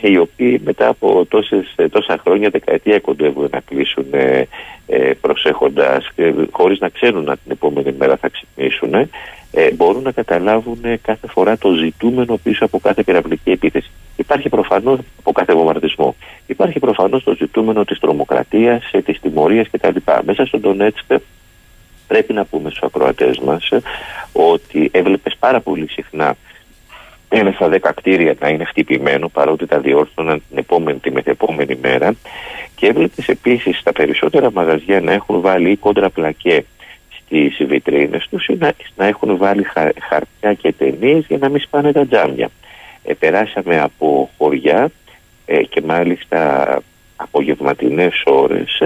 [0.01, 4.48] ε, οι οποίοι μετά από τόσες, ε, τόσα χρόνια, δεκαετία κοντεύουν να κλείσουν ε,
[4.86, 9.09] ε, προσέχοντας ε, χωρίς να ξέρουν αν την επόμενη μέρα θα ξυπνήσουν
[9.55, 13.90] ε, μπορούν να καταλάβουν ε, κάθε φορά το ζητούμενο πίσω από κάθε πυραυλική επίθεση.
[14.16, 16.14] Υπάρχει προφανώς από κάθε βομβαρδισμό.
[16.47, 19.97] Υπάρχει προφανώς το ζητούμενο της τρομοκρατίας, ε, της τιμωρίας κτλ.
[20.24, 21.12] Μέσα στον Ντονέτσκ
[22.12, 23.80] πρέπει να πούμε στους ακροατές μας ε,
[24.32, 26.36] ότι έβλεπες πάρα πολύ συχνά
[27.28, 32.14] ένα στα δέκα κτίρια να είναι χτυπημένο παρότι τα διόρθωναν την επόμενη, τη μεθεπόμενη μέρα
[32.76, 36.64] και έβλεπες επίσης τα περισσότερα μαγαζιά να έχουν βάλει ή κόντρα πλακέ
[37.09, 41.60] στις βιτρίνες τους ή να, να έχουν βάλει χα- χαρτιά και ταινίες για να μην
[41.60, 42.48] σπάνε τα τζάμια.
[43.05, 44.90] Ε, περάσαμε από χωριά
[45.47, 46.39] ε, και μάλιστα
[47.23, 48.81] απογευματινές ώρες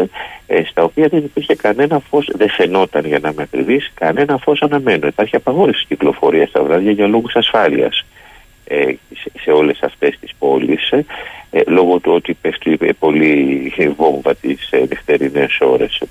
[0.46, 4.62] ε, στα οποία δεν υπήρχε κανένα φως, δεν φαινόταν για να με ακριβείς, κανένα φως
[4.62, 5.06] αναμένο.
[5.06, 8.04] Υπάρχει απαγόρευση κυκλοφορίας στα βράδια για λόγους ασφάλειας
[8.64, 11.04] ε, σε, σε όλες αυτές τις πόλεις ε,
[11.50, 16.02] ε, λόγω του ότι πέφτει ε, πολύ βόμβα τις ε, νυχτερινές ώρες.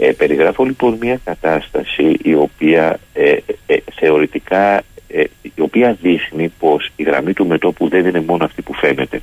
[0.00, 3.36] Ε, περιγράφω λοιπόν μια κατάσταση η οποία ε,
[3.66, 8.62] ε, θεωρητικά ε, η οποία δείχνει πως η γραμμή του μετόπου δεν είναι μόνο αυτή
[8.62, 9.20] που φαίνεται.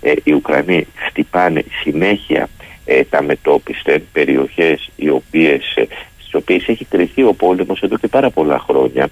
[0.00, 2.48] Ε, οι Ουκρανοί χτυπάνε συνέχεια
[2.84, 5.86] ε, τα μετόπιστεν περιοχές οι οποίες, ε,
[6.18, 9.08] στις οποίες έχει κρυθεί ο πόλεμος εδώ και πάρα πολλά χρόνια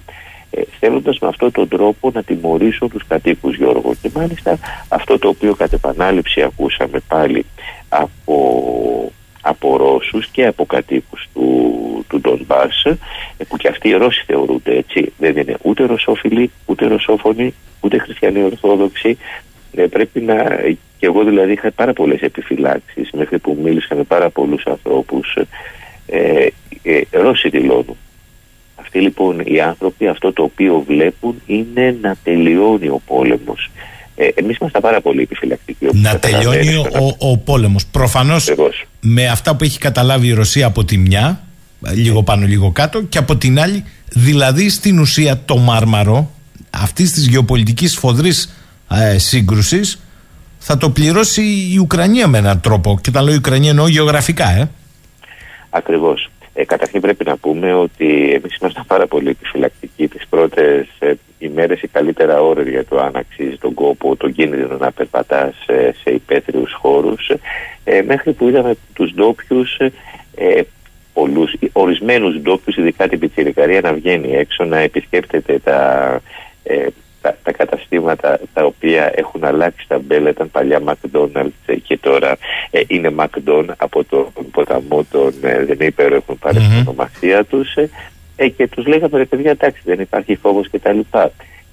[0.51, 5.27] ε, θέλοντας με αυτόν τον τρόπο να τιμωρήσουν τους κατοίκους Γιώργο και μάλιστα αυτό το
[5.27, 7.45] οποίο κατ' επανάληψη ακούσαμε πάλι
[7.89, 9.11] από,
[9.41, 14.75] από Ρώσους και από κατοίκους του, του Ντονμπάς ε, που και αυτοί οι Ρώσοι θεωρούνται
[14.77, 15.13] έτσι.
[15.17, 19.17] Δεν είναι ούτε ρωσόφιλοι ούτε ρωσόφωνοι ούτε χριστιανοί ορθόδοξοι.
[19.75, 20.59] Ε, πρέπει να
[21.01, 25.37] και εγώ δηλαδή είχα πάρα πολλές επιφυλάξεις μέχρι που μίλησα με πάρα πολλούς ανθρώπους
[26.05, 26.47] ε,
[26.83, 27.97] ε, Ρώσοι δηλώνουν.
[28.75, 33.69] Αυτοί λοιπόν οι άνθρωποι αυτό το οποίο βλέπουν είναι να τελειώνει ο πόλεμος.
[34.23, 35.85] Ε, εμείς είμαστε πάρα πολύ επιφυλακτικοί.
[35.85, 36.99] όπως Να καταλαβαίνεις, τελειώνει τώρα.
[37.19, 37.85] ο, ο πόλεμος.
[37.85, 38.85] Προφανώς Ακριβώς.
[38.99, 41.41] με αυτά που έχει καταλάβει η Ρωσία από τη μια,
[41.93, 46.31] λίγο πάνω λίγο κάτω, και από την άλλη, δηλαδή στην ουσία το μάρμαρο
[46.69, 48.53] αυτής της γεωπολιτικής φοδρής
[48.91, 49.99] ε, σύγκρουσης
[50.57, 51.41] θα το πληρώσει
[51.73, 52.99] η Ουκρανία με έναν τρόπο.
[53.01, 54.69] Και όταν λέω Ουκρανία εννοώ γεωγραφικά, ε.
[55.69, 56.29] Ακριβώς.
[56.53, 61.81] Ε, καταρχήν πρέπει να πούμε ότι εμείς είμαστε πάρα πολύ επιφυλακτικοί τις πρώτες ε, ημέρες
[61.81, 66.11] ή καλύτερα ώρες για το αν αξίζει τον κόπο, τον κίνδυνο να περπατάς ε, σε
[66.11, 67.31] υπαίθριους χώρους.
[67.83, 69.77] Ε, μέχρι που είδαμε τους ντόπιους
[70.35, 70.61] ε,
[71.13, 76.21] πολλούς, ορισμένους ντόπιους, ειδικά την πιτσιρικαρία να βγαίνει έξω να επισκέπτεται τα,
[76.63, 76.87] ε,
[77.21, 82.37] τα, τα καταστήματα τα οποία έχουν αλλάξει τα μπέλα ήταν παλιά McDonald's ε, και τώρα
[82.71, 86.67] ε, είναι McDon από τον ποταμό των ε, δεν υπέρο έχουν πάρει Μμμ.
[86.69, 87.89] την ονομασία τους ε,
[88.35, 91.31] ε, και τους λέγαμε ρε παιδιά εντάξει δεν υπάρχει φόβος και τα λοιπά.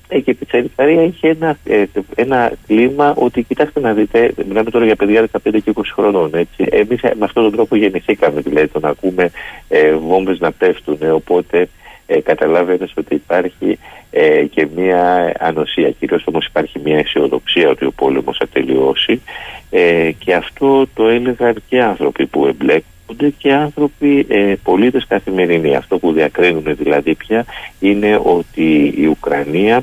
[0.09, 1.85] Ε, και η πιτσαρικαρία είχε ένα, ε,
[2.15, 6.31] ένα κλίμα ότι κοιτάξτε να δείτε, μιλάμε τώρα για παιδιά 15 και 20 χρονών.
[6.35, 6.67] Έτσι.
[6.71, 9.31] Εμείς ε, με αυτόν τον τρόπο γεννηθήκαμε, δηλαδή το να ακούμε
[9.69, 10.99] ε, βόμβες να πέφτουν.
[11.01, 11.69] ε, οπότε
[12.07, 13.79] ε, καταλάβαινες ότι υπάρχει
[14.11, 15.91] ε, και μια ανοσία.
[15.91, 19.23] Κυρίως όμως υπάρχει μια αισιοδοξία ότι ο πόλεμος θα τελειώσει
[19.71, 25.77] ε, και αυτό το έλεγαν και άνθρωποι που εμπλέκονται τιμωρούνται και άνθρωποι ε, πολίτες καθημερινοί.
[25.77, 27.45] Αυτό που διακρίνουν δηλαδή πια
[27.81, 29.83] είναι ότι η Ουκρανία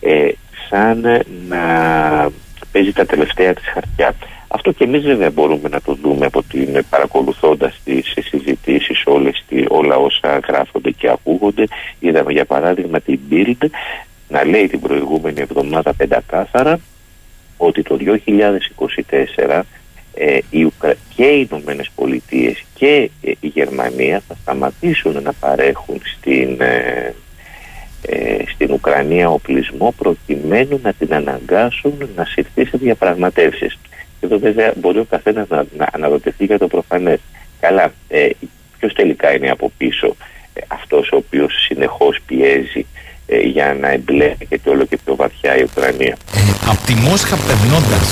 [0.00, 0.28] ε,
[0.68, 1.00] σαν
[1.48, 1.62] να
[2.72, 4.14] παίζει τα τελευταία της χαρτιά.
[4.48, 9.96] Αυτό και εμείς βέβαια μπορούμε να το δούμε από την παρακολουθώντας τις συζητήσεις όλες, όλα
[9.96, 11.64] όσα γράφονται και ακούγονται.
[11.98, 13.68] Είδαμε για παράδειγμα την Bild
[14.28, 16.80] να λέει την προηγούμενη εβδομάδα πεντακάθαρα
[17.56, 17.98] ότι το
[19.46, 19.60] 2024
[20.14, 20.94] ε, οι Ουκρα...
[21.14, 27.14] και οι Ηνωμένες Πολιτείες και ε, η Γερμανία θα σταματήσουν να παρέχουν στην, ε,
[28.02, 33.78] ε, στην Ουκρανία οπλισμό προκειμένου να την αναγκάσουν να συρθεί σε διαπραγματεύσεις.
[34.20, 37.18] Και εδώ βέβαια μπορεί ο καθένας να, να αναρωτηθεί για το προφανές.
[37.60, 38.28] Καλά, ε,
[38.78, 40.16] ποιος τελικά είναι από πίσω
[40.52, 42.86] ε, αυτός ο οποίος συνεχώς πιέζει
[43.26, 46.16] ε, για να εμπλέκεται όλο και πιο βαθιά η Ουκρανία.
[46.34, 46.40] Ε,
[46.70, 48.06] από τη Μόσχα περνώντας,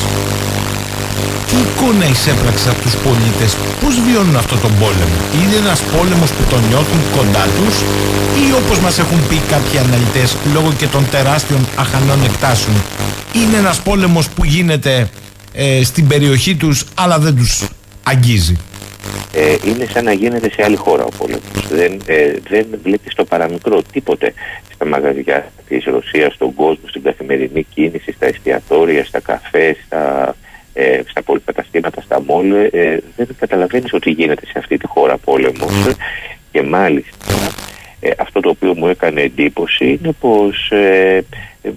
[1.49, 3.51] τι εικόνα εισέπραξε από τους πολίτες,
[3.81, 7.75] πώς βιώνουν αυτό τον πόλεμο; Είναι ένας πόλεμος που τον νιώθουν κοντά τους
[8.45, 12.77] ή όπως μας έχουν πει κάποιοι αναλυτές λόγω και των τεράστιων αχανών εκτάσεων.
[13.39, 15.09] Είναι ένας πόλεμος που γίνεται
[15.55, 17.69] ε, στην περιοχή τους αλλά δεν τους
[18.03, 18.57] αγγίζει.
[19.33, 21.69] Ε, είναι σαν να γίνεται σε άλλη χώρα ο πόλεμος.
[21.71, 24.35] Δεν, ε, δεν βλέπεις το παραμικρό τίποτε
[24.75, 30.35] στα μαγαζιά της Ρωσίας, στον κόσμο, στην καθημερινή κίνηση, στα εστιατόρια, στα καφές, στα,
[30.73, 32.53] ε, στα πολυκαταστήματα, στα μόλ.
[32.53, 35.95] Ε, δεν καταλαβαίνεις ότι γίνεται σε αυτή τη χώρα πόλεμος.
[36.53, 37.27] Και μάλιστα
[38.05, 41.25] ε, αυτό το οποίο μου έκανε εντύπωση είναι πως ε,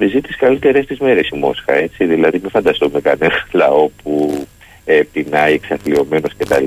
[0.08, 1.74] ζει τις καλύτερες τις μέρες η Μόσχα.
[1.74, 2.06] Έτσι.
[2.06, 4.46] Δηλαδή μην φανταστούμε κανένα λαό που
[4.86, 6.66] ε, πεινάει, εξαθλειωμένος κτλ.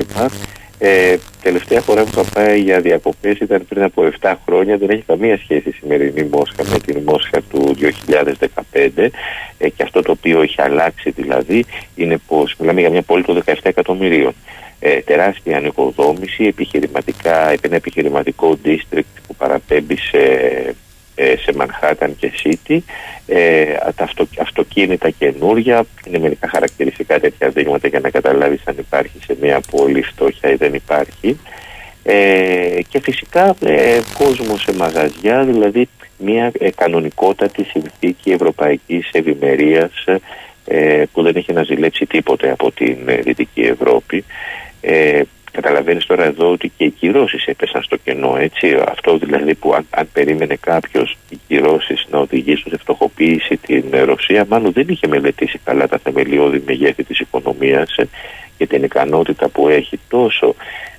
[0.83, 4.77] Ε, τελευταία φορά που θα πάει για διακοπές ήταν πριν από 7 χρόνια.
[4.77, 9.09] Δεν έχει καμία σχέση η σημερινή Μόσχα με την Μόσχα του 2015
[9.59, 11.65] ε, και αυτό το οποίο έχει αλλάξει δηλαδή
[11.95, 14.35] είναι πως μιλάμε για μια πόλη των 17 εκατομμυρίων.
[14.83, 20.73] Ε, τεράστια ανοικοδόμηση, επιχειρηματικά, ένα επιχειρηματικό district που παραπέμπει σε ε,
[21.15, 22.79] σε Μανχάταν και City.
[23.27, 23.65] Ε,
[23.97, 29.37] τα αυτο, αυτοκίνητα καινούρια, είναι μερικά χαρακτηριστικά τέτοια δείγματα για να καταλάβεις αν υπάρχει σε
[29.41, 31.39] μια πόλη φτώχεια ή δεν υπάρχει.
[32.03, 35.89] Ε, και φυσικά ε, κόσμο σε μαγαζιά, δηλαδή
[36.19, 40.05] μια ε, κανονικότατη συνθήκη ευρωπαϊκής ευημερίας
[40.65, 44.25] ε, που δεν έχει να ζηλέψει τίποτε από την Δυτική Ευρώπη.
[45.53, 48.77] Ε, Καταλαβαίνεις τώρα εδώ ότι και οι κυρώσεις έπεσαν στο κενό, έτσι.
[48.89, 54.47] Αυτό δηλαδή που αν, αν περίμενε κάποιος οι κυρώσεις να οδηγήσουν σε φτωχοποίηση την Ρωσία,
[54.49, 58.09] μάλλον δεν είχε μελετήσει καλά τα θεμελιώδη μεγέθη της οικονομίας ε,
[58.57, 60.55] και την ικανότητα που έχει τόσο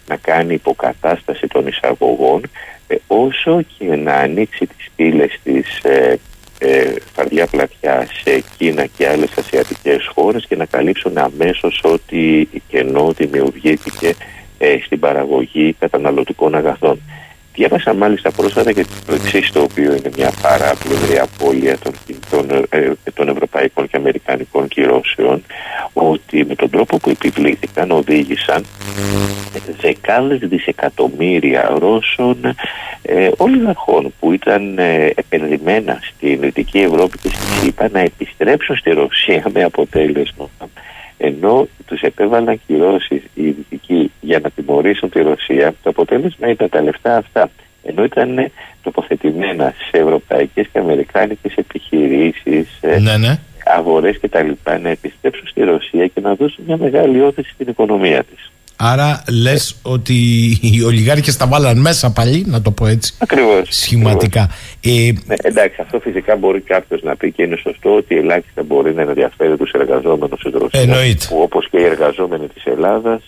[0.08, 2.42] να κάνει υποκατάσταση των εισαγωγών,
[2.88, 6.20] ε, όσο και να ανοίξει τις πύλες της ε,
[6.64, 13.12] ε, φαρδιά πλατιά σε Κίνα και άλλες ασιατικές χώρες και να καλύψουν αμέσως ότι κενό
[13.12, 14.14] δημιουργήθηκε
[14.62, 17.02] ε, στην παραγωγή καταναλωτικών αγαθών.
[17.54, 21.94] Διάβασα μάλιστα πρόσφατα και το εξής, το οποίο είναι μια παράπλευρη απώλεια των,
[22.30, 25.44] των, ε, των ευρωπαϊκών και αμερικανικών κυρώσεων,
[25.94, 28.66] ότι με τον τρόπο που επιβλήθηκαν οδήγησαν
[29.82, 32.38] δεκάδες δισεκατομμύρια Ρώσων
[33.02, 38.92] ε, ολιγαρχών που ήταν ε, επενδυμένα στην Δυτική Ευρώπη και στη ΣΥΠΑ να επιστρέψουν στη
[38.92, 40.50] Ρωσία με αποτέλεσμα
[41.24, 46.82] ενώ τους επέβαλαν κυρώσεις οι Δυτικοί για να τιμωρήσουν τη Ρωσία, το αποτέλεσμα ήταν τα
[46.82, 47.50] λεφτά αυτά.
[47.84, 48.52] Ενώ ήταν
[48.84, 53.40] τοποθετημένα σε ευρωπαϊκές και αμερικάνικες επιχειρήσεις, ναι, ναι.
[53.66, 54.50] αγορές κτλ.
[54.82, 58.52] να επιστρέψουν στη Ρωσία και να δώσουν μια μεγάλη όθηση στην οικονομία της.
[58.84, 60.14] Άρα λες ότι
[60.62, 63.14] οι ολιγάρχες τα βάλαν μέσα πάλι, να το πω έτσι.
[63.18, 63.68] Ακριβώς.
[63.70, 64.50] Σχηματικά.
[64.82, 68.94] Ε, ναι, εντάξει, αυτό φυσικά μπορεί κάποιος να πει και είναι σωστό ότι ελάχιστα μπορεί
[68.94, 70.84] να ενδιαφέρει τους εργαζόμενους της Ρωσίας.
[70.84, 71.26] Εννοείται.
[71.30, 73.22] Που όπως και οι εργαζόμενοι της Ελλάδας,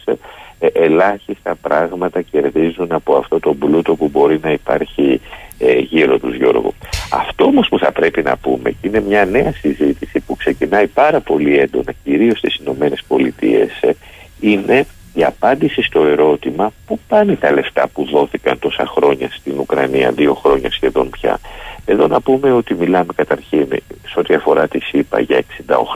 [0.60, 5.22] ε, ελάχιστα πράγματα κερδίζουν από αυτό το πλούτο που μπορεί να υπάρχει
[5.58, 6.74] ε, γύρω τους Γιώργο.
[7.12, 11.20] Αυτό όμως που θα πρέπει να πούμε και είναι μια νέα συζήτηση που ξεκινάει πάρα
[11.20, 13.96] πολύ έντονα κυρίως στις Ηνωμένες Πολιτείες ε,
[14.40, 20.12] είναι η απάντηση στο ερώτημα πού πάνε τα λεφτά που δόθηκαν τόσα χρόνια στην Ουκρανία,
[20.12, 21.40] δύο χρόνια σχεδόν πια;
[21.86, 23.68] Εδώ να πούμε ότι μιλάμε καταρχήν
[24.08, 25.42] σε ό,τι αφορά τη ΣΥΠΑ για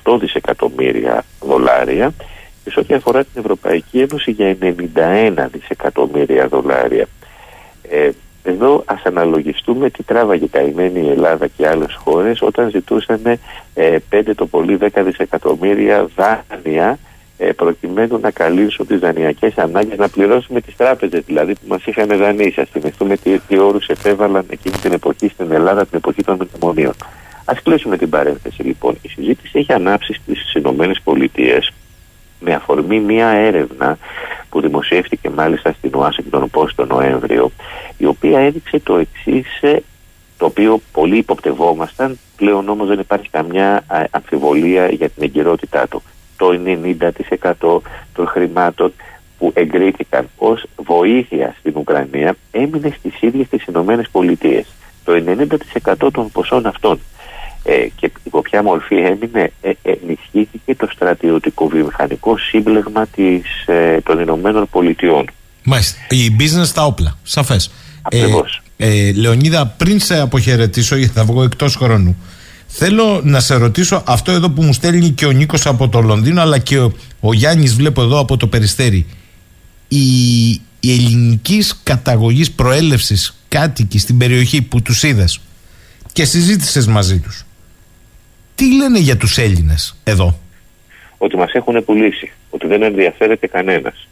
[0.03, 2.13] 68 δισεκατομμύρια δολάρια
[2.63, 7.07] και σε ό,τι αφορά την Ευρωπαϊκή Ένωση για 91 δισεκατομμύρια δολάρια.
[7.89, 8.09] Ε,
[8.43, 13.21] εδώ ας αναλογιστούμε τι τράβαγε καημένη η Ελλάδα και άλλες χώρες όταν ζητούσαν
[13.73, 16.97] ε, 5 το πολύ 10 δισεκατομμύρια δάνεια ε,
[17.55, 22.61] προκειμένου να καλύψουν τις δανειακές ανάγκες, να πληρώσουμε τις τράπεζες δηλαδή που μας είχαν δανείσει.
[22.61, 26.93] Ας θυμηθούμε τι, τι όρους επέβαλαν εκείνη την εποχή στην Ελλάδα, την εποχή των μνημονίων.
[27.45, 28.97] Ας κλείσουμε την παρένθεση λοιπόν.
[29.01, 31.71] Η συζήτηση έχει ανάψει στις Ηνωμένες Πολιτείες
[32.39, 33.97] με αφορμή μία έρευνα
[34.49, 37.51] που δημοσιεύτηκε μάλιστα στην Washington Post το Νοέμβριο
[37.97, 39.47] η οποία έδειξε το εξής
[40.37, 46.03] το οποίο πολύ υποπτευόμασταν πλέον όμως δεν υπάρχει καμιά α, αμφιβολία για την εγκυρότητά του
[46.37, 46.59] το
[47.59, 47.79] 90%
[48.13, 48.93] των χρημάτων
[49.37, 54.65] που εγκρίθηκαν ως βοήθεια στην Ουκρανία έμεινε στις ίδιες τις Ηνωμένες Πολιτείες.
[55.03, 55.13] Το
[55.93, 56.99] 90% των ποσών αυτών
[57.63, 64.19] ε, και υπό ποια μορφή έμεινε ε, ενισχύθηκε το στρατιωτικό βιομηχανικό σύμπλεγμα της, ε, των
[64.19, 65.25] Ηνωμένων Πολιτειών.
[65.63, 65.97] Μάλιστα.
[66.09, 67.17] Η business στα όπλα.
[67.23, 67.71] Σαφές.
[68.01, 68.61] Ακριβώς.
[68.77, 72.17] Ε, ε, Λεωνίδα, πριν σε αποχαιρετήσω, γιατί θα βγω εκτός χρόνου,
[72.67, 76.41] θέλω να σε ρωτήσω αυτό εδώ που μου στέλνει και ο Νίκος από το Λονδίνο,
[76.41, 79.05] αλλά και ο, ο Γιάννης βλέπω εδώ από το Περιστέρι.
[79.87, 80.47] Η,
[80.79, 85.39] η ελληνικής καταγωγής προέλευσης κάτοικοι στην περιοχή που τους είδες
[86.11, 87.45] και συζήτησες μαζί τους,
[88.55, 90.39] τι λένε για τους Έλληνες εδώ;
[91.17, 94.07] Ότι μας έχουν πουλήσει, ότι δεν ενδιαφέρεται κανένας.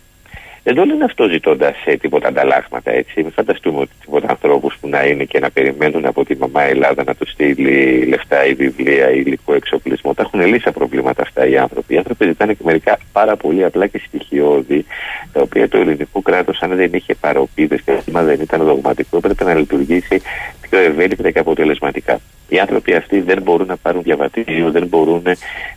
[0.67, 3.21] Δεν το λένε αυτό ζητώντας τίποτα ανταλλάγματα έτσι.
[3.21, 7.03] Μην φανταστούμε ότι τίποτα ανθρώπους που να είναι και να περιμένουν από τη μαμά Ελλάδα
[7.03, 10.13] να τους στείλει λεφτά ή βιβλία ή υλικό εξοπλισμό.
[10.13, 11.93] Τα έχουν λύσει τα προβλήματα αυτά οι άνθρωποι.
[11.93, 14.85] Οι άνθρωποι ζητάνε και μερικά πάρα πολύ απλά και στοιχειώδη,
[15.33, 19.43] τα οποία το ελληνικό κράτος, αν δεν είχε παροπίδες και αν δεν ήταν δογματικό, έπρεπε
[19.43, 20.21] να λειτουργήσει
[20.69, 22.19] πιο ευέλικτα και αποτελεσματικά.
[22.49, 25.23] Οι άνθρωποι αυτοί δεν μπορούν να πάρουν διαβατήριο, δεν μπορούν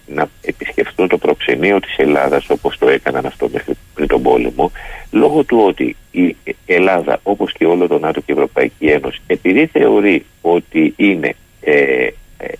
[0.06, 4.72] να επισκεφτούν το προξενείο της Ελλάδας όπως το έκαναν αυτό μέχρι πριν τον πόλεμο
[5.10, 6.36] λόγω του ότι η
[6.66, 12.08] Ελλάδα όπως και όλο το ΝΑΤΟ και η Ευρωπαϊκή Ένωση επειδή θεωρεί ότι είναι ε,
[12.38, 12.52] ε,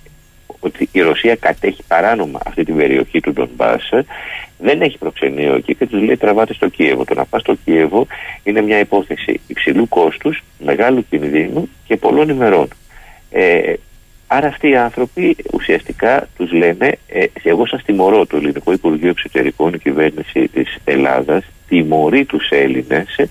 [0.61, 3.91] ότι η Ρωσία κατέχει παράνομα αυτή την περιοχή του Ντομπάς
[4.59, 7.05] δεν έχει προξενείο εκεί και τους λέει τραβάτε στο Κίεβο.
[7.05, 8.07] Το να πας στο Κίεβο
[8.43, 12.69] είναι μια υπόθεση υψηλού κόστους, μεγάλου κινδύνου και πολλών ημερών.
[13.31, 13.73] Ε,
[14.31, 19.73] άρα αυτοί οι άνθρωποι ουσιαστικά τους λένε ε, εγώ σας τιμωρώ το Ελληνικό Υπουργείο Εξωτερικών
[19.75, 23.29] η κυβέρνηση της Ελλάδας τιμωρεί τους Έλληνες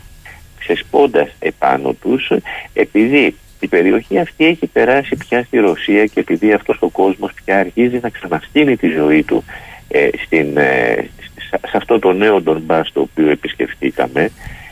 [0.60, 2.32] ξεσπώντας επάνω τους
[2.74, 7.60] επειδή η περιοχή αυτή έχει περάσει πια στη Ρωσία και επειδή αυτός ο κόσμος πια
[7.60, 9.44] αρχίζει να ξαναστείλει τη ζωή του
[9.88, 11.10] ε, στην, ε,
[11.50, 14.30] σε αυτό το νέο Ντονμπάς το οποίο επισκεφτήκαμε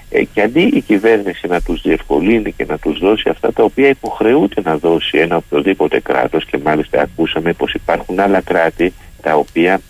[0.10, 3.88] ε, και αντί η κυβέρνηση να τους διευκολύνει και να τους δώσει αυτά τα οποία
[3.88, 9.82] υποχρεούται να δώσει ένα οποιοδήποτε κράτος και μάλιστα ακούσαμε πως υπάρχουν άλλα κράτη τα οποία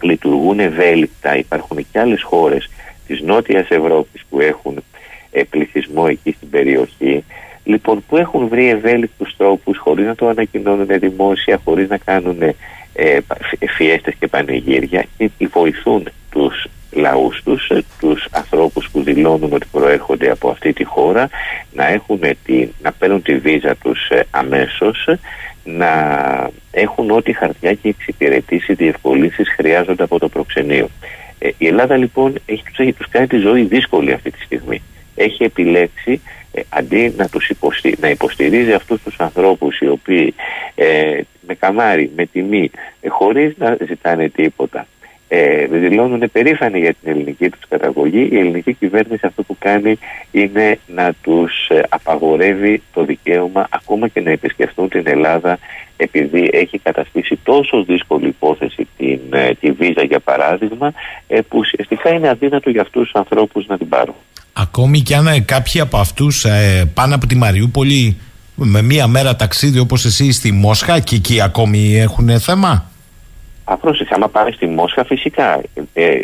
[0.00, 2.70] λειτουργούν ευέλικτα, υπάρχουν και άλλες χώρες
[3.06, 4.82] της Νότιας Ευρώπης που έχουν
[5.30, 7.24] ε, πληθυσμό εκεί στην περιοχή.
[7.64, 12.42] Λοιπόν που έχουν βρει ευέλικτους τρόπους χωρίς να το ανακοινώνουν δημόσια, χωρίς να κάνουν
[12.92, 13.18] ε,
[13.76, 20.30] φιέστες και πανηγύρια και βοηθούν τους λαούς τους, ε, τους ανθρώπους που δηλώνουν ότι προέρχονται
[20.30, 21.28] από αυτή τη χώρα
[21.72, 25.08] να, έχουν τη, να παίρνουν τη βίζα τους ε, αμέσως
[25.64, 25.90] να
[26.70, 30.88] έχουν ό,τι χαρτιά και εξυπηρετήσει διευκολύνσεις χρειάζονται από το προξενείο.
[31.38, 34.82] Ε, η Ελλάδα λοιπόν έχει, τους, έχει τους κάνει τη ζωή δύσκολη αυτή τη στιγμή.
[35.14, 36.20] Έχει επιλέξει
[36.52, 37.96] ε, αντί να, τους υποστη...
[38.00, 40.34] να υποστηρίζει αυτούς τους ανθρώπους οι οποίοι
[40.74, 42.70] ε, με καμάρι, με τιμή,
[43.00, 44.86] ε, χωρίς να ζητάνε τίποτα,
[45.28, 48.28] ε, δηλώνουν περήφανοι για την ελληνική τους καταγωγή.
[48.32, 49.98] Η ελληνική κυβέρνηση αυτό που κάνει
[50.30, 55.58] είναι να τους ε, απαγορεύει το δικαίωμα ακόμα και να επισκεφτούν την Ελλάδα
[55.96, 60.92] επειδή έχει καταστήσει τόσο δύσκολη υπόθεση την, ε, τη βίζα για παράδειγμα
[61.26, 64.14] ε, που ουσιαστικά είναι αδύνατο για αυτούς τους ανθρώπους να την πάρουν.
[64.52, 68.16] Ακόμη και αν ε, κάποιοι από αυτούς ε, πάνε από τη Μαριούπολη
[68.54, 72.90] με μία μέρα ταξίδι όπως εσύ στη Μόσχα και εκεί ακόμη έχουν θέμα;
[73.70, 75.62] Απρόσεχε, άμα πάνε στη Μόσχα φυσικά.
[75.92, 76.22] Ε,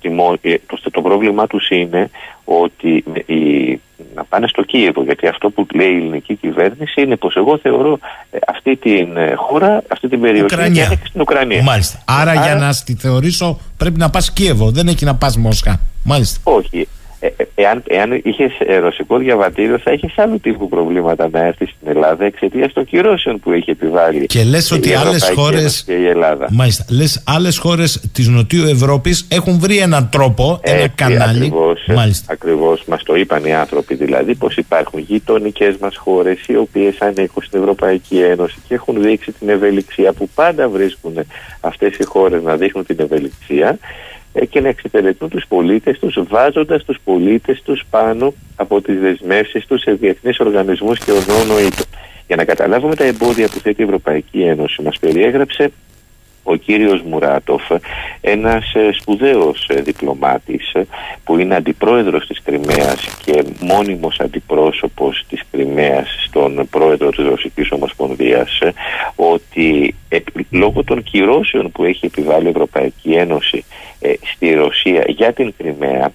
[0.00, 0.08] τη,
[0.40, 2.10] ε, το, το πρόβλημά τους είναι
[2.44, 3.80] ότι η,
[4.14, 7.98] να πάνε στο Κίεβο γιατί αυτό που λέει η ελληνική κυβέρνηση είναι πως εγώ θεωρώ
[8.30, 10.86] ε, αυτή την ε, χώρα, αυτή την περιοχή Ουκρανία.
[10.86, 11.62] και στην Ουκρανία.
[11.62, 12.02] Μάλιστα.
[12.04, 15.80] Άρα, για να τη θεωρήσω πρέπει να πας Κίεβο, δεν έχει να πας Μόσχα.
[16.04, 16.40] Μάλιστα.
[16.44, 16.88] Όχι.
[17.24, 21.88] Ε, ε, εάν, εάν είχες ρωσικό διαβατήριο, θα είχες άλλου τύπου προβλήματα να έρθεις στην
[21.88, 24.26] Ελλάδα εξαιτίας των κυρώσεων που έχει επιβάλει.
[24.26, 25.58] Και λες ότι η άλλε Ευρωπαϊκή χώρε.
[25.58, 26.48] Ένωση και η Ελλάδα.
[26.50, 26.84] Μάλιστα.
[26.88, 31.44] Λες άλλες χώρες της Νοτιού Ευρώπης έχουν βρει έναν τρόπο, ένα Έτσι, κανάλι.
[31.44, 32.32] Ακριβώς, Μάλιστα.
[32.32, 37.42] ακριβώς μας το είπαν οι άνθρωποι δηλαδή πως υπάρχουν γειτονικές μας χώρες οι οποίες ανήκουν
[37.42, 41.14] στην Ευρωπαϊκή Ένωση και έχουν δείξει την ευελιξία που πάντα βρίσκουν
[41.60, 43.78] αυτές οι χώρες να δείχνουν την ευελιξία ε,
[44.50, 49.80] και να εξυπηρετούν τους πολίτες τους βάζοντας τους πολίτες τους πάνω από τις δεσμεύσεις τους
[49.80, 51.82] σε διεθνείς οργανισμούς και ονόνοητο.
[52.26, 55.72] Για να καταλάβουμε τα εμπόδια που θέτει η Ευρωπαϊκή Ένωση μας περιέγραψε
[56.44, 57.62] ο κύριος Μουράτοφ,
[58.20, 60.86] ένας ε, σπουδαίος ε, διπλωμάτης ε,
[61.24, 68.60] που είναι αντιπρόεδρος της Κρυμαίας και μόνιμος αντιπρόσωπος της Κρυμαίας στον πρόεδρο της Ρωσικής Ομοσπονδίας
[68.60, 68.72] ε,
[69.16, 70.18] ότι ε,
[70.50, 73.64] λόγω των κυρώσεων που έχει επιβάλει η Ευρωπαϊκή Ένωση
[74.00, 76.12] ε, στη Ρωσία για την Κρυμαία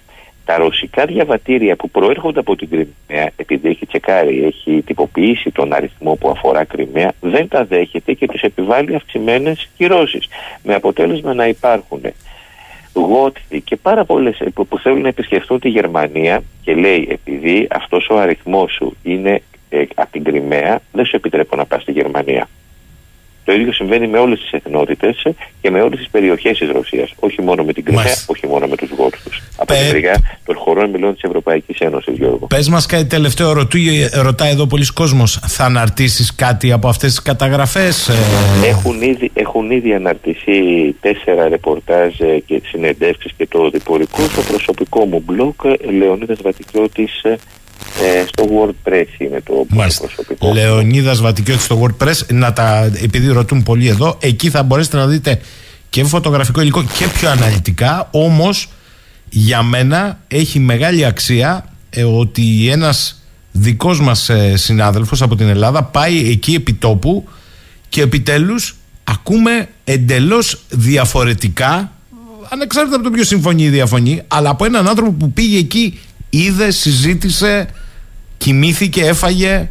[0.50, 6.14] τα ρωσικά διαβατήρια που προέρχονται από την Κρυμαία, επειδή έχει τσεκάρει, έχει τυποποιήσει τον αριθμό
[6.14, 10.28] που αφορά Κρυμαία, δεν τα δέχεται και τους επιβάλλει αυξημένες κυρώσεις.
[10.62, 12.00] Με αποτέλεσμα να υπάρχουν
[12.92, 18.08] γότθοι και πάρα πολλές που, που θέλουν να επισκεφθούν τη Γερμανία και λέει επειδή αυτός
[18.10, 22.48] ο αριθμός σου είναι ε, από την Κρυμαία, δεν σου επιτρέπω να πας στη Γερμανία.
[23.50, 25.22] Το ίδιο συμβαίνει με όλες τις εθνότητες
[25.60, 27.12] και με όλες τις περιοχές της Ρωσίας.
[27.18, 28.24] Όχι μόνο με την Κρυμαία, Μάλιστα.
[28.26, 29.18] όχι μόνο με τους Γότου.
[29.56, 32.46] Από Πε- την μεριά των χωρών μελών της Ευρωπαϊκής Ένωσης, Γιώργο.
[32.46, 35.38] Πες μας κάτι τελευταίο, ρωτούει, ρωτάει εδώ πολλοί κόσμος.
[35.46, 38.10] Θα αναρτήσεις κάτι από αυτές τις καταγραφές.
[38.64, 40.58] Έχουν ήδη, έχουν ήδη αναρτηθεί
[41.00, 47.22] τέσσερα ρεπορτάζ ε, και συνεντεύξεις και το διπορικό στο προσωπικό μου blog ε, Λεωνίδας Βατικιώτης
[48.02, 50.06] ε, ε, στο WordPress είναι το Μάλιστα.
[50.06, 50.52] προσωπικό.
[50.52, 52.26] Λεωνίδας Βατικιώτης στο WordPress.
[52.28, 55.40] Να τα, επειδή ρωτούν πολλοί εδώ, εκεί θα μπορέσετε να δείτε
[55.90, 58.08] και φωτογραφικό υλικό και πιο αναλυτικά.
[58.10, 58.68] Όμως,
[59.28, 63.20] για μένα έχει μεγάλη αξία ε, ότι ένας
[63.52, 67.28] δικός μας ε, συνάδελφος από την Ελλάδα πάει εκεί επί τόπου
[67.88, 71.92] και επιτέλους ακούμε εντελώς διαφορετικά
[72.48, 75.98] ανεξάρτητα από το ποιο συμφωνεί ή διαφωνεί αλλά από έναν άνθρωπο που πήγε εκεί
[76.30, 77.66] είδε, συζήτησε
[78.36, 79.70] κοιμήθηκε, έφαγε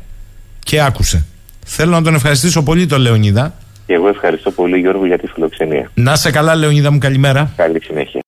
[0.60, 1.26] και άκουσε
[1.66, 3.54] θέλω να τον ευχαριστήσω πολύ τον Λεωνίδα
[3.86, 5.92] Και εγώ ευχαριστώ πολύ Γιώργο για τη φιλοξενία.
[5.94, 8.20] να σε καλά Λεωνίδα μου καλημέρα Καλή συνέχεια.